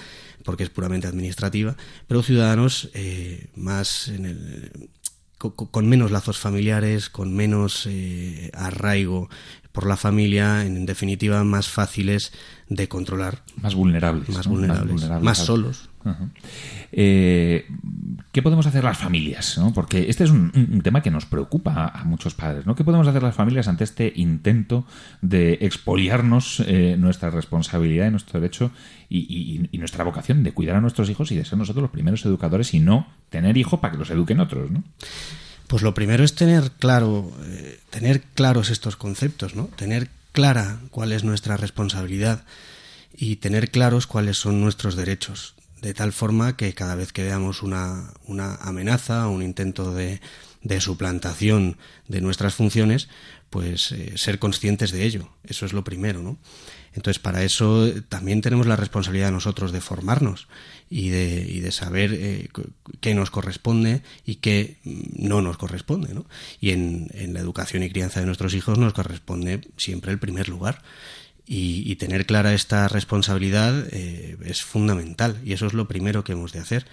porque 0.44 0.62
es 0.62 0.70
puramente 0.70 1.08
administrativa, 1.08 1.76
pero 2.06 2.22
ciudadanos 2.22 2.90
más 3.54 4.08
en 4.08 4.24
el, 4.24 4.88
con, 5.36 5.88
menos 5.88 6.10
lazos 6.10 6.38
familiares, 6.38 7.10
con 7.10 7.34
menos 7.34 7.86
arraigo 8.54 9.28
por 9.72 9.86
la 9.86 9.96
familia, 9.96 10.64
en 10.64 10.86
definitiva 10.86 11.44
más 11.44 11.68
fáciles 11.68 12.32
de 12.68 12.88
controlar. 12.88 13.44
Más 13.62 13.76
vulnerables. 13.76 14.28
Más 14.28 14.46
vulnerables. 14.46 15.08
Más, 15.22 15.38
solos. 15.38 15.88
Eh, 16.92 17.66
¿Qué 18.32 18.42
podemos 18.42 18.66
hacer 18.66 18.84
las 18.84 18.98
familias? 18.98 19.60
Porque 19.74 20.08
este 20.08 20.24
es 20.24 20.30
un, 20.30 20.80
tema 20.82 21.02
que 21.02 21.10
nos 21.10 21.26
preocupa 21.26 21.86
a, 21.86 22.04
muchos 22.04 22.34
padres. 22.34 22.66
¿no? 22.66 22.74
¿Qué 22.74 22.84
podemos 22.84 23.06
hacer 23.08 23.22
las 23.22 23.34
familias 23.34 23.68
ante 23.68 23.84
este 23.84 24.12
intento 24.16 24.86
de 25.22 25.58
expoliarnos 25.60 26.60
eh, 26.66 26.96
nuestra 26.98 27.30
responsabilidad 27.30 28.06
y 28.06 28.10
nuestro 28.10 28.40
derecho 28.40 28.70
y, 29.08 29.68
nuestra 29.72 30.04
vocación 30.04 30.42
de 30.42 30.52
cuidar 30.52 30.76
a 30.76 30.80
nuestros 30.80 31.08
hijos 31.08 31.30
y 31.32 31.36
de 31.36 31.44
ser 31.44 31.58
nosotros 31.58 31.82
los 31.82 31.90
primeros 31.90 32.24
educadores 32.26 32.74
y 32.74 32.80
no 32.80 33.06
tener 33.30 33.56
hijos 33.56 33.80
para 33.80 33.92
que 33.92 33.98
los 33.98 34.10
eduquen 34.10 34.40
otros? 34.40 34.70
¿no? 34.70 34.82
Pues 35.68 35.82
lo 35.82 35.94
primero 35.94 36.24
es 36.24 36.34
tener 36.34 36.72
claro, 36.72 37.30
eh, 37.44 37.78
tener 37.90 38.22
claros 38.22 38.70
estos 38.70 38.96
conceptos, 38.96 39.54
¿no? 39.54 39.64
Tener 39.64 40.08
clara 40.32 40.78
cuál 40.90 41.12
es 41.12 41.24
nuestra 41.24 41.56
responsabilidad 41.56 42.42
y 43.16 43.36
tener 43.36 43.70
claros 43.70 44.06
cuáles 44.06 44.38
son 44.38 44.60
nuestros 44.60 44.96
derechos, 44.96 45.54
de 45.80 45.94
tal 45.94 46.12
forma 46.12 46.56
que 46.56 46.74
cada 46.74 46.94
vez 46.94 47.12
que 47.12 47.22
veamos 47.22 47.62
una, 47.62 48.12
una 48.26 48.54
amenaza, 48.56 49.28
un 49.28 49.42
intento 49.42 49.94
de, 49.94 50.20
de, 50.62 50.80
suplantación 50.80 51.76
de 52.08 52.20
nuestras 52.20 52.54
funciones, 52.54 53.08
pues 53.50 53.92
eh, 53.92 54.12
ser 54.16 54.38
conscientes 54.38 54.90
de 54.92 55.04
ello. 55.04 55.30
Eso 55.44 55.66
es 55.66 55.72
lo 55.72 55.84
primero, 55.84 56.22
¿no? 56.22 56.38
Entonces, 56.94 57.20
para 57.20 57.44
eso 57.44 57.92
también 58.08 58.40
tenemos 58.40 58.66
la 58.66 58.74
responsabilidad 58.74 59.30
nosotros 59.30 59.70
de 59.70 59.80
formarnos 59.80 60.48
y 60.90 61.10
de, 61.10 61.46
y 61.48 61.60
de 61.60 61.70
saber 61.70 62.12
eh, 62.12 62.48
qué 63.00 63.14
nos 63.14 63.30
corresponde 63.30 64.02
y 64.24 64.36
qué 64.36 64.78
no 64.84 65.40
nos 65.40 65.58
corresponde. 65.58 66.12
¿no? 66.12 66.26
Y 66.60 66.70
en, 66.70 67.08
en, 67.14 67.34
la 67.34 67.40
educación 67.40 67.82
y 67.82 67.90
crianza 67.90 68.20
de 68.20 68.26
nuestros 68.26 68.54
hijos 68.54 68.78
nos 68.78 68.94
corresponde 68.94 69.60
siempre 69.76 70.10
el 70.10 70.18
primer 70.18 70.48
lugar. 70.48 70.82
Y, 71.50 71.96
tener 71.96 72.26
clara 72.26 72.52
esta 72.52 72.88
responsabilidad 72.88 73.86
eh, 73.90 74.36
es 74.44 74.62
fundamental 74.62 75.40
y 75.42 75.54
eso 75.54 75.66
es 75.66 75.72
lo 75.72 75.88
primero 75.88 76.22
que 76.22 76.32
hemos 76.32 76.52
de 76.52 76.60
hacer. 76.60 76.86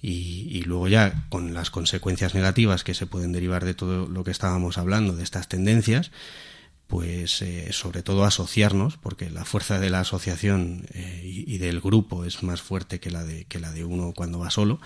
Y, 0.00 0.48
y, 0.50 0.62
luego 0.62 0.88
ya 0.88 1.26
con 1.28 1.52
las 1.52 1.70
consecuencias 1.70 2.34
negativas 2.34 2.82
que 2.82 2.94
se 2.94 3.06
pueden 3.06 3.32
derivar 3.32 3.66
de 3.66 3.74
todo 3.74 4.08
lo 4.08 4.24
que 4.24 4.30
estábamos 4.30 4.78
hablando, 4.78 5.14
de 5.14 5.22
estas 5.22 5.48
tendencias, 5.48 6.10
pues 6.90 7.40
eh, 7.40 7.72
sobre 7.72 8.02
todo 8.02 8.24
asociarnos, 8.24 8.96
porque 8.96 9.30
la 9.30 9.44
fuerza 9.44 9.78
de 9.78 9.90
la 9.90 10.00
asociación 10.00 10.86
eh, 10.92 11.22
y, 11.24 11.58
del 11.58 11.80
grupo 11.80 12.24
es 12.24 12.42
más 12.42 12.60
fuerte 12.62 12.98
que 12.98 13.12
la 13.12 13.22
de, 13.22 13.44
que 13.44 13.60
la 13.60 13.70
de 13.70 13.84
uno 13.84 14.12
cuando 14.12 14.40
va 14.40 14.50
solo, 14.50 14.80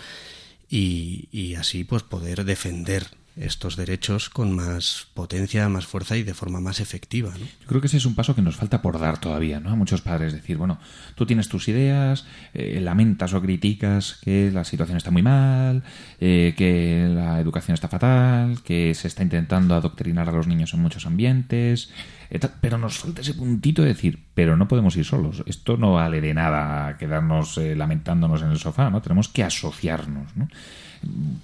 y, 0.69 1.29
y 1.33 1.55
así 1.55 1.83
pues 1.83 2.03
poder 2.03 2.45
defender 2.45 3.07
estos 3.37 3.77
derechos 3.77 4.31
con 4.31 4.55
más 4.55 5.09
potencia, 5.15 5.69
más 5.69 5.87
fuerza 5.87 6.17
y 6.17 6.23
de 6.23 6.35
forma 6.35 6.61
más 6.61 6.81
efectiva. 6.81 7.31
¿no? 7.31 7.45
Yo 7.45 7.67
creo 7.67 7.81
que 7.81 7.89
ese 7.89 7.97
es 7.97 8.07
un 8.07 8.15
paso 8.15 8.35
que 8.35 8.43
nos 8.43 8.57
falta 8.57 8.81
por 8.81 8.99
dar 8.99 9.19
todavía, 9.19 9.61
¿no? 9.61 9.71
A 9.71 9.75
muchos 9.75 10.03
padres 10.03 10.33
decir, 10.33 10.57
bueno, 10.57 10.79
tú 11.15 11.27
tienes 11.27 11.49
tus 11.49 11.69
ideas, 11.69 12.27
eh, 12.53 12.81
lamentas 12.81 13.35
o 13.35 13.43
criticas 13.43 14.19
que 14.23 14.51
la 14.53 14.65
situación 14.65 14.97
está 14.97 15.11
muy 15.11 15.23
mal, 15.23 15.83
eh, 16.21 16.55
que 16.57 17.09
la 17.13 17.41
educación 17.41 17.75
está 17.75 17.89
fatal, 17.89 18.63
que 18.63 18.95
se 18.95 19.09
está 19.09 19.23
intentando 19.23 19.75
adoctrinar 19.75 20.29
a 20.29 20.33
los 20.33 20.47
niños 20.47 20.73
en 20.75 20.81
muchos 20.81 21.07
ambientes, 21.07 21.91
eh, 22.31 22.39
pero 22.61 22.79
nos 22.79 22.99
falta 22.99 23.23
ese 23.23 23.35
puntito 23.35 23.83
de 23.83 23.89
decir, 23.89 24.23
pero 24.35 24.57
no 24.57 24.69
podemos 24.69 24.97
ir 24.97 25.05
solos. 25.05 25.43
Esto 25.47 25.77
no 25.77 25.95
vale 25.95 26.21
de 26.21 26.35
nada 26.35 26.97
quedarnos 26.99 27.57
lamentándonos 27.57 28.43
en 28.43 28.51
el 28.51 28.59
sofá, 28.59 28.91
¿no? 28.91 29.03
Tenemos 29.03 29.29
que 29.29 29.43
asociarnos, 29.43 30.37
¿no? 30.37 30.49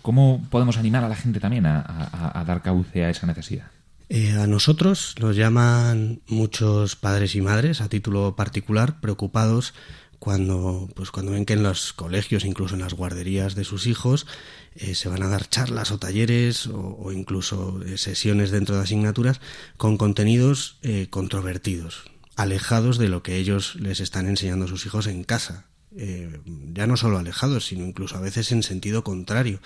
¿Cómo 0.02 0.46
podemos 0.50 0.76
animar 0.76 1.04
a 1.04 1.08
la 1.08 1.16
gente 1.16 1.40
también 1.40 1.66
a, 1.66 2.44
dar 2.46 2.62
cauce 2.62 3.04
a 3.04 3.10
esa 3.10 3.26
necesidad? 3.26 3.66
Eh, 4.08 4.32
a 4.32 4.46
nosotros 4.46 5.14
nos 5.20 5.36
llaman 5.36 6.20
muchos 6.26 6.96
padres 6.96 7.36
y 7.36 7.40
madres 7.40 7.80
a 7.80 7.88
título 7.88 8.34
particular 8.34 9.00
preocupados 9.00 9.72
cuando, 10.18 10.88
pues 10.96 11.10
cuando 11.10 11.32
ven 11.32 11.46
que 11.46 11.52
en 11.52 11.62
los 11.62 11.92
colegios, 11.92 12.44
incluso 12.44 12.74
en 12.74 12.80
las 12.80 12.94
guarderías 12.94 13.54
de 13.54 13.64
sus 13.64 13.86
hijos, 13.86 14.26
eh, 14.74 14.94
se 14.94 15.08
van 15.08 15.22
a 15.22 15.28
dar 15.28 15.48
charlas 15.48 15.92
o 15.92 15.98
talleres 15.98 16.66
o, 16.66 17.12
incluso 17.12 17.80
eh, 17.86 17.98
sesiones 17.98 18.50
dentro 18.50 18.76
de 18.76 18.82
asignaturas 18.82 19.40
con 19.76 19.96
contenidos 19.96 20.78
controvertidos, 21.10 22.02
alejados 22.36 22.98
de 22.98 23.08
lo 23.08 23.22
que 23.22 23.36
ellos 23.36 23.76
les 23.76 24.00
están 24.00 24.26
enseñando 24.26 24.64
a 24.64 24.68
sus 24.68 24.84
hijos 24.86 25.06
en 25.06 25.22
casa, 25.24 25.69
eh, 25.96 26.40
ya 26.72 26.86
no 26.86 26.96
solo 26.96 27.18
alejados, 27.18 27.66
sino 27.66 27.84
incluso 27.84 28.16
a 28.16 28.20
veces 28.20 28.52
en 28.52 28.62
sentido 28.62 29.02
contrario. 29.02 29.60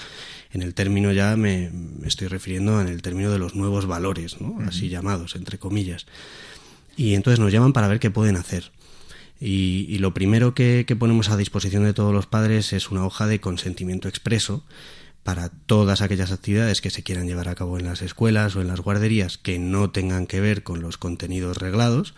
En 0.52 0.62
el 0.62 0.74
término 0.74 1.12
ya 1.12 1.36
me, 1.36 1.70
estoy 2.04 2.28
refiriendo 2.28 2.80
en 2.80 2.88
el 2.88 3.02
término 3.02 3.30
de 3.30 3.38
los 3.38 3.54
nuevos 3.54 3.86
valores, 3.86 4.40
¿no? 4.40 4.58
así 4.66 4.88
llamados, 4.88 5.36
entre 5.36 5.58
comillas. 5.58 6.06
Y 6.96 7.14
entonces 7.14 7.40
nos 7.40 7.52
llaman 7.52 7.72
para 7.72 7.88
ver 7.88 8.00
qué 8.00 8.10
pueden 8.10 8.36
hacer. 8.36 8.72
Y, 9.40 9.98
lo 9.98 10.14
primero 10.14 10.54
que, 10.54 10.86
ponemos 10.98 11.28
a 11.28 11.36
disposición 11.36 11.84
de 11.84 11.92
todos 11.92 12.14
los 12.14 12.26
padres 12.26 12.72
es 12.72 12.90
una 12.90 13.04
hoja 13.04 13.26
de 13.26 13.40
consentimiento 13.40 14.08
expreso 14.08 14.64
para 15.22 15.50
todas 15.50 16.00
aquellas 16.00 16.32
actividades 16.32 16.80
que 16.80 16.90
se 16.90 17.02
quieran 17.02 17.26
llevar 17.26 17.48
a 17.48 17.54
cabo 17.54 17.78
en 17.78 17.84
las 17.84 18.00
escuelas 18.00 18.56
o 18.56 18.62
en 18.62 18.68
las 18.68 18.80
guarderías 18.80 19.36
que 19.36 19.58
no 19.58 19.90
tengan 19.90 20.26
que 20.26 20.40
ver 20.40 20.62
con 20.62 20.80
los 20.80 20.96
contenidos 20.98 21.58
reglados 21.58 22.14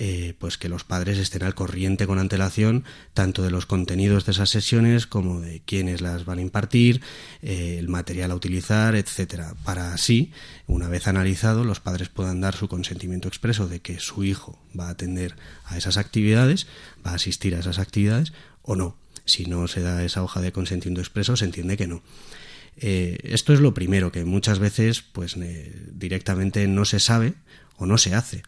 eh, 0.00 0.34
pues 0.38 0.58
que 0.58 0.68
los 0.68 0.84
padres 0.84 1.18
estén 1.18 1.42
al 1.42 1.56
corriente 1.56 2.06
con 2.06 2.20
antelación 2.20 2.84
tanto 3.14 3.42
de 3.42 3.50
los 3.50 3.66
contenidos 3.66 4.24
de 4.24 4.32
esas 4.32 4.48
sesiones 4.48 5.08
como 5.08 5.40
de 5.40 5.60
quiénes 5.64 6.00
las 6.00 6.24
van 6.24 6.38
a 6.38 6.42
impartir, 6.42 7.00
eh, 7.42 7.76
el 7.80 7.88
material 7.88 8.30
a 8.30 8.36
utilizar, 8.36 8.94
etcétera, 8.94 9.54
para 9.64 9.92
así, 9.92 10.30
una 10.68 10.88
vez 10.88 11.08
analizado, 11.08 11.64
los 11.64 11.80
padres 11.80 12.08
puedan 12.08 12.40
dar 12.40 12.54
su 12.54 12.68
consentimiento 12.68 13.26
expreso 13.26 13.66
de 13.66 13.80
que 13.80 13.98
su 13.98 14.22
hijo 14.22 14.58
va 14.78 14.86
a 14.86 14.90
atender 14.90 15.34
a 15.64 15.76
esas 15.76 15.96
actividades, 15.96 16.68
va 17.04 17.10
a 17.10 17.16
asistir 17.16 17.56
a 17.56 17.58
esas 17.58 17.80
actividades 17.80 18.32
o 18.62 18.76
no. 18.76 18.96
Si 19.24 19.46
no 19.46 19.66
se 19.66 19.80
da 19.80 20.04
esa 20.04 20.22
hoja 20.22 20.40
de 20.40 20.52
consentimiento 20.52 21.00
expreso, 21.00 21.36
se 21.36 21.44
entiende 21.44 21.76
que 21.76 21.88
no. 21.88 22.02
Eh, 22.76 23.18
esto 23.24 23.52
es 23.52 23.58
lo 23.58 23.74
primero 23.74 24.12
que 24.12 24.24
muchas 24.24 24.60
veces 24.60 25.02
pues 25.02 25.36
directamente 25.92 26.68
no 26.68 26.84
se 26.84 27.00
sabe 27.00 27.34
o 27.76 27.86
no 27.86 27.98
se 27.98 28.14
hace. 28.14 28.42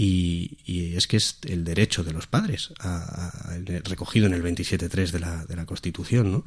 Y, 0.00 0.94
es 0.94 1.08
que 1.08 1.16
es 1.16 1.38
el 1.42 1.64
derecho 1.64 2.04
de 2.04 2.12
los 2.12 2.28
padres, 2.28 2.72
recogido 3.82 4.26
en 4.26 4.34
el 4.34 4.44
27.3 4.44 5.10
de 5.10 5.18
la, 5.18 5.44
de 5.44 5.56
la 5.56 5.66
Constitución. 5.66 6.30
¿no? 6.30 6.44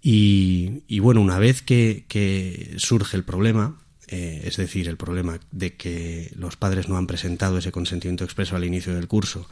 Y, 0.00 1.00
bueno, 1.00 1.20
una 1.20 1.40
vez 1.40 1.60
que, 1.62 2.74
surge 2.76 3.16
el 3.16 3.24
problema, 3.24 3.82
eh, 4.06 4.42
es 4.44 4.58
decir, 4.58 4.88
el 4.88 4.96
problema 4.96 5.40
de 5.50 5.74
que 5.74 6.30
los 6.36 6.56
padres 6.56 6.88
no 6.88 6.96
han 6.96 7.08
presentado 7.08 7.58
ese 7.58 7.72
consentimiento 7.72 8.22
expreso 8.22 8.54
al 8.54 8.64
inicio 8.64 8.94
del 8.94 9.08
curso 9.08 9.48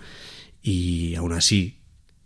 y 0.63 1.17
aún 1.17 1.33
así 1.33 1.79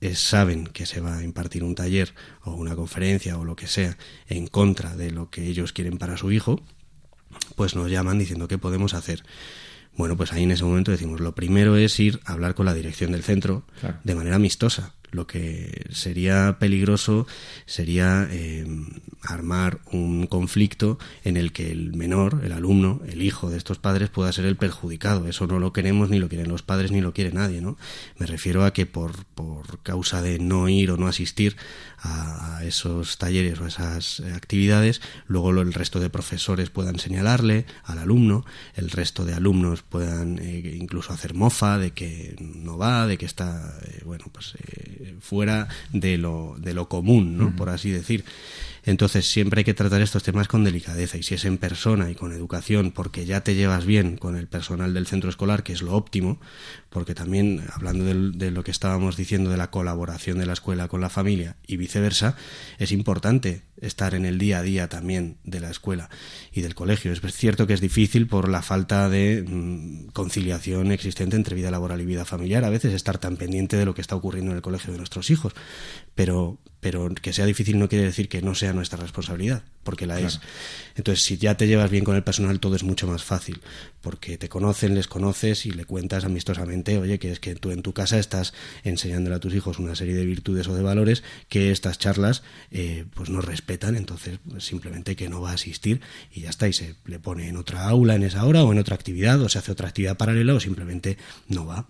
eh, 0.03 0.15
saben 0.15 0.67
que 0.67 0.85
se 0.85 1.01
va 1.01 1.19
a 1.19 1.25
impartir 1.25 1.65
un 1.65 1.75
taller 1.75 2.15
o 2.43 2.53
una 2.53 2.77
conferencia 2.77 3.39
o 3.39 3.45
lo 3.45 3.57
que 3.57 3.67
sea 3.67 3.97
en 4.29 4.47
contra 4.47 4.97
de 4.97 5.11
lo 5.11 5.31
que 5.31 5.47
ellos 5.47 5.73
quieren 5.73 5.97
para 5.97 6.19
su 6.19 6.31
hijo, 6.31 6.63
pues 7.57 7.75
nos 7.75 7.91
llaman 7.91 8.19
diciendo 8.19 8.49
qué 8.49 8.59
podemos 8.59 8.93
hacer. 8.93 9.25
Bueno, 9.97 10.17
pues 10.17 10.33
ahí 10.33 10.45
en 10.45 10.51
ese 10.51 10.65
momento 10.65 10.91
decimos, 10.91 11.21
lo 11.21 11.35
primero 11.35 11.77
es 11.77 11.99
ir 12.01 12.21
a 12.25 12.33
hablar 12.33 12.55
con 12.55 12.67
la 12.67 12.75
dirección 12.75 13.13
del 13.13 13.23
centro 13.23 13.65
de 14.05 14.15
manera 14.15 14.37
amistosa. 14.37 14.95
Lo 15.13 15.27
que 15.27 15.87
sería 15.91 16.59
peligroso 16.61 17.27
sería 17.67 18.29
eh, 18.31 18.65
armar 19.23 19.81
un 19.91 20.29
conflicto 20.29 20.99
en 21.25 21.37
el 21.37 21.53
que 21.53 21.73
el 21.73 21.95
menor, 21.95 22.43
el 22.45 22.53
alumno, 22.53 23.01
el 23.09 23.23
hijo 23.23 23.51
de 23.51 23.57
estos 23.57 23.79
padres 23.79 24.09
pueda 24.09 24.33
ser 24.33 24.45
el 24.45 24.57
perjudicado. 24.57 25.27
Eso 25.27 25.49
no 25.49 25.59
lo 25.59 25.73
queremos, 25.73 26.11
ni 26.11 26.21
lo 26.21 26.29
quieren 26.29 26.49
los 26.49 26.63
padres, 26.63 26.93
ni 26.93 27.01
lo 27.01 27.13
quiere 27.13 27.33
nadie, 27.33 27.61
¿no? 27.61 27.77
Me 28.19 28.27
refiero 28.27 28.65
a 28.65 28.73
que 28.73 28.87
por, 28.87 29.25
por 29.35 29.83
causa 29.83 30.23
de 30.23 30.39
no 30.39 30.69
ir 30.69 30.93
o 30.93 30.97
no 30.97 31.09
asistir 31.09 31.57
a, 32.03 32.61
esos 32.65 33.19
talleres 33.19 33.61
o 33.61 33.65
a 33.65 33.69
esas 33.69 34.21
actividades, 34.35 35.01
luego 35.27 35.51
el 35.51 35.73
resto 35.73 36.01
de 36.01 36.11
profesores 36.11 36.71
puedan 36.71 36.99
señalarle 36.99 37.67
al 37.85 37.99
alumno, 37.99 38.45
el 38.75 38.91
resto 38.91 39.25
de 39.25 39.35
alumnos 39.35 39.83
puedan 39.83 40.39
eh, 40.39 40.77
incluso 40.77 41.13
hacer 41.13 41.35
mofa 41.35 41.79
de 41.79 41.93
que 41.93 42.37
no 42.39 42.79
va, 42.79 43.07
de 43.07 43.19
que 43.19 43.27
está, 43.27 43.79
eh, 43.87 44.03
bueno, 44.05 44.27
pues 44.33 44.55
fuera 45.21 45.69
de 45.93 46.19
lo, 46.19 46.57
de 46.59 46.75
lo 46.75 46.89
común, 46.89 47.37
¿no? 47.37 47.55
Por 47.57 47.71
así 47.71 47.91
decir. 47.91 48.25
Entonces 48.85 49.31
siempre 49.31 49.61
hay 49.61 49.65
que 49.65 49.75
tratar 49.75 50.01
estos 50.01 50.23
temas 50.23 50.49
con 50.49 50.65
delicadeza 50.65 51.19
y 51.19 51.23
si 51.23 51.35
es 51.35 51.45
en 51.45 51.59
persona 51.59 52.11
y 52.11 52.15
con 52.15 52.33
educación 52.33 52.93
porque 52.93 53.27
ya 53.27 53.43
te 53.43 53.55
llevas 53.55 53.85
bien 53.85 54.17
con 54.17 54.37
el 54.37 54.49
personal 54.49 54.95
del 54.95 55.07
centro 55.07 55.31
escolar, 55.31 55.63
que 55.63 55.73
es 55.73 55.83
lo 55.83 55.95
óptimo, 55.95 56.41
porque 56.89 57.15
también 57.15 57.65
hablando 57.73 58.05
de, 58.05 58.51
lo 58.51 58.65
que 58.65 58.71
estábamos 58.71 59.17
diciendo 59.17 59.51
de 59.51 59.57
la 59.57 59.71
colaboración 59.71 60.39
de 60.39 60.47
la 60.47 60.55
escuela 60.55 60.89
con 60.89 61.01
la 61.01 61.11
familia 61.11 61.57
y 61.67 61.77
viceversa, 61.77 62.37
es 62.79 62.93
importante 62.93 63.63
estar 63.81 64.15
en 64.15 64.27
el 64.27 64.39
día 64.39 64.59
a 64.59 64.63
día 64.63 64.89
también 64.89 65.39
de 65.45 65.61
la 65.61 65.71
escuela 65.71 66.11
y 66.53 66.61
del 66.61 66.75
colegio. 66.75 67.13
Es 67.13 67.21
cierto 67.35 67.67
que 67.67 67.75
es 67.75 67.81
difícil 67.81 68.27
por 68.27 68.49
la 68.49 68.63
falta 68.63 69.09
de 69.09 69.45
mm, 69.47 70.09
conciliación 70.13 70.93
existente 70.93 71.37
entre 71.37 71.55
vida 71.55 71.71
laboral 71.71 72.01
y 72.01 72.07
vida 72.07 72.25
familiar, 72.25 72.65
a 72.65 72.71
veces 72.71 72.93
estar 72.93 73.19
tan 73.19 73.37
pendiente 73.37 73.77
de 73.77 73.85
lo 73.85 73.95
que 73.95 74.01
está 74.01 74.17
ocurriendo 74.17 74.51
en 74.51 74.57
el 74.57 74.63
colegio 74.63 74.93
de 74.93 74.99
nuestros 74.99 75.31
hijos, 75.31 75.55
pero 76.15 76.59
pero 76.81 77.09
que 77.15 77.33
sea 77.33 77.45
difícil 77.45 77.79
no 77.79 77.89
quiere 77.89 78.05
decir 78.05 78.29
que 78.29 78.41
no 78.41 78.55
sea 78.55 78.73
nuestra 78.73 78.99
responsabilidad, 78.99 79.63
porque 79.83 80.07
la 80.07 80.19
es. 80.19 80.41
Entonces, 80.97 81.25
si 81.25 81.37
ya 81.37 81.57
te 81.57 81.67
llevas 81.67 81.91
bien 81.91 82.05
con 82.05 82.17
el 82.17 82.23
personal, 82.23 82.59
todo 82.59 82.75
es 82.75 82.83
mucho 82.83 83.07
más 83.07 83.23
fácil, 83.23 83.61
porque 84.01 84.39
te 84.39 84.49
conocen, 84.49 84.95
les 84.95 85.07
conoces 85.07 85.67
y 85.67 85.73
le 85.73 85.85
cuentas 85.85 86.25
amistosamente, 86.25 86.99
oye, 86.99 87.19
que 87.19 87.33
es 87.33 87.41
que 87.41 87.55
tú 87.55 87.71
en 87.71 87.83
tu 87.83 87.93
casa 87.93 88.19
estás 88.19 88.55
enseñándole 88.83 89.37
a 89.37 89.41
tus 89.41 89.55
hijos 89.55 89.79
una 89.79 89.95
serie 89.95 90.15
de 90.15 90.25
virtudes 90.25 90.69
o 90.69 90.75
de 90.75 90.83
valores 90.83 91.23
que 91.49 91.71
estas 91.71 91.99
charlas 91.99 92.43
eh, 92.71 93.05
pues 93.15 93.29
no 93.29 93.43
respetan, 93.43 93.95
entonces 93.95 94.39
pues, 94.49 94.65
simplemente 94.65 95.17
que 95.17 95.29
no 95.29 95.43
va 95.43 95.51
a 95.51 95.55
asistir 95.55 96.01
y 96.33 96.41
ya 96.43 96.51
está, 96.51 96.67
y 96.67 96.73
se 96.73 96.95
le 97.05 97.19
pone 97.19 97.49
en 97.49 97.57
otra 97.59 97.89
aula 97.89 98.15
en 98.15 98.23
esa 98.23 98.45
hora 98.47 98.65
o 98.65 98.73
en 98.73 98.79
otra 98.79 98.95
actividad, 98.95 99.41
o 99.43 99.49
se 99.49 99.59
hace 99.59 99.73
otra 99.73 99.89
actividad 99.89 100.17
paralela 100.17 100.55
o 100.55 100.61
simplemente 100.61 101.19
no 101.49 101.67
va. 101.67 101.87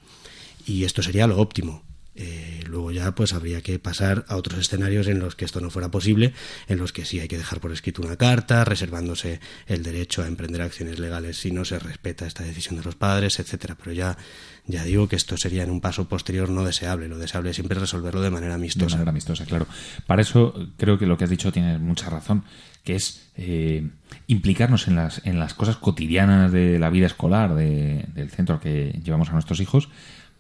Y 0.66 0.84
esto 0.84 1.03
sería 1.03 1.26
lo 1.26 1.38
óptimo, 1.38 1.82
eh, 2.17 2.65
luego 2.67 2.91
ya 2.91 3.15
pues 3.15 3.33
habría 3.33 3.61
que 3.61 3.79
pasar 3.79 4.25
a 4.29 4.37
otros 4.37 4.59
escenarios 4.59 5.07
en 5.07 5.21
los 5.21 5.37
que 5.37 5.45
esto 5.45 5.61
no 5.61 5.71
fuera 5.71 5.91
posible, 5.91 6.35
en 6.67 6.79
los 6.79 6.93
que 6.93 7.05
sí 7.05 7.21
hay 7.21 7.29
que 7.29 7.39
dejar 7.39 7.61
por 7.61 7.73
escrito 7.73 8.03
una 8.03 8.17
carta, 8.17 8.65
reservándose 8.65 9.41
el 9.67 9.83
derecho 9.83 10.23
a 10.23 10.27
emprender 10.27 10.63
acciones 10.63 10.99
legales 10.99 11.39
si 11.39 11.53
no 11.53 11.65
se 11.65 11.79
respeta 11.79 12.27
esta 12.27 12.43
decisión 12.43 12.77
de 12.77 12.85
los 12.85 12.97
padres, 12.97 13.39
etcétera. 13.39 13.77
Pero 13.79 13.93
ya, 13.93 14.19
ya 14.67 14.83
digo 14.83 15.09
que 15.09 15.17
esto 15.17 15.37
sería 15.37 15.63
en 15.63 15.71
un 15.71 15.81
paso 15.81 16.09
posterior 16.09 16.51
no 16.51 16.65
deseable. 16.65 17.09
Lo 17.09 17.19
deseable 17.19 17.51
es 17.51 17.57
siempre 17.57 17.79
resolverlo 17.79 18.21
de 18.23 18.31
manera 18.31 18.55
amistosa. 18.55 18.87
De 18.87 18.93
manera 18.95 19.11
amistosa, 19.11 19.47
claro. 19.47 19.67
Para 20.07 20.23
eso 20.23 20.55
creo 20.77 20.99
que 20.99 21.07
lo 21.07 21.17
que 21.17 21.25
has 21.25 21.31
dicho 21.31 21.53
tiene 21.53 21.79
mucha 21.79 22.11
razón, 22.11 22.45
que 22.83 22.97
es 22.97 23.31
eh, 23.37 23.89
implicarnos 24.27 24.89
en 24.89 24.97
las, 24.97 25.25
en 25.25 25.39
las 25.39 25.55
cosas 25.55 25.77
cotidianas 25.77 26.51
de 26.51 26.79
la 26.79 26.91
vida 26.91 27.07
escolar 27.07 27.55
del 27.55 28.31
centro 28.31 28.59
que 28.59 29.01
llevamos 29.03 29.29
a 29.29 29.33
nuestros 29.33 29.61
hijos 29.61 29.89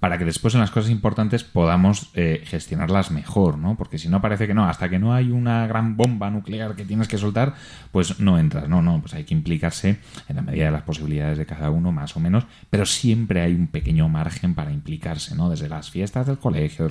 para 0.00 0.16
que 0.16 0.24
después 0.24 0.54
en 0.54 0.60
las 0.60 0.70
cosas 0.70 0.90
importantes 0.90 1.44
podamos 1.44 2.10
eh, 2.14 2.42
gestionarlas 2.46 3.10
mejor, 3.10 3.58
¿no? 3.58 3.76
Porque 3.76 3.98
si 3.98 4.08
no 4.08 4.22
parece 4.22 4.46
que 4.46 4.54
no, 4.54 4.64
hasta 4.64 4.88
que 4.88 4.98
no 4.98 5.12
hay 5.12 5.30
una 5.30 5.66
gran 5.66 5.96
bomba 5.96 6.30
nuclear 6.30 6.74
que 6.74 6.86
tienes 6.86 7.06
que 7.06 7.18
soltar, 7.18 7.54
pues 7.92 8.18
no 8.18 8.38
entras, 8.38 8.68
no, 8.68 8.80
no, 8.80 9.00
pues 9.00 9.14
hay 9.14 9.24
que 9.24 9.34
implicarse 9.34 9.98
en 10.28 10.36
la 10.36 10.42
medida 10.42 10.64
de 10.64 10.70
las 10.70 10.82
posibilidades 10.82 11.36
de 11.36 11.44
cada 11.44 11.70
uno, 11.70 11.92
más 11.92 12.16
o 12.16 12.20
menos, 12.20 12.46
pero 12.70 12.86
siempre 12.86 13.42
hay 13.42 13.54
un 13.54 13.66
pequeño 13.66 14.08
margen 14.08 14.54
para 14.54 14.72
implicarse, 14.72 15.34
¿no? 15.34 15.50
Desde 15.50 15.68
las 15.68 15.90
fiestas 15.90 16.26
del 16.26 16.38
colegio, 16.38 16.88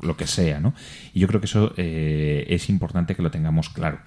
lo, 0.00 0.16
que 0.16 0.26
sea, 0.28 0.60
¿no? 0.60 0.72
Y 1.12 1.20
yo 1.20 1.26
creo 1.26 1.40
que 1.40 1.46
eso 1.46 1.74
eh, 1.76 2.46
es 2.48 2.68
importante 2.68 3.16
que 3.16 3.22
lo 3.22 3.30
tengamos 3.30 3.70
claro. 3.70 3.98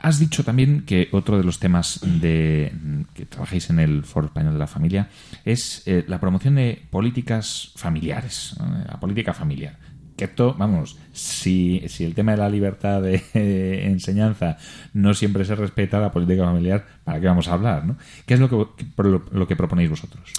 Has 0.00 0.20
dicho 0.20 0.44
también 0.44 0.82
que 0.82 1.08
otro 1.10 1.36
de 1.36 1.44
los 1.44 1.58
temas 1.58 2.00
de 2.02 2.72
que 3.14 3.26
trabajáis 3.26 3.68
en 3.70 3.80
el 3.80 4.04
Foro 4.04 4.26
Español 4.26 4.52
de 4.52 4.58
la 4.58 4.68
Familia 4.68 5.08
es 5.44 5.82
eh, 5.86 6.04
la 6.06 6.20
promoción 6.20 6.54
de 6.54 6.80
políticas 6.90 7.72
familiares, 7.74 8.54
la 8.86 9.00
política 9.00 9.34
familiar. 9.34 9.76
Que 10.16 10.24
esto, 10.24 10.54
vamos, 10.56 10.98
si, 11.12 11.82
si 11.88 12.04
el 12.04 12.14
tema 12.14 12.32
de 12.32 12.38
la 12.38 12.48
libertad 12.48 13.02
de 13.02 13.86
enseñanza 13.86 14.56
no 14.92 15.14
siempre 15.14 15.44
se 15.44 15.56
respeta, 15.56 15.98
la 15.98 16.12
política 16.12 16.44
familiar, 16.44 16.86
¿para 17.02 17.20
qué 17.20 17.26
vamos 17.26 17.48
a 17.48 17.54
hablar? 17.54 17.84
¿no? 17.84 17.96
¿Qué 18.24 18.34
es 18.34 18.40
lo 18.40 18.48
que, 18.48 18.86
lo 19.32 19.48
que 19.48 19.56
proponéis 19.56 19.90
vosotros? 19.90 20.32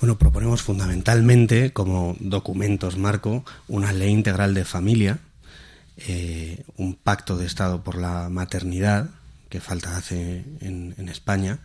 Bueno, 0.00 0.18
proponemos 0.18 0.62
fundamentalmente 0.62 1.72
como 1.72 2.16
documentos 2.20 2.98
marco 2.98 3.44
una 3.68 3.92
ley 3.92 4.10
integral 4.10 4.52
de 4.52 4.64
familia 4.64 5.18
eh, 5.96 6.64
un 6.76 6.94
pacto 6.94 7.36
de 7.36 7.46
Estado 7.46 7.84
por 7.84 7.96
la 7.96 8.28
maternidad, 8.28 9.10
que 9.48 9.60
falta 9.60 9.96
hace 9.96 10.44
en, 10.60 11.08
España, 11.08 11.60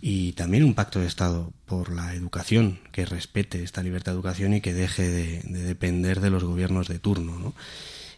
y 0.00 0.32
también 0.32 0.64
un 0.64 0.74
pacto 0.74 1.00
de 1.00 1.06
Estado 1.06 1.52
por 1.66 1.92
la 1.94 2.14
educación, 2.14 2.78
que 2.92 3.04
respete 3.04 3.62
esta 3.62 3.82
libertad 3.82 4.12
de 4.12 4.16
educación 4.16 4.54
y 4.54 4.60
que 4.60 4.72
deje 4.72 5.08
de, 5.08 5.42
depender 5.64 6.20
de 6.20 6.30
los 6.30 6.44
gobiernos 6.44 6.88
de 6.88 6.98
turno. 6.98 7.54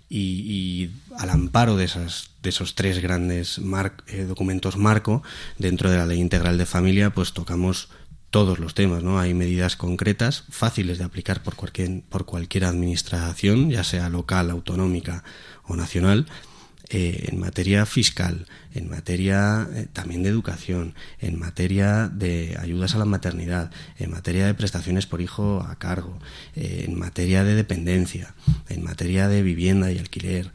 Y, 0.08 0.90
al 1.18 1.30
amparo 1.30 1.76
de, 1.76 1.84
esas, 1.84 2.30
de 2.42 2.50
esos 2.50 2.74
tres 2.74 3.00
grandes 3.00 3.60
eh, 4.08 4.24
documentos 4.24 4.76
marco, 4.76 5.22
dentro 5.58 5.90
de 5.90 5.98
la 5.98 6.06
ley 6.06 6.20
integral 6.20 6.58
de 6.58 6.66
familia, 6.66 7.10
pues 7.10 7.32
tocamos 7.32 7.88
todos 8.30 8.58
los 8.58 8.74
temas, 8.74 9.02
¿no? 9.02 9.18
Hay 9.18 9.34
medidas 9.34 9.76
concretas, 9.76 10.44
fáciles 10.50 10.98
de 10.98 11.04
aplicar 11.04 11.42
por 11.42 11.56
cualquier, 11.56 12.02
por 12.08 12.24
cualquier 12.24 12.64
administración, 12.64 13.70
ya 13.70 13.84
sea 13.84 14.08
local, 14.08 14.50
autonómica 14.50 15.24
o 15.64 15.76
nacional, 15.76 16.26
eh, 16.92 17.28
en 17.30 17.38
materia 17.38 17.86
fiscal, 17.86 18.46
en 18.74 18.90
materia 18.90 19.68
eh, 19.72 19.86
también 19.92 20.24
de 20.24 20.28
educación, 20.28 20.96
en 21.20 21.38
materia 21.38 22.08
de 22.08 22.56
ayudas 22.60 22.96
a 22.96 22.98
la 22.98 23.04
maternidad, 23.04 23.70
en 24.00 24.10
materia 24.10 24.44
de 24.44 24.54
prestaciones 24.54 25.06
por 25.06 25.20
hijo 25.20 25.64
a 25.68 25.78
cargo, 25.78 26.18
eh, 26.56 26.86
en 26.88 26.98
materia 26.98 27.44
de 27.44 27.54
dependencia, 27.54 28.34
en 28.68 28.82
materia 28.82 29.28
de 29.28 29.42
vivienda 29.42 29.92
y 29.92 29.98
alquiler. 29.98 30.50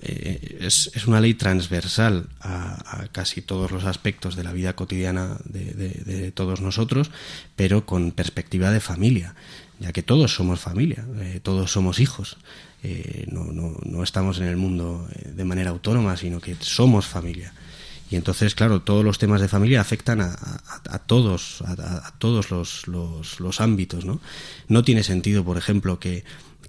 Es, 0.00 1.06
una 1.06 1.20
ley 1.20 1.34
transversal 1.34 2.28
a, 2.40 3.06
casi 3.12 3.42
todos 3.42 3.70
los 3.70 3.84
aspectos 3.84 4.36
de 4.36 4.44
la 4.44 4.52
vida 4.52 4.74
cotidiana 4.74 5.38
de, 5.44 6.32
todos 6.32 6.60
nosotros, 6.60 7.10
pero 7.56 7.86
con 7.86 8.12
perspectiva 8.12 8.70
de 8.70 8.80
familia, 8.80 9.34
ya 9.80 9.92
que 9.92 10.02
todos 10.02 10.34
somos 10.34 10.60
familia, 10.60 11.04
todos 11.42 11.72
somos 11.72 12.00
hijos. 12.00 12.36
Eh, 12.82 13.26
no, 13.30 13.44
no, 13.44 13.76
no, 13.84 14.02
estamos 14.04 14.38
en 14.38 14.44
el 14.44 14.56
mundo 14.56 15.08
eh, 15.12 15.32
de 15.34 15.44
manera 15.44 15.70
autónoma, 15.70 16.16
sino 16.16 16.40
que 16.40 16.54
somos 16.60 17.06
familia. 17.06 17.52
Y 18.10 18.16
entonces, 18.16 18.54
claro, 18.54 18.80
todos 18.80 19.04
los 19.04 19.18
temas 19.18 19.40
de 19.40 19.48
familia 19.48 19.80
afectan 19.80 20.20
a, 20.20 20.38
a, 20.88 20.98
todos, 20.98 21.62
a, 21.62 22.12
todos 22.18 22.50
los, 22.50 22.86
los, 22.88 23.38
los, 23.40 23.60
ámbitos, 23.60 24.06
¿no? 24.06 24.20
No 24.68 24.82
tiene 24.82 25.02
sentido, 25.02 25.44
por 25.44 25.58
ejemplo, 25.58 25.98
que 25.98 26.24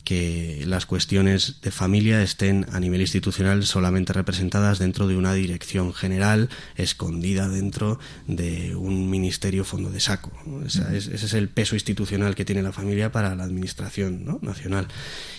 que 0.09 0.63
las 0.65 0.87
cuestiones 0.87 1.61
de 1.61 1.69
familia 1.69 2.23
estén 2.23 2.65
a 2.71 2.79
nivel 2.79 3.01
institucional 3.01 3.63
solamente 3.63 4.11
representadas 4.11 4.79
dentro 4.79 5.07
de 5.07 5.15
una 5.15 5.35
dirección 5.35 5.93
general, 5.93 6.49
escondida 6.75 7.47
dentro 7.47 7.99
de 8.25 8.75
un 8.75 9.11
ministerio 9.11 9.63
fondo 9.63 9.91
de 9.91 9.99
saco. 9.99 10.31
ese 10.65 11.13
es 11.13 11.33
el 11.35 11.47
peso 11.47 11.75
institucional 11.75 12.33
que 12.33 12.43
tiene 12.43 12.63
la 12.63 12.71
familia 12.71 13.11
para 13.11 13.35
la 13.35 13.43
administración 13.43 14.39
nacional. 14.41 14.87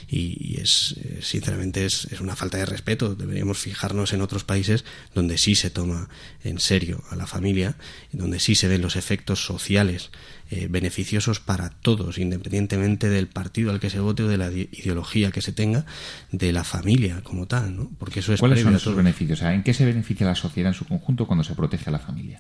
Y, 0.06 0.60
es, 0.60 0.94
eh, 0.98 1.18
sinceramente, 1.20 1.84
es, 1.84 2.06
es, 2.10 2.20
una 2.20 2.36
falta 2.36 2.58
de 2.58 2.66
respeto. 2.66 3.16
Deberíamos 3.16 3.58
fijarnos 3.58 4.12
en 4.12 4.22
otros 4.22 4.44
países 4.44 4.84
donde 5.14 5.38
sí 5.38 5.56
se 5.56 5.70
toma 5.70 6.08
en 6.44 6.60
serio 6.60 7.02
a 7.10 7.16
la 7.16 7.26
familia, 7.26 7.76
donde 8.12 8.38
sí 8.38 8.54
se 8.54 8.68
ven 8.68 8.82
los 8.82 8.94
efectos 8.94 9.44
sociales 9.44 10.10
eh, 10.50 10.66
beneficiosos 10.68 11.38
para 11.38 11.70
todos, 11.70 12.18
independientemente 12.18 13.08
del 13.08 13.28
partido 13.28 13.70
al 13.70 13.78
que 13.78 13.88
se 13.88 14.00
vote 14.00 14.24
o 14.24 14.28
de 14.28 14.36
la 14.36 14.50
ideología 14.50 15.30
que 15.30 15.42
se 15.42 15.52
tenga, 15.52 15.86
de 16.32 16.52
la 16.52 16.64
familia 16.64 17.20
como 17.22 17.46
tal, 17.46 17.76
¿no? 17.76 17.90
Porque 17.98 18.18
eso 18.18 18.32
es 18.32 18.40
¿Cuáles 18.40 18.60
son 18.60 18.74
esos 18.74 18.96
beneficios? 18.96 19.42
¿En 19.42 19.62
qué 19.62 19.72
se 19.72 19.84
beneficia 19.84 20.26
la 20.26 20.34
sociedad 20.34 20.72
en 20.72 20.74
su 20.74 20.86
conjunto 20.86 21.26
cuando 21.26 21.44
se 21.44 21.54
protege 21.54 21.88
a 21.88 21.92
la 21.92 22.00
familia? 22.00 22.36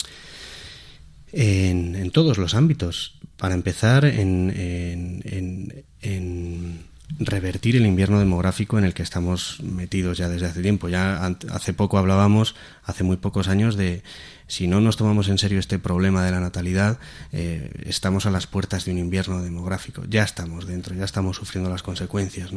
En, 1.32 1.94
en 1.94 2.10
todos 2.10 2.36
los 2.36 2.54
ámbitos. 2.54 3.14
Para 3.36 3.54
empezar, 3.54 4.04
en, 4.04 4.52
en, 4.56 5.84
en 6.02 6.89
revertir 7.18 7.76
el 7.76 7.86
invierno 7.86 8.18
demográfico 8.18 8.78
en 8.78 8.84
el 8.84 8.94
que 8.94 9.02
estamos 9.02 9.60
metidos 9.62 10.18
ya 10.18 10.28
desde 10.28 10.46
hace 10.46 10.62
tiempo. 10.62 10.88
Ya 10.88 11.24
hace 11.50 11.72
poco 11.72 11.98
hablábamos, 11.98 12.54
hace 12.84 13.04
muy 13.04 13.16
pocos 13.16 13.48
años, 13.48 13.76
de 13.76 14.02
si 14.46 14.66
no 14.66 14.80
nos 14.80 14.96
tomamos 14.96 15.28
en 15.28 15.38
serio 15.38 15.58
este 15.58 15.78
problema 15.78 16.24
de 16.24 16.32
la 16.32 16.40
natalidad, 16.40 16.98
eh, 17.32 17.70
estamos 17.86 18.26
a 18.26 18.30
las 18.30 18.46
puertas 18.46 18.84
de 18.84 18.92
un 18.92 18.98
invierno 18.98 19.42
demográfico. 19.42 20.02
Ya 20.08 20.24
estamos 20.24 20.66
dentro, 20.66 20.94
ya 20.94 21.04
estamos 21.04 21.36
sufriendo 21.36 21.70
las 21.70 21.82
consecuencias. 21.82 22.50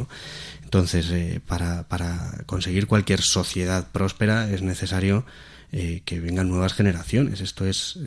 Entonces, 0.64 1.10
eh, 1.12 1.40
para, 1.46 1.86
conseguir 2.46 2.88
cualquier 2.88 3.22
sociedad 3.22 3.92
próspera 3.92 4.50
es 4.50 4.64
necesario 4.64 5.26
eh, 5.72 6.02
que 6.04 6.20
vengan 6.20 6.50
nuevas 6.50 6.74
generaciones. 6.74 7.42
Esto 7.42 7.68
es, 7.68 8.00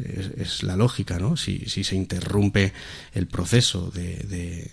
la 0.63 0.77
lógica, 0.77 1.19
¿no? 1.19 1.37
Si, 1.37 1.67
se 1.69 1.95
interrumpe 1.95 2.73
el 3.15 3.29
proceso 3.29 3.91
de 3.93 4.71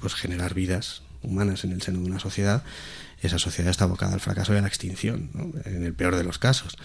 pues 0.00 0.14
generar 0.14 0.54
vidas 0.54 1.02
humanas 1.22 1.64
en 1.64 1.72
el 1.72 1.82
seno 1.82 2.00
de 2.00 2.06
una 2.06 2.20
sociedad, 2.20 2.62
esa 3.22 3.38
sociedad 3.38 3.70
está 3.70 3.84
abocada 3.84 4.12
al 4.14 4.20
fracaso 4.20 4.54
y 4.54 4.58
a 4.58 4.60
la 4.60 4.68
extinción, 4.68 5.30
en 5.64 5.84
el 5.84 5.94
peor 5.94 6.16
de 6.16 6.24
los 6.24 6.38
casos. 6.38 6.76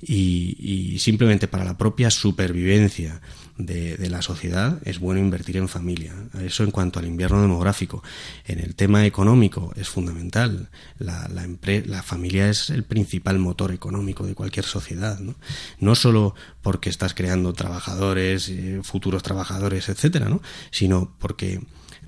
Y, 0.00 0.96
simplemente 0.98 1.48
para 1.48 1.64
la 1.64 1.78
propia 1.78 2.10
supervivencia 2.10 3.20
de, 3.58 3.96
la 4.08 4.22
sociedad 4.22 4.78
es 4.84 4.98
bueno 4.98 5.20
invertir 5.20 5.56
en 5.56 5.68
familia. 5.68 6.14
Eso 6.42 6.64
en 6.64 6.70
cuanto 6.70 6.98
al 6.98 7.06
invierno 7.06 7.40
demográfico. 7.40 8.02
En 8.46 8.60
el 8.60 8.74
tema 8.74 9.04
económico 9.06 9.72
es 9.76 9.88
fundamental. 9.88 10.70
La, 10.98 11.28
la, 11.28 12.02
familia 12.02 12.48
es 12.48 12.70
el 12.70 12.84
principal 12.84 13.38
motor 13.38 13.72
económico 13.72 14.26
de 14.26 14.34
cualquier 14.34 14.64
sociedad. 14.64 15.18
No, 15.20 15.34
no 15.80 15.94
solo 15.94 16.34
porque 16.62 16.90
estás 16.90 17.14
creando 17.14 17.52
trabajadores, 17.52 18.48
eh, 18.48 18.80
futuros 18.82 19.22
trabajadores, 19.22 19.88
etcétera, 19.88 20.28
¿no? 20.28 20.42
sino 20.70 21.14
porque 21.18 21.60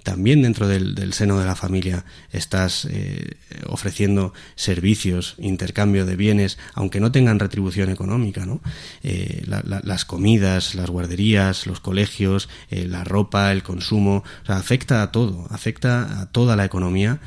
también 0.07 0.43
dentro 0.43 0.69
del, 0.69 1.13
seno 1.13 1.37
de 1.41 1.45
la 1.45 1.57
familia 1.57 2.05
estás 2.31 2.87
eh, 2.89 3.39
ofreciendo 3.67 4.33
servicios, 4.55 5.35
intercambio 5.37 6.07
de 6.07 6.15
bienes, 6.15 6.59
aunque 6.75 7.01
no 7.01 7.11
tengan 7.11 7.41
retribución 7.41 7.91
económica, 7.91 8.47
¿no? 8.47 8.61
Eh, 9.03 9.43
las 9.47 10.05
comidas, 10.05 10.77
las 10.77 10.91
guarderías, 10.91 11.67
los 11.67 11.81
colegios, 11.81 12.49
eh, 12.71 12.87
la 12.87 13.03
ropa, 13.03 13.51
el 13.51 13.65
consumo, 13.65 14.23
afecta 14.47 15.03
a 15.03 15.11
todo, 15.11 15.49
afecta 15.51 16.21
a 16.21 16.27
toda 16.27 16.55
la 16.55 16.65
economía 16.65 17.19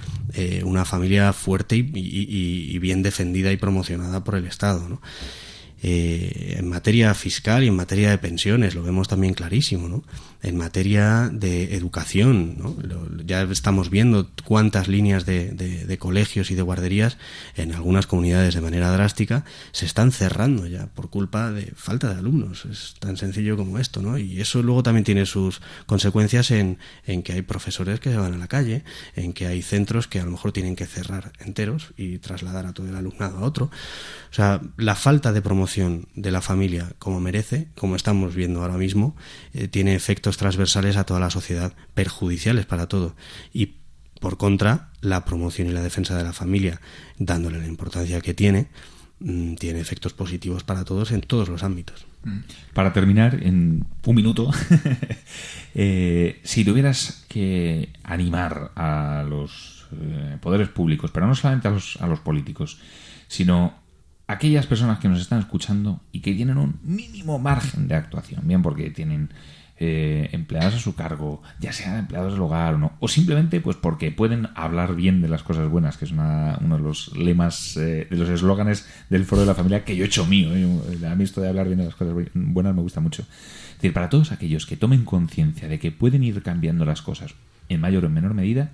una 0.63 0.86
familia 0.86 1.34
fuerte 1.34 1.75
y, 1.75 1.89
y, 1.93 2.80
bien 2.80 3.01
defendida 3.01 3.51
y 3.51 3.57
promocionada 3.57 4.23
por 4.23 4.36
el 4.36 4.45
Estado, 4.45 4.88
¿no? 4.88 5.01
Eh, 5.82 6.55
en 6.57 6.67
materia 6.67 7.13
fiscal 7.13 7.63
y 7.63 7.67
en 7.67 7.75
materia 7.75 8.09
de 8.09 8.17
pensiones, 8.17 8.75
lo 8.75 8.84
vemos 8.84 9.07
también 9.07 9.34
clarísimo, 9.34 9.88
¿no? 9.88 10.03
En 10.41 10.57
materia 10.57 11.30
de 11.32 11.75
educación, 11.75 12.55
¿no? 12.57 12.75
ya 13.25 13.43
estamos 13.43 13.89
viendo 13.89 14.30
cuántas 14.45 14.88
líneas 14.88 15.25
de, 15.25 15.51
de, 15.51 15.97
colegios 15.97 16.49
y 16.49 16.55
de 16.55 16.61
guarderías 16.61 17.17
en 17.55 17.73
algunas 17.73 18.07
comunidades 18.07 18.55
de 18.55 18.61
manera 18.61 18.89
drástica 18.91 19.43
se 19.73 19.86
están 19.86 20.13
cerrando 20.13 20.65
ya 20.65 20.88
por 20.88 21.09
culpa 21.09 21.51
de 21.51 21.73
falta 21.75 22.13
de 22.13 22.19
alumnos. 22.19 22.65
Es 22.65 22.95
tan 22.99 23.17
sencillo 23.17 23.57
como 23.57 23.80
esto, 23.80 24.01
¿no? 24.01 24.17
Y 24.17 24.39
eso 24.39 24.63
luego 24.63 24.82
también 24.82 25.03
tiene 25.03 25.25
sus 25.25 25.61
consecuencias 25.86 26.51
en, 26.51 26.77
en 27.05 27.21
que 27.21 27.34
hay 27.34 27.41
profesores 27.41 27.99
que 27.99 28.09
se 28.09 28.17
van 28.17 28.34
a 28.34 28.38
la 28.38 28.47
calle, 28.47 28.84
en 29.15 29.34
que 29.34 29.47
hay 29.47 29.61
centros 29.61 30.07
que 30.07 30.19
a 30.19 30.25
lo 30.25 30.32
mejor 30.32 30.51
tienen 30.53 30.75
que 30.75 30.86
cerrar 30.86 31.34
enteros 31.39 31.91
y 31.97 32.17
trasladar 32.19 32.65
a 32.65 32.73
todo 32.73 32.88
el 32.88 32.95
alumnado 32.95 33.39
a 33.39 33.41
otro. 33.41 33.65
O 33.65 34.34
sea, 34.34 34.61
la 34.77 34.95
falta 34.95 35.34
de 35.34 35.41
promoción 35.41 35.68
de 35.78 36.32
la 36.32 36.41
familia 36.41 36.93
como 36.99 37.20
merece, 37.20 37.67
como 37.76 37.95
estamos 37.95 38.36
viendo 38.36 38.61
ahora 38.61 38.78
mismo, 38.78 39.15
eh, 39.53 39.67
tiene 39.67 39.95
efectos 39.95 40.38
transversales 40.38 40.97
a 40.97 41.03
toda 41.03 41.20
la 41.20 41.30
sociedad, 41.30 41.74
perjudiciales 41.93 42.65
para 42.65 42.88
todo. 42.88 43.15
Y 43.53 43.76
por 44.20 44.38
contra, 44.38 44.89
la 45.01 45.26
promoción 45.26 45.67
y 45.70 45.72
la 45.72 45.82
defensa 45.82 46.17
de 46.17 46.24
la 46.24 46.34
familia, 46.34 46.82
dándole 47.17 47.59
la 47.59 47.67
importancia 47.67 48.22
que 48.22 48.34
tiene, 48.34 48.67
mm, 49.20 49.55
tiene 49.55 49.80
efectos 49.80 50.13
positivos 50.13 50.63
para 50.63 50.84
todos 50.84 51.11
en 51.11 51.22
todos 51.22 51.49
los 51.49 51.63
ámbitos. 51.63 52.05
Mm. 52.24 52.39
Para 52.74 52.91
terminar, 52.91 53.39
en 53.43 53.86
un 54.05 54.15
minuto, 54.15 54.51
eh, 55.76 56.39
si 56.43 56.65
tuvieras 56.65 57.26
que 57.30 57.89
animar 58.03 58.72
a 58.76 59.24
los 59.28 59.88
eh, 59.93 60.38
poderes 60.41 60.70
públicos, 60.70 61.11
pero 61.11 61.28
no 61.28 61.36
solamente 61.36 61.67
a 61.67 61.72
los, 61.72 61.97
a 62.01 62.07
los 62.07 62.20
políticos, 62.20 62.80
sino 63.28 63.74
aquellas 64.30 64.67
personas 64.67 64.99
que 64.99 65.09
nos 65.09 65.19
están 65.19 65.39
escuchando 65.39 66.01
y 66.11 66.19
que 66.19 66.36
tienen 66.36 66.59
un 66.59 66.80
mínimo 66.84 67.39
margen 67.39 67.88
de 67.88 67.95
actuación, 67.95 68.41
bien 68.47 68.61
porque 68.61 68.91
tienen 68.91 69.30
eh, 69.80 70.30
empleados 70.34 70.75
a 70.75 70.77
su 70.77 70.93
cargo, 70.93 71.41
ya 71.59 71.73
sean 71.73 71.97
empleados 71.97 72.34
del 72.34 72.41
hogar 72.43 72.75
o 72.75 72.77
no, 72.77 72.91
o 72.99 73.07
simplemente 73.07 73.59
pues 73.59 73.75
porque 73.75 74.11
pueden 74.11 74.49
hablar 74.53 74.95
bien 74.95 75.23
de 75.23 75.30
las 75.30 75.41
cosas 75.41 75.67
buenas, 75.67 75.97
que 75.97 76.05
es 76.05 76.11
uno 76.11 76.77
de 76.77 76.84
los 76.84 77.17
lemas, 77.17 77.75
eh, 77.77 78.05
de 78.07 78.17
los 78.17 78.30
eslóganes 78.30 78.88
del 79.09 79.25
Foro 79.25 79.41
de 79.41 79.47
la 79.47 79.55
Familia 79.55 79.84
que 79.84 79.95
yo 79.95 80.03
he 80.03 80.07
hecho 80.07 80.27
mío. 80.27 80.55
¿eh? 80.55 81.07
A 81.07 81.15
mí 81.15 81.23
esto 81.23 81.41
de 81.41 81.49
hablar 81.49 81.65
bien 81.65 81.80
de 81.80 81.86
las 81.86 81.95
cosas 81.95 82.13
buenas 82.36 82.75
me 82.75 82.84
gusta 82.84 82.99
mucho. 82.99 83.23
Es 83.23 83.75
decir, 83.77 83.93
para 83.93 84.09
todos 84.09 84.32
aquellos 84.32 84.67
que 84.67 84.77
tomen 84.77 85.05
conciencia 85.05 85.67
de 85.67 85.80
que 85.80 85.91
pueden 85.91 86.23
ir 86.23 86.43
cambiando 86.43 86.86
las 86.86 87.01
cosas 87.01 87.34
en 87.67 87.82
mayor 87.82 88.03
o 88.03 88.07
en 88.07 88.13
menor 88.13 88.36
medida, 88.36 88.73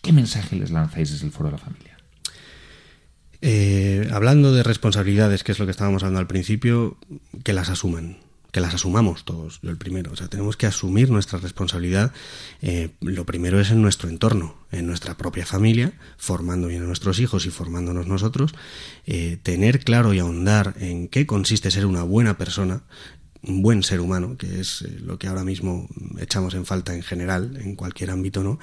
¿qué 0.00 0.14
mensaje 0.14 0.56
les 0.56 0.70
lanzáis 0.70 1.12
desde 1.12 1.26
el 1.26 1.32
Foro 1.32 1.50
de 1.50 1.56
la 1.56 1.58
Familia? 1.58 1.93
Eh, 3.46 4.08
hablando 4.10 4.54
de 4.54 4.62
responsabilidades, 4.62 5.44
que 5.44 5.52
es 5.52 5.58
lo 5.58 5.66
que 5.66 5.70
estábamos 5.70 6.02
hablando 6.02 6.18
al 6.18 6.26
principio, 6.26 6.96
que 7.42 7.52
las 7.52 7.68
asuman, 7.68 8.16
que 8.52 8.60
las 8.60 8.72
asumamos 8.72 9.26
todos, 9.26 9.60
yo 9.60 9.68
el 9.68 9.76
primero. 9.76 10.12
O 10.12 10.16
sea, 10.16 10.28
tenemos 10.28 10.56
que 10.56 10.64
asumir 10.64 11.10
nuestra 11.10 11.38
responsabilidad. 11.38 12.10
Eh, 12.62 12.88
lo 13.02 13.26
primero 13.26 13.60
es 13.60 13.70
en 13.70 13.82
nuestro 13.82 14.08
entorno, 14.08 14.56
en 14.72 14.86
nuestra 14.86 15.18
propia 15.18 15.44
familia, 15.44 15.92
formando 16.16 16.68
bien 16.68 16.84
a 16.84 16.86
nuestros 16.86 17.20
hijos 17.20 17.44
y 17.44 17.50
formándonos 17.50 18.06
nosotros, 18.06 18.54
eh, 19.04 19.36
tener 19.42 19.80
claro 19.80 20.14
y 20.14 20.20
ahondar 20.20 20.72
en 20.80 21.08
qué 21.08 21.26
consiste 21.26 21.70
ser 21.70 21.84
una 21.84 22.02
buena 22.02 22.38
persona, 22.38 22.84
un 23.42 23.60
buen 23.60 23.82
ser 23.82 24.00
humano, 24.00 24.38
que 24.38 24.60
es 24.60 24.86
lo 25.02 25.18
que 25.18 25.26
ahora 25.26 25.44
mismo 25.44 25.86
echamos 26.18 26.54
en 26.54 26.64
falta 26.64 26.94
en 26.94 27.02
general, 27.02 27.58
en 27.62 27.76
cualquier 27.76 28.10
ámbito, 28.10 28.42
¿no? 28.42 28.58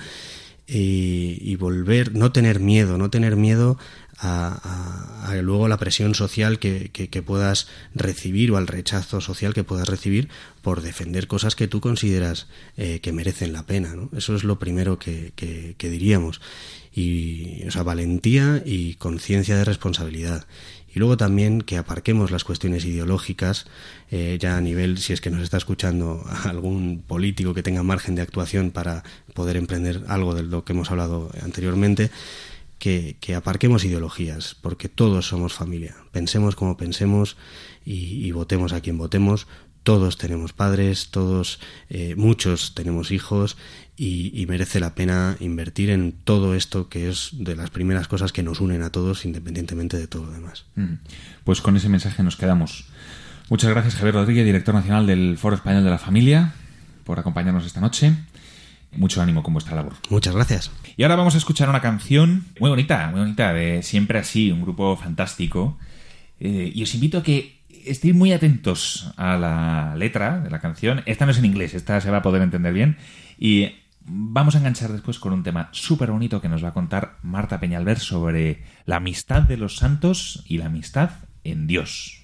Y, 0.68 1.56
volver, 1.58 2.16
no 2.16 2.32
tener 2.32 2.60
miedo, 2.60 2.98
no 2.98 3.10
tener 3.10 3.36
miedo 3.36 3.78
a, 4.18 5.34
luego 5.42 5.68
la 5.68 5.78
presión 5.78 6.16
social 6.16 6.60
que, 6.60 6.90
que, 6.92 7.22
puedas 7.22 7.68
recibir 7.96 8.52
o 8.52 8.58
al 8.58 8.68
rechazo 8.68 9.20
social 9.20 9.54
que 9.54 9.64
puedas 9.64 9.90
recibir 9.90 10.30
por 10.62 10.82
defender 10.82 11.28
cosas 11.28 11.56
que 11.56 11.68
tú 11.68 11.82
consideras 11.82 12.48
eh, 12.78 13.00
que 13.02 13.12
merecen 13.12 13.52
la 13.52 13.66
pena. 13.66 13.96
¿no? 13.96 14.10
Eso 14.16 14.36
es 14.36 14.44
lo 14.44 14.60
primero 14.60 15.00
que, 15.00 15.34
que, 15.36 15.90
diríamos. 15.90 16.42
Y, 16.94 17.64
o 17.68 17.72
sea, 17.72 17.84
valentía 17.84 18.62
y 18.66 18.96
conciencia 18.96 19.58
de 19.58 19.66
responsabilidad. 19.66 20.46
Y 20.94 21.00
luego 21.00 21.18
también 21.18 21.62
que 21.62 21.78
aparquemos 21.78 22.32
las 22.32 22.44
cuestiones 22.44 22.84
ideológicas, 22.86 23.66
eh, 24.10 24.38
ya 24.40 24.58
a 24.58 24.62
nivel, 24.62 24.98
si 24.98 25.14
es 25.14 25.22
que 25.22 25.30
nos 25.30 25.42
está 25.42 25.58
escuchando 25.58 26.24
algún 26.44 27.02
político 27.06 27.54
que 27.54 27.64
tenga 27.64 27.84
margen 27.84 28.16
de 28.16 28.22
actuación 28.22 28.72
para 28.72 29.04
poder 29.34 29.56
emprender 29.56 30.04
algo 30.08 30.36
de 30.36 30.44
lo 30.44 30.66
que 30.66 30.74
hemos 30.74 30.92
hablado 30.92 31.32
anteriormente, 31.42 32.12
que, 32.82 33.36
aparquemos 33.36 33.86
ideologías, 33.86 34.56
porque 34.60 34.90
todos 34.90 35.28
somos 35.28 35.54
familia. 35.54 35.96
Pensemos 36.12 36.56
como 36.56 36.78
pensemos 36.78 37.38
y, 37.86 38.32
votemos 38.32 38.74
a 38.74 38.82
quien 38.82 38.98
votemos. 38.98 39.48
Todos 39.84 40.18
tenemos 40.18 40.54
padres, 40.54 41.10
todos, 41.10 41.60
eh, 41.90 42.14
muchos 42.16 42.76
tenemos 42.76 43.12
hijos 43.12 43.58
y, 43.98 44.46
merece 44.48 44.80
la 44.80 44.96
pena 44.96 45.38
invertir 45.40 45.90
en 45.90 46.12
todo 46.12 46.56
esto 46.56 46.90
que 46.90 47.10
es 47.10 47.30
de 47.34 47.56
las 47.56 47.70
primeras 47.70 48.08
cosas 48.08 48.32
que 48.32 48.44
nos 48.44 48.60
unen 48.60 48.82
a 48.82 48.92
todos 48.92 49.26
independientemente 49.26 49.98
de 49.98 50.08
todo 50.08 50.26
lo 50.26 50.32
demás. 50.32 50.66
Mm. 50.76 50.96
Pues 51.44 51.62
con 51.62 51.78
ese 51.78 51.90
mensaje 51.90 52.24
nos 52.24 52.36
quedamos. 52.36 52.86
Muchas 53.50 53.70
gracias 53.70 53.96
Javier 53.96 54.16
Rodríguez, 54.16 54.46
director 54.46 54.74
nacional 54.74 55.06
del 55.06 55.38
Foro 55.38 55.56
Español 55.56 55.84
de 55.84 55.90
la 55.90 56.00
Familia, 56.00 56.54
por 57.04 57.20
acompañarnos 57.20 57.66
esta 57.66 57.82
noche. 57.82 58.14
Mucho 58.94 59.22
ánimo 59.22 59.42
con 59.42 59.54
vuestra 59.54 59.76
labor. 59.76 59.94
Muchas 60.10 60.36
gracias. 60.36 60.72
Y 60.98 61.04
ahora 61.04 61.16
vamos 61.16 61.36
a 61.36 61.38
escuchar 61.38 61.70
una 61.70 61.82
canción 61.82 62.46
muy 62.60 62.70
bonita, 62.70 63.08
muy 63.10 63.22
bonita, 63.22 63.54
de 63.54 63.84
Siempre 63.84 64.20
Así, 64.20 64.52
un 64.52 64.62
grupo 64.62 64.98
fantástico. 64.98 65.78
Eh, 66.40 66.72
y 66.74 66.84
os 66.84 66.94
invito 66.94 67.20
a 67.20 67.24
que 67.24 67.61
estéis 67.86 68.16
muy 68.16 68.34
atentos 68.34 69.14
a 69.18 69.38
la 69.38 69.96
letra 69.96 70.40
de 70.40 70.50
la 70.50 70.60
canción. 70.60 71.04
Esta 71.06 71.26
no 71.26 71.32
es 71.32 71.38
en 71.38 71.46
inglés, 71.46 71.74
esta 71.74 72.00
se 72.02 72.12
va 72.12 72.18
a 72.18 72.22
poder 72.22 72.42
entender 72.42 72.74
bien. 72.74 72.98
Y 73.38 73.76
vamos 74.02 74.56
a 74.56 74.60
enganchar 74.60 74.92
después 74.92 75.20
con 75.20 75.34
un 75.34 75.44
tema 75.44 75.70
súper 75.72 76.12
bonito 76.12 76.42
que 76.42 76.50
nos 76.50 76.64
va 76.64 76.70
a 76.70 76.74
contar 76.74 77.18
Marta 77.22 77.60
Peñalver 77.60 78.00
sobre 78.00 78.64
la 78.86 78.98
amistad 78.98 79.44
de 79.44 79.58
los 79.58 79.78
santos 79.78 80.44
y 80.48 80.58
la 80.58 80.66
amistad 80.66 81.12
en 81.44 81.68
Dios. 81.68 82.22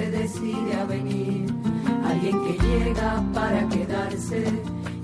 Se 0.00 0.10
decide 0.10 0.72
a 0.80 0.84
venir. 0.84 1.46
Alguien 2.10 2.36
que 2.44 2.54
llega 2.66 3.22
para 3.34 3.68
quedarse 3.68 4.44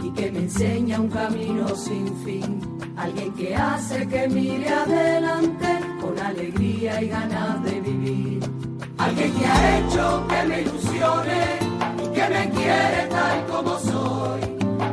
y 0.03 0.11
que 0.11 0.33
me 0.33 0.39
enseña 0.39 1.01
un 1.01 1.09
camino 1.09 1.69
sin 1.77 2.07
fin. 2.25 2.51
Alguien 2.97 3.31
que 3.35 3.55
hace 3.55 4.09
que 4.09 4.27
mire 4.29 4.69
adelante 4.71 5.69
con 6.01 6.19
alegría 6.19 7.03
y 7.03 7.09
ganas 7.09 7.63
de 7.65 7.81
vivir. 7.81 8.41
Alguien 8.97 9.33
que 9.39 9.47
ha 9.47 9.79
hecho 9.79 10.27
que 10.31 10.41
me 10.49 10.63
ilusione 10.63 11.43
y 12.05 12.07
que 12.17 12.27
me 12.35 12.51
quiere 12.57 13.01
tal 13.17 13.39
como 13.53 13.79
soy. 13.79 14.41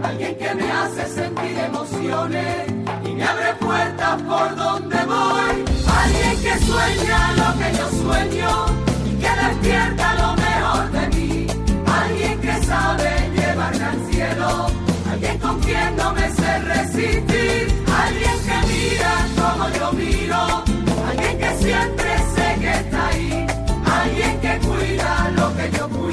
Alguien 0.04 0.36
que 0.36 0.56
me 0.56 0.70
hace 0.80 1.04
sentir 1.20 1.58
emociones 1.70 2.58
y 3.06 3.10
me 3.18 3.24
abre 3.24 3.54
puertas 3.66 4.22
por 4.24 4.56
donde 4.64 4.98
voy. 5.14 5.56
alguien 6.02 6.36
que 6.46 6.54
sueña 6.66 7.20
lo 7.40 7.50
que 7.60 7.68
yo 7.78 7.86
sueño 8.04 8.93
despierta 9.48 10.16
lo 10.16 10.36
mejor 10.36 10.92
de 10.92 11.08
mí, 11.16 11.48
alguien 11.86 12.40
que 12.42 12.66
sabe 12.66 13.10
llevarme 13.36 13.84
al 13.84 14.00
cielo, 14.12 14.68
alguien 15.12 15.38
con 15.40 15.60
quien 15.60 15.96
no 15.96 16.14
me 16.14 16.30
sé 16.32 16.60
resistir, 16.60 17.84
alguien 18.04 18.38
que 18.48 18.58
mira 18.72 19.14
como 19.42 19.70
yo 19.78 19.92
miro, 19.94 20.64
alguien 21.10 21.38
que 21.40 21.56
siempre 21.58 22.10
sé 22.36 22.48
que 22.62 22.72
está 22.72 23.08
ahí, 23.08 23.48
alguien 24.02 24.40
que 24.42 24.68
cuida 24.68 25.32
lo 25.36 25.56
que 25.58 25.78
yo 25.78 25.90
cuido, 25.90 26.13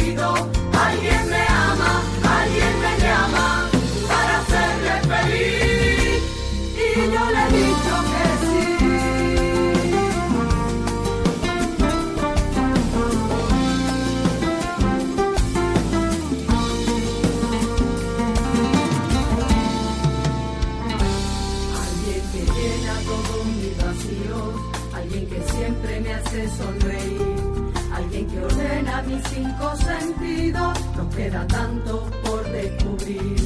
llena 23.10 23.22
todos 23.22 23.46
mis 23.46 23.76
vacíos, 23.76 24.54
alguien 24.94 25.26
que 25.26 25.42
siempre 25.52 26.00
me 26.00 26.14
hace 26.14 26.48
sonreír, 26.50 27.72
alguien 27.92 28.26
que 28.26 28.44
ordena 28.44 29.02
mis 29.02 29.22
cinco 29.28 29.76
sentidos, 29.76 30.78
nos 30.96 31.14
queda 31.14 31.46
tanto 31.46 32.10
por 32.24 32.42
descubrir, 32.50 33.36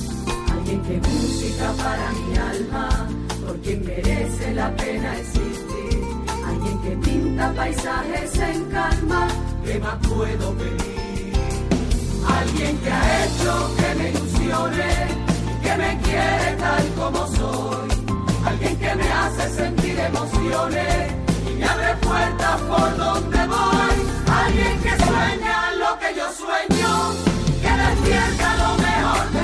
alguien 0.53 0.81
que 0.83 0.97
música 1.09 1.73
para 1.77 2.13
mi 2.13 2.37
alma, 2.37 3.09
por 3.47 3.57
quien 3.61 3.85
merece 3.85 4.55
la 4.55 4.75
pena 4.77 5.19
existir, 5.19 6.05
alguien 6.47 6.83
que 6.83 7.09
pinta 7.09 7.53
paisajes 7.53 8.39
en 8.39 8.65
calma, 8.71 9.29
¿qué 9.65 9.79
más 9.79 9.97
puedo 10.09 10.53
pedir? 10.55 11.33
Alguien 12.27 12.79
que 12.79 12.91
ha 12.91 13.25
hecho 13.25 13.77
que 13.77 13.95
me 13.99 14.11
ilusione, 14.11 14.93
que 15.63 15.77
me 15.77 15.99
quiere 16.03 16.57
tal 16.59 16.89
como 16.97 17.27
soy. 17.29 17.94
Alguien 18.47 18.77
que 18.79 18.95
me 18.95 19.09
hace 19.11 19.51
sentir 19.51 19.99
emociones 19.99 21.13
y 21.49 21.55
me 21.55 21.65
abre 21.67 21.95
puertas 21.97 22.61
por 22.63 22.97
donde 22.97 23.47
voy. 23.47 23.97
Alguien 24.45 24.81
que 24.83 24.91
sueña 24.91 25.73
lo 25.79 25.99
que 25.99 26.15
yo 26.15 26.27
sueño, 26.33 27.13
que 27.63 27.73
despierta 27.83 28.57
lo 28.57 28.77
mejor 28.89 29.31
de 29.33 29.44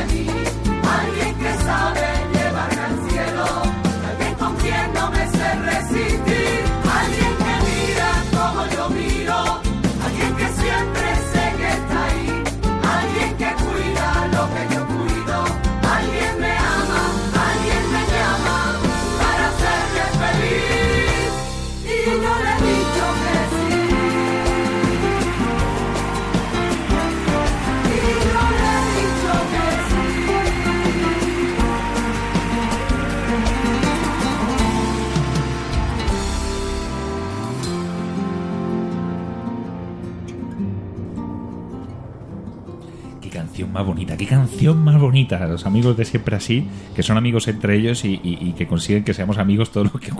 más 43.72 43.84
bonita, 43.86 44.16
qué 44.16 44.26
canción 44.26 44.82
más 44.82 45.00
bonita. 45.00 45.46
Los 45.46 45.66
amigos 45.66 45.96
de 45.96 46.04
siempre 46.04 46.36
así, 46.36 46.66
que 46.94 47.02
son 47.02 47.16
amigos 47.16 47.48
entre 47.48 47.76
ellos 47.76 48.04
y, 48.04 48.54
que 48.56 48.66
consiguen 48.66 49.04
que 49.04 49.14
seamos 49.14 49.38
amigos 49.38 49.70
todos 49.70 49.92
los 49.92 50.00
que 50.02 50.10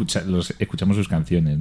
escuchamos 0.59 0.97
sus 0.97 1.09
canciones. 1.09 1.59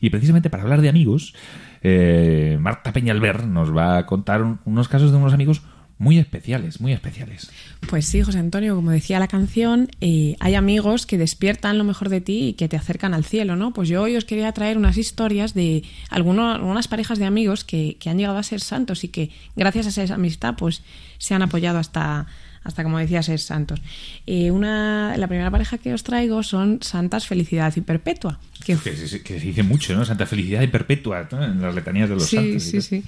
Y 0.00 0.10
precisamente 0.10 0.50
para 0.50 0.62
hablar 0.62 0.80
de 0.80 0.88
amigos, 0.88 1.34
eh, 1.82 2.56
Marta 2.60 2.92
Peñalver 2.92 3.46
nos 3.46 3.76
va 3.76 3.98
a 3.98 4.06
contar 4.06 4.42
un- 4.42 4.60
unos 4.64 4.88
casos 4.88 5.10
de 5.10 5.16
unos 5.16 5.32
amigos 5.34 5.62
muy 6.02 6.18
especiales, 6.18 6.80
muy 6.80 6.92
especiales. 6.92 7.48
Pues 7.88 8.06
sí, 8.06 8.22
José 8.22 8.40
Antonio, 8.40 8.74
como 8.74 8.90
decía 8.90 9.20
la 9.20 9.28
canción, 9.28 9.88
eh, 10.00 10.34
hay 10.40 10.56
amigos 10.56 11.06
que 11.06 11.16
despiertan 11.16 11.78
lo 11.78 11.84
mejor 11.84 12.08
de 12.08 12.20
ti 12.20 12.48
y 12.48 12.52
que 12.54 12.68
te 12.68 12.76
acercan 12.76 13.14
al 13.14 13.24
cielo, 13.24 13.54
¿no? 13.54 13.72
Pues 13.72 13.88
yo 13.88 14.02
hoy 14.02 14.16
os 14.16 14.24
quería 14.24 14.50
traer 14.50 14.76
unas 14.78 14.96
historias 14.98 15.54
de 15.54 15.84
alguno- 16.10 16.50
algunas 16.52 16.88
parejas 16.88 17.20
de 17.20 17.24
amigos 17.26 17.62
que, 17.62 17.98
que 18.00 18.10
han 18.10 18.18
llegado 18.18 18.36
a 18.38 18.42
ser 18.42 18.60
santos 18.60 19.04
y 19.04 19.08
que 19.08 19.30
gracias 19.54 19.96
a 19.96 20.02
esa 20.02 20.14
amistad 20.14 20.54
pues 20.56 20.82
se 21.18 21.34
han 21.34 21.42
apoyado 21.42 21.78
hasta, 21.78 22.26
hasta 22.64 22.82
como 22.82 22.98
decía, 22.98 23.22
ser 23.22 23.38
santos. 23.38 23.80
Eh, 24.26 24.50
una, 24.50 25.16
la 25.16 25.26
primera 25.26 25.50
pareja 25.50 25.78
que 25.78 25.92
os 25.92 26.02
traigo 26.02 26.42
son 26.42 26.78
Santas 26.82 27.26
Felicidad 27.26 27.72
y 27.76 27.80
Perpetua. 27.80 28.38
Que 28.64 28.76
Que 28.76 28.96
se, 28.96 29.22
que 29.22 29.40
se 29.40 29.46
dice 29.46 29.62
mucho, 29.62 29.94
¿no? 29.94 30.04
Santa 30.04 30.26
Felicidad 30.26 30.62
y 30.62 30.68
Perpetua, 30.68 31.28
¿no? 31.30 31.44
En 31.44 31.60
las 31.60 31.74
letanías 31.74 32.08
de 32.08 32.14
los 32.14 32.26
sí, 32.26 32.36
santos. 32.36 32.62
Sí, 32.62 32.72
tal. 32.72 32.82
sí, 32.82 33.04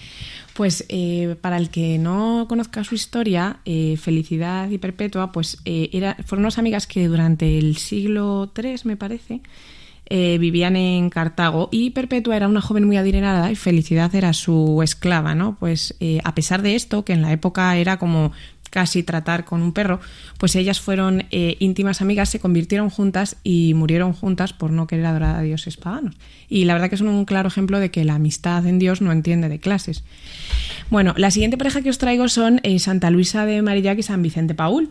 Pues 0.54 0.84
eh, 0.88 1.36
para 1.40 1.56
el 1.56 1.70
que 1.70 1.98
no 1.98 2.46
conozca 2.48 2.82
su 2.84 2.94
historia, 2.94 3.58
eh, 3.64 3.96
Felicidad 3.96 4.68
y 4.70 4.78
Perpetua, 4.78 5.32
pues 5.32 5.58
era, 5.64 6.16
fueron 6.26 6.44
unas 6.44 6.58
amigas 6.58 6.86
que 6.86 7.06
durante 7.06 7.58
el 7.58 7.76
siglo 7.76 8.52
III, 8.56 8.76
me 8.84 8.96
parece, 8.96 9.40
eh, 10.06 10.36
vivían 10.36 10.76
en 10.76 11.08
Cartago 11.08 11.70
y 11.72 11.90
Perpetua 11.90 12.36
era 12.36 12.46
una 12.46 12.60
joven 12.60 12.84
muy 12.84 12.98
adinerada 12.98 13.50
y 13.50 13.56
Felicidad 13.56 14.14
era 14.14 14.34
su 14.34 14.82
esclava, 14.82 15.34
¿no? 15.34 15.56
Pues 15.58 15.94
eh, 15.98 16.20
a 16.24 16.34
pesar 16.34 16.60
de 16.60 16.74
esto, 16.74 17.06
que 17.06 17.14
en 17.14 17.22
la 17.22 17.32
época 17.32 17.74
era 17.78 17.96
como 17.96 18.32
casi 18.74 19.04
tratar 19.04 19.44
con 19.44 19.62
un 19.62 19.72
perro, 19.72 20.00
pues 20.36 20.56
ellas 20.56 20.80
fueron 20.80 21.26
eh, 21.30 21.56
íntimas 21.60 22.02
amigas, 22.02 22.28
se 22.28 22.40
convirtieron 22.40 22.90
juntas 22.90 23.36
y 23.44 23.72
murieron 23.72 24.12
juntas 24.12 24.52
por 24.52 24.72
no 24.72 24.88
querer 24.88 25.06
adorar 25.06 25.36
a 25.36 25.42
dioses 25.42 25.76
paganos. 25.76 26.16
Y 26.48 26.64
la 26.64 26.72
verdad 26.72 26.90
que 26.90 26.96
son 26.96 27.06
un 27.06 27.24
claro 27.24 27.46
ejemplo 27.46 27.78
de 27.78 27.92
que 27.92 28.04
la 28.04 28.16
amistad 28.16 28.66
en 28.66 28.80
Dios 28.80 29.00
no 29.00 29.12
entiende 29.12 29.48
de 29.48 29.60
clases. 29.60 30.02
Bueno, 30.90 31.14
la 31.16 31.30
siguiente 31.30 31.56
pareja 31.56 31.82
que 31.82 31.90
os 31.90 31.98
traigo 31.98 32.26
son 32.26 32.58
eh, 32.64 32.80
Santa 32.80 33.10
Luisa 33.10 33.46
de 33.46 33.62
Marillac 33.62 34.00
y 34.00 34.02
San 34.02 34.22
Vicente 34.22 34.56
Paul 34.56 34.90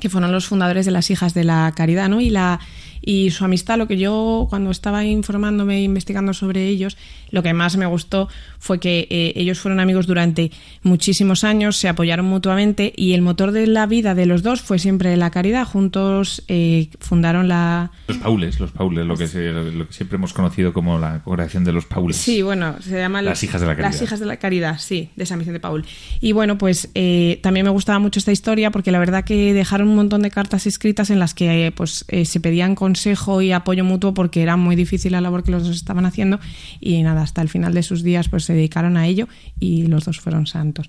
que 0.00 0.08
fueron 0.08 0.30
los 0.30 0.46
fundadores 0.46 0.86
de 0.86 0.92
las 0.92 1.10
Hijas 1.10 1.34
de 1.34 1.42
la 1.42 1.72
Caridad, 1.74 2.08
¿no? 2.08 2.20
Y 2.20 2.30
la 2.30 2.60
y 3.00 3.30
su 3.30 3.44
amistad, 3.44 3.78
lo 3.78 3.86
que 3.88 3.96
yo 3.98 4.46
cuando 4.50 4.70
estaba 4.70 5.04
informándome 5.04 5.76
e 5.78 5.82
investigando 5.82 6.34
sobre 6.34 6.66
ellos, 6.68 6.96
lo 7.30 7.42
que 7.42 7.52
más 7.52 7.76
me 7.76 7.86
gustó 7.86 8.28
fue 8.58 8.80
que 8.80 9.06
eh, 9.10 9.32
ellos 9.36 9.58
fueron 9.60 9.80
amigos 9.80 10.06
durante 10.06 10.50
muchísimos 10.82 11.44
años, 11.44 11.76
se 11.76 11.88
apoyaron 11.88 12.26
mutuamente 12.26 12.92
y 12.96 13.12
el 13.12 13.22
motor 13.22 13.52
de 13.52 13.66
la 13.66 13.86
vida 13.86 14.14
de 14.14 14.26
los 14.26 14.42
dos 14.42 14.60
fue 14.60 14.78
siempre 14.78 15.16
la 15.16 15.30
caridad. 15.30 15.66
Juntos 15.66 16.42
eh, 16.48 16.88
fundaron 17.00 17.48
la 17.48 17.90
Los 18.06 18.18
paules, 18.18 18.58
los 18.60 18.70
paules, 18.72 19.06
lo 19.06 19.16
que, 19.16 19.26
se- 19.28 19.52
lo 19.52 19.86
que 19.86 19.92
siempre 19.92 20.16
hemos 20.16 20.32
conocido 20.32 20.72
como 20.72 20.98
la 20.98 21.22
congregación 21.22 21.64
de 21.64 21.72
los 21.72 21.84
paules. 21.86 22.16
Sí, 22.16 22.42
bueno, 22.42 22.76
se 22.80 22.96
llama 22.98 23.22
Las 23.22 23.42
hijas 23.42 23.60
de 23.60 23.66
la 23.66 23.74
caridad. 23.76 23.92
Las 23.92 24.02
hijas 24.02 24.20
de 24.20 24.26
la 24.26 24.36
caridad, 24.38 24.78
sí, 24.78 25.10
de 25.16 25.26
San 25.26 25.38
Vicente 25.38 25.60
Paul. 25.60 25.84
Y 26.20 26.32
bueno, 26.32 26.58
pues 26.58 26.90
eh, 26.94 27.38
también 27.42 27.64
me 27.64 27.70
gustaba 27.70 27.98
mucho 27.98 28.18
esta 28.18 28.32
historia 28.32 28.70
porque 28.70 28.90
la 28.90 28.98
verdad 28.98 29.24
que 29.24 29.52
dejaron 29.54 29.88
un 29.88 29.96
montón 29.96 30.22
de 30.22 30.30
cartas 30.30 30.66
escritas 30.66 31.10
en 31.10 31.18
las 31.18 31.34
que 31.34 31.66
eh, 31.66 31.72
pues 31.72 32.04
eh, 32.08 32.24
se 32.24 32.40
pedían 32.40 32.74
consejo 32.88 33.42
y 33.42 33.52
apoyo 33.52 33.84
mutuo 33.84 34.14
porque 34.14 34.42
era 34.42 34.56
muy 34.56 34.74
difícil 34.74 35.12
la 35.12 35.20
labor 35.20 35.42
que 35.44 35.50
los 35.50 35.64
dos 35.66 35.76
estaban 35.76 36.06
haciendo 36.06 36.40
y 36.80 37.02
nada, 37.02 37.20
hasta 37.22 37.42
el 37.42 37.48
final 37.50 37.74
de 37.74 37.82
sus 37.82 38.02
días 38.02 38.28
pues 38.30 38.44
se 38.44 38.54
dedicaron 38.54 38.96
a 38.96 39.06
ello 39.06 39.28
y 39.60 39.86
los 39.88 40.04
dos 40.06 40.18
fueron 40.20 40.46
santos. 40.46 40.88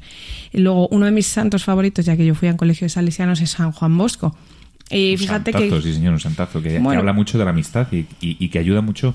Y 0.53 0.59
luego, 0.59 0.87
uno 0.89 1.05
de 1.05 1.11
mis 1.11 1.27
santos 1.27 1.63
favoritos, 1.65 2.05
ya 2.05 2.15
que 2.15 2.25
yo 2.25 2.35
fui 2.35 2.47
a 2.47 2.51
un 2.51 2.57
colegio 2.57 2.85
de 2.85 2.89
salesianos, 2.89 3.41
es 3.41 3.51
San 3.51 3.71
Juan 3.73 3.97
Bosco. 3.97 4.35
Y 4.89 5.11
Un 5.11 5.17
fíjate 5.19 5.51
santazo, 5.51 5.75
que 5.75 5.81
sí 5.83 5.93
señor, 5.93 6.13
un 6.13 6.19
santazo, 6.19 6.61
que, 6.61 6.69
que 6.69 6.79
Bueno. 6.79 6.99
habla 7.01 7.13
mucho 7.13 7.37
de 7.37 7.43
la 7.43 7.51
amistad 7.51 7.87
y, 7.91 7.97
y- 8.21 8.37
y 8.39 8.49
que 8.49 8.59
ayuda 8.59 8.81
mucho 8.81 9.13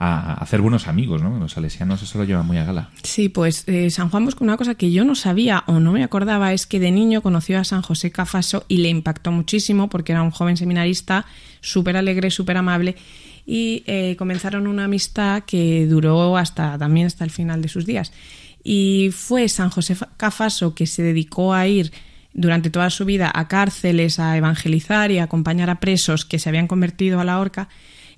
a, 0.00 0.34
hacer 0.34 0.60
buenos 0.62 0.88
amigos, 0.88 1.22
¿no? 1.22 1.38
Los 1.38 1.52
salesianos 1.52 2.02
eso 2.02 2.18
lo 2.18 2.24
llevan 2.24 2.46
muy 2.46 2.56
a 2.56 2.64
gala. 2.64 2.88
Sí, 3.04 3.28
pues 3.28 3.64
eh, 3.68 3.90
San 3.90 4.08
Juan 4.08 4.24
Bosco, 4.24 4.42
una 4.42 4.56
cosa 4.56 4.74
que 4.74 4.90
yo 4.90 5.04
no 5.04 5.14
sabía 5.14 5.62
o 5.66 5.78
no 5.78 5.92
me 5.92 6.02
acordaba 6.02 6.52
es 6.52 6.66
que 6.66 6.80
de 6.80 6.90
niño 6.90 7.22
conoció 7.22 7.60
a 7.60 7.64
San 7.64 7.82
José 7.82 8.10
Cafaso 8.10 8.64
y 8.66 8.78
le 8.78 8.88
impactó 8.88 9.30
muchísimo 9.30 9.88
porque 9.88 10.12
era 10.12 10.22
un 10.22 10.30
joven 10.30 10.56
seminarista 10.56 11.26
súper 11.60 11.96
alegre, 11.96 12.30
súper 12.30 12.56
amable 12.56 12.96
y 13.46 13.82
eh, 13.86 14.16
comenzaron 14.18 14.66
una 14.66 14.84
amistad 14.84 15.42
que 15.44 15.86
duró 15.86 16.36
hasta 16.36 16.78
también 16.78 17.06
hasta 17.06 17.24
el 17.24 17.30
final 17.30 17.60
de 17.62 17.68
sus 17.68 17.84
días. 17.84 18.12
Y 18.64 19.10
fue 19.12 19.48
San 19.48 19.70
José 19.70 19.94
Fa- 19.94 20.08
Cafaso 20.16 20.74
que 20.74 20.86
se 20.86 21.02
dedicó 21.02 21.52
a 21.54 21.66
ir 21.66 21.92
durante 22.32 22.70
toda 22.70 22.90
su 22.90 23.04
vida 23.04 23.30
a 23.34 23.48
cárceles, 23.48 24.18
a 24.18 24.36
evangelizar 24.36 25.10
y 25.10 25.18
a 25.18 25.24
acompañar 25.24 25.68
a 25.68 25.80
presos 25.80 26.24
que 26.24 26.38
se 26.38 26.48
habían 26.48 26.68
convertido 26.68 27.20
a 27.20 27.24
la 27.24 27.38
horca 27.40 27.68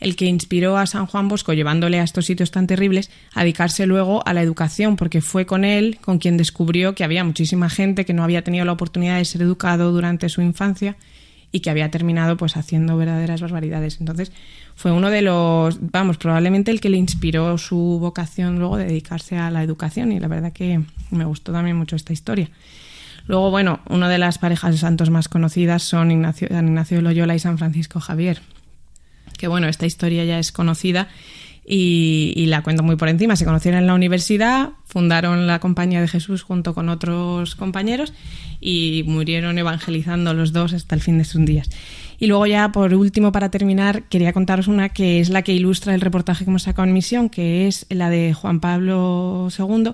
el 0.03 0.16
que 0.16 0.26
inspiró 0.26 0.76
a 0.76 0.86
San 0.86 1.07
Juan 1.07 1.28
Bosco, 1.28 1.53
llevándole 1.53 2.00
a 2.00 2.03
estos 2.03 2.26
sitios 2.26 2.50
tan 2.50 2.66
terribles, 2.66 3.11
a 3.34 3.40
dedicarse 3.40 3.86
luego 3.86 4.26
a 4.26 4.34
la 4.34 4.42
educación, 4.42 4.96
porque 4.96 5.20
fue 5.20 5.46
con 5.46 5.64
él 5.64 5.98
con 6.00 6.18
quien 6.18 6.36
descubrió 6.36 6.94
que 6.94 7.05
había 7.05 7.24
muchísima 7.24 7.70
gente 7.70 8.05
que 8.05 8.12
no 8.12 8.24
había 8.24 8.42
tenido 8.42 8.64
la 8.64 8.72
oportunidad 8.72 9.18
de 9.18 9.24
ser 9.24 9.42
educado 9.42 9.92
durante 9.92 10.28
su 10.28 10.42
infancia 10.42 10.96
y 11.53 11.61
que 11.61 11.70
había 11.70 11.90
terminado 11.90 12.36
pues 12.36 12.57
haciendo 12.57 12.96
verdaderas 12.96 13.40
barbaridades. 13.40 13.98
Entonces 14.00 14.32
fue 14.74 14.90
uno 14.90 15.11
de 15.11 15.22
los, 15.22 15.78
vamos, 15.80 16.16
probablemente 16.16 16.70
el 16.70 16.80
que 16.80 16.88
le 16.88 16.96
inspiró 16.96 17.57
su 17.59 17.98
vocación 18.00 18.59
luego 18.59 18.78
de 18.78 18.86
dedicarse 18.86 19.36
a 19.36 19.50
la 19.50 19.62
educación 19.62 20.12
y 20.12 20.18
la 20.18 20.28
verdad 20.28 20.53
que 20.53 20.80
me 21.11 21.24
gustó 21.24 21.53
también 21.53 21.76
mucho 21.76 21.94
esta 21.94 22.12
historia. 22.12 22.50
Luego, 23.26 23.50
bueno, 23.50 23.80
una 23.88 24.09
de 24.09 24.18
las 24.18 24.38
parejas 24.38 24.72
de 24.72 24.78
santos 24.78 25.11
más 25.11 25.28
conocidas 25.28 25.82
son 25.82 26.11
Ignacio, 26.11 26.48
Ignacio 26.50 26.96
de 26.96 27.03
Loyola 27.03 27.34
y 27.36 27.38
San 27.38 27.59
Francisco 27.59 28.00
Javier. 28.00 28.40
Que 29.43 29.49
bueno, 29.49 29.66
esta 29.66 29.86
historia 29.86 30.24
ya 30.24 30.38
es 30.38 30.53
conocida 30.53 31.09
y, 31.66 32.45
la 32.47 32.62
cuento 32.62 32.84
muy 32.84 32.95
por 32.95 33.09
encima. 33.09 33.34
Se 33.34 33.45
conocieron 33.45 33.80
en 33.80 33.88
la 33.88 33.95
universidad, 33.95 34.70
fundaron 34.84 35.49
la 35.49 35.59
Compañía 35.59 36.01
de 36.01 36.07
Jesús 36.07 36.45
junto 36.45 36.74
con 36.74 36.88
otros 36.88 37.57
compañeros 37.57 38.12
y 38.61 39.03
murieron 39.05 39.59
evangelizando 39.59 40.32
los 40.32 40.53
dos 40.53 40.74
hasta 40.74 40.95
el 40.95 41.01
fin 41.01 41.18
de 41.18 41.24
sus 41.24 41.45
días. 41.45 41.70
Y 42.20 42.28
luego 42.28 42.47
ya, 42.47 42.70
por 42.70 42.95
último, 42.95 43.32
para 43.32 43.51
terminar, 43.51 44.05
quería 44.05 44.32
contaros 44.32 44.68
una 44.68 44.90
que 44.90 45.18
es 45.18 45.28
la 45.28 45.43
que 45.43 45.53
ilustra 45.53 45.93
el 45.93 46.01
reportaje 46.01 46.45
que 46.45 46.51
hemos 46.51 46.62
sacado 46.62 46.86
en 46.86 46.95
Misión, 46.95 47.30
que 47.30 47.66
es 47.66 47.86
la 47.88 48.11
de 48.11 48.32
Juan 48.32 48.61
Pablo 48.61 49.49
II 49.59 49.90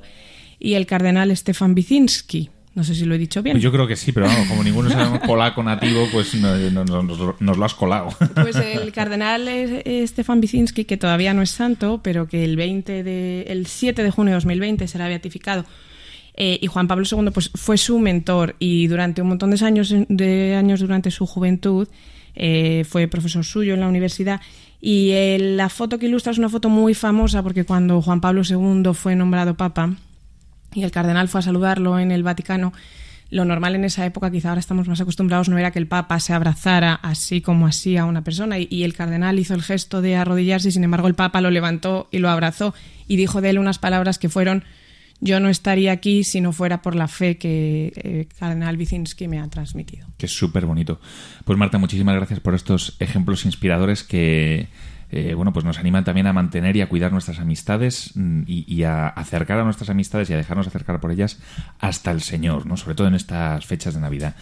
y 0.59 0.75
el 0.75 0.85
cardenal 0.85 1.35
Stefan 1.35 1.75
Bicinski. 1.75 2.51
No 2.75 2.85
sé 2.85 2.95
si 2.95 3.05
lo 3.05 3.15
he 3.15 3.19
dicho 3.19 3.43
bien. 3.43 3.55
Pues 3.55 3.63
yo 3.63 3.73
creo 3.73 3.87
que 3.87 3.97
sí, 3.97 4.13
pero 4.13 4.27
vamos, 4.27 4.47
como 4.47 4.63
ninguno 4.63 4.89
sabemos 4.89 5.21
polaco 5.27 5.63
nativo, 5.63 6.07
pues 6.13 6.35
nos 6.35 7.59
lo 7.59 7.65
has 7.65 7.75
colado. 7.75 8.11
Pues 8.35 8.57
el 8.57 8.93
cardenal 8.93 9.49
Stefan 10.07 10.41
Bicinski, 10.41 10.85
que 10.85 10.97
todavía 10.97 11.35
no 11.35 11.43
es 11.43 11.51
santo, 11.51 12.01
pero 12.03 12.29
que 12.29 12.45
el, 12.45 12.57
20 12.57 13.03
de, 13.03 13.43
el 13.49 13.67
7 13.67 14.03
de 14.03 14.11
junio 14.11 14.33
de 14.33 14.37
2020 14.37 14.87
será 14.87 15.09
beatificado, 15.09 15.65
eh, 16.41 16.57
y 16.63 16.69
Juan 16.69 16.87
Pablo 16.87 17.05
II 17.11 17.31
pues, 17.35 17.51
fue 17.53 17.77
su 17.77 17.99
mentor 17.99 18.55
y 18.61 18.87
durante 18.87 19.21
un 19.23 19.29
montón 19.29 19.51
de 19.51 19.65
años, 19.67 19.93
de 20.09 20.55
años 20.55 20.79
durante 20.79 21.11
su 21.11 21.27
juventud 21.27 21.89
eh, 22.37 22.85
fue 22.89 23.09
profesor 23.09 23.45
suyo 23.45 23.75
en 23.75 23.81
la 23.81 23.89
universidad. 23.89 24.41
Y 24.81 25.13
la 25.41 25.69
foto 25.69 25.99
que 25.99 26.07
ilustra 26.07 26.31
es 26.31 26.39
una 26.39 26.49
foto 26.49 26.69
muy 26.69 26.95
famosa 26.95 27.43
porque 27.43 27.65
cuando 27.65 28.01
Juan 28.01 28.21
Pablo 28.21 28.43
II 28.49 28.95
fue 28.95 29.17
nombrado 29.17 29.57
papa, 29.57 29.97
y 30.75 30.83
el 30.83 30.91
cardenal 30.91 31.29
fue 31.29 31.41
a 31.41 31.43
saludarlo 31.43 31.99
en 31.99 32.11
el 32.11 32.23
Vaticano, 32.23 32.73
lo 33.31 33.45
normal 33.45 33.75
en 33.75 33.85
esa 33.85 34.07
época, 34.07 34.31
quizá 34.31 34.49
ahora 34.49 34.61
estamos 34.61 34.89
más 34.89 35.01
acostumbrados, 35.01 35.49
no 35.49 35.59
era 35.59 35.71
que 35.71 35.79
el 35.79 35.87
Papa 35.87 36.19
se 36.19 36.33
abrazara 36.33 36.95
así 36.95 37.43
como 37.43 37.67
así 37.67 37.97
a 37.97 38.07
una 38.07 38.25
persona 38.25 38.59
y, 38.59 38.85
el 38.85 38.95
cardenal 38.95 39.39
hizo 39.39 39.55
el 39.55 39.63
gesto 39.63 40.01
de 40.01 40.17
arrodillarse 40.17 40.69
y 40.69 40.73
sin 40.73 40.85
embargo 40.85 41.09
el 41.09 41.15
Papa 41.15 41.41
lo 41.41 41.51
levantó 41.51 42.09
y 42.11 42.19
lo 42.19 42.31
abrazó 42.31 42.75
y 43.07 43.17
dijo 43.17 43.41
de 43.41 43.51
él 43.51 43.59
unas 43.59 43.79
palabras 43.79 44.19
que 44.19 44.29
fueron 44.29 44.65
yo 45.21 45.41
no 45.41 45.49
estaría 45.49 45.93
aquí 45.93 46.23
si 46.23 46.41
no 46.41 46.53
fuera 46.53 46.81
por 46.81 46.95
la 46.95 47.09
fe 47.09 47.39
que 47.39 47.93
eh, 47.97 48.29
cardenal 48.39 48.77
Vicinski 48.77 49.27
me 49.27 49.41
ha 49.41 49.49
transmitido. 49.49 50.07
Que 50.17 50.27
es 50.27 50.33
súper 50.33 50.65
bonito. 50.65 51.01
Pues 51.45 51.59
Marta, 51.59 51.77
muchísimas 51.79 52.15
gracias 52.15 52.39
por 52.39 52.55
estos 52.55 52.97
ejemplos 53.01 53.45
inspiradores 53.45 54.05
que 54.05 54.69
eh, 55.11 55.33
bueno, 55.35 55.53
pues 55.53 55.65
nos 55.65 55.79
animan 55.79 56.05
también 56.05 56.27
a 56.27 56.33
mantener 56.33 56.77
y 56.77 56.83
a 56.83 56.89
cuidar 56.89 57.13
nuestras 57.13 57.39
amistades 57.39 58.13
mm, 58.15 58.43
y, 58.47 58.83
a 58.83 59.09
acercar 59.09 59.59
a 59.59 59.65
nuestras 59.65 59.89
amistades 59.89 60.29
y 60.29 60.35
a 60.35 60.37
dejarnos 60.37 60.67
acercar 60.67 61.01
por 61.01 61.11
ellas 61.11 61.39
hasta 61.79 62.11
el 62.11 62.21
Señor, 62.21 62.67
¿no? 62.67 62.77
Sobre 62.77 62.95
todo 62.95 63.09
en 63.09 63.15
estas 63.15 63.65
fechas 63.65 63.95
de 63.95 64.01
Navidad. 64.01 64.37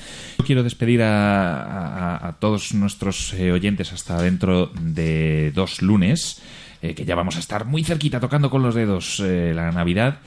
Quiero 0.44 0.64
despedir 0.64 1.02
a, 1.02 2.36
todos 2.40 2.74
nuestros 2.74 3.32
eh, 3.34 3.52
oyentes 3.52 3.92
hasta 3.92 4.20
dentro 4.20 4.72
de 4.80 5.52
dos 5.54 5.82
lunes, 5.82 6.42
eh, 6.82 6.94
que 6.94 7.04
ya 7.04 7.14
vamos 7.14 7.36
a 7.36 7.38
estar 7.38 7.64
muy 7.64 7.84
cerquita 7.84 8.18
tocando 8.18 8.50
con 8.50 8.62
los 8.62 8.74
dedos 8.74 9.20
la 9.20 9.70
Navidad 9.70 10.18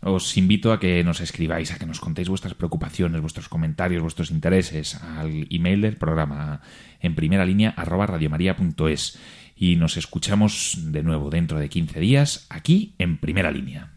os 0.00 0.36
invito 0.36 0.72
a 0.72 0.78
que 0.78 1.02
nos 1.02 1.20
escribáis, 1.20 1.72
a 1.72 1.78
que 1.78 1.86
nos 1.86 1.98
contéis 1.98 2.28
vuestras 2.28 2.54
preocupaciones, 2.54 3.20
vuestros 3.20 3.48
comentarios, 3.48 4.02
vuestros 4.02 4.30
intereses 4.30 4.94
al 4.94 5.46
email 5.50 5.80
del 5.80 5.96
programa 5.96 6.60
en 7.00 7.14
primera 7.16 7.44
línea 7.44 7.74
arroba 7.76 8.06
radiomaria.es 8.06 9.18
y 9.58 9.76
nos 9.76 9.96
escuchamos 9.96 10.76
de 10.78 11.02
nuevo 11.02 11.30
dentro 11.30 11.58
de 11.58 11.68
15 11.68 12.00
días 12.00 12.46
aquí 12.48 12.94
en 12.98 13.18
primera 13.18 13.50
línea. 13.50 13.92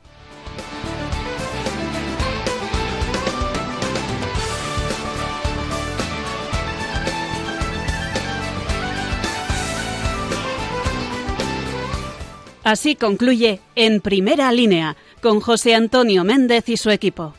Así 12.64 12.96
concluye 12.96 13.60
En 13.76 14.02
Primera 14.02 14.52
Línea 14.52 14.96
con 15.22 15.40
José 15.40 15.74
Antonio 15.74 16.24
Méndez 16.24 16.70
y 16.70 16.78
su 16.78 16.90
equipo. 16.90 17.34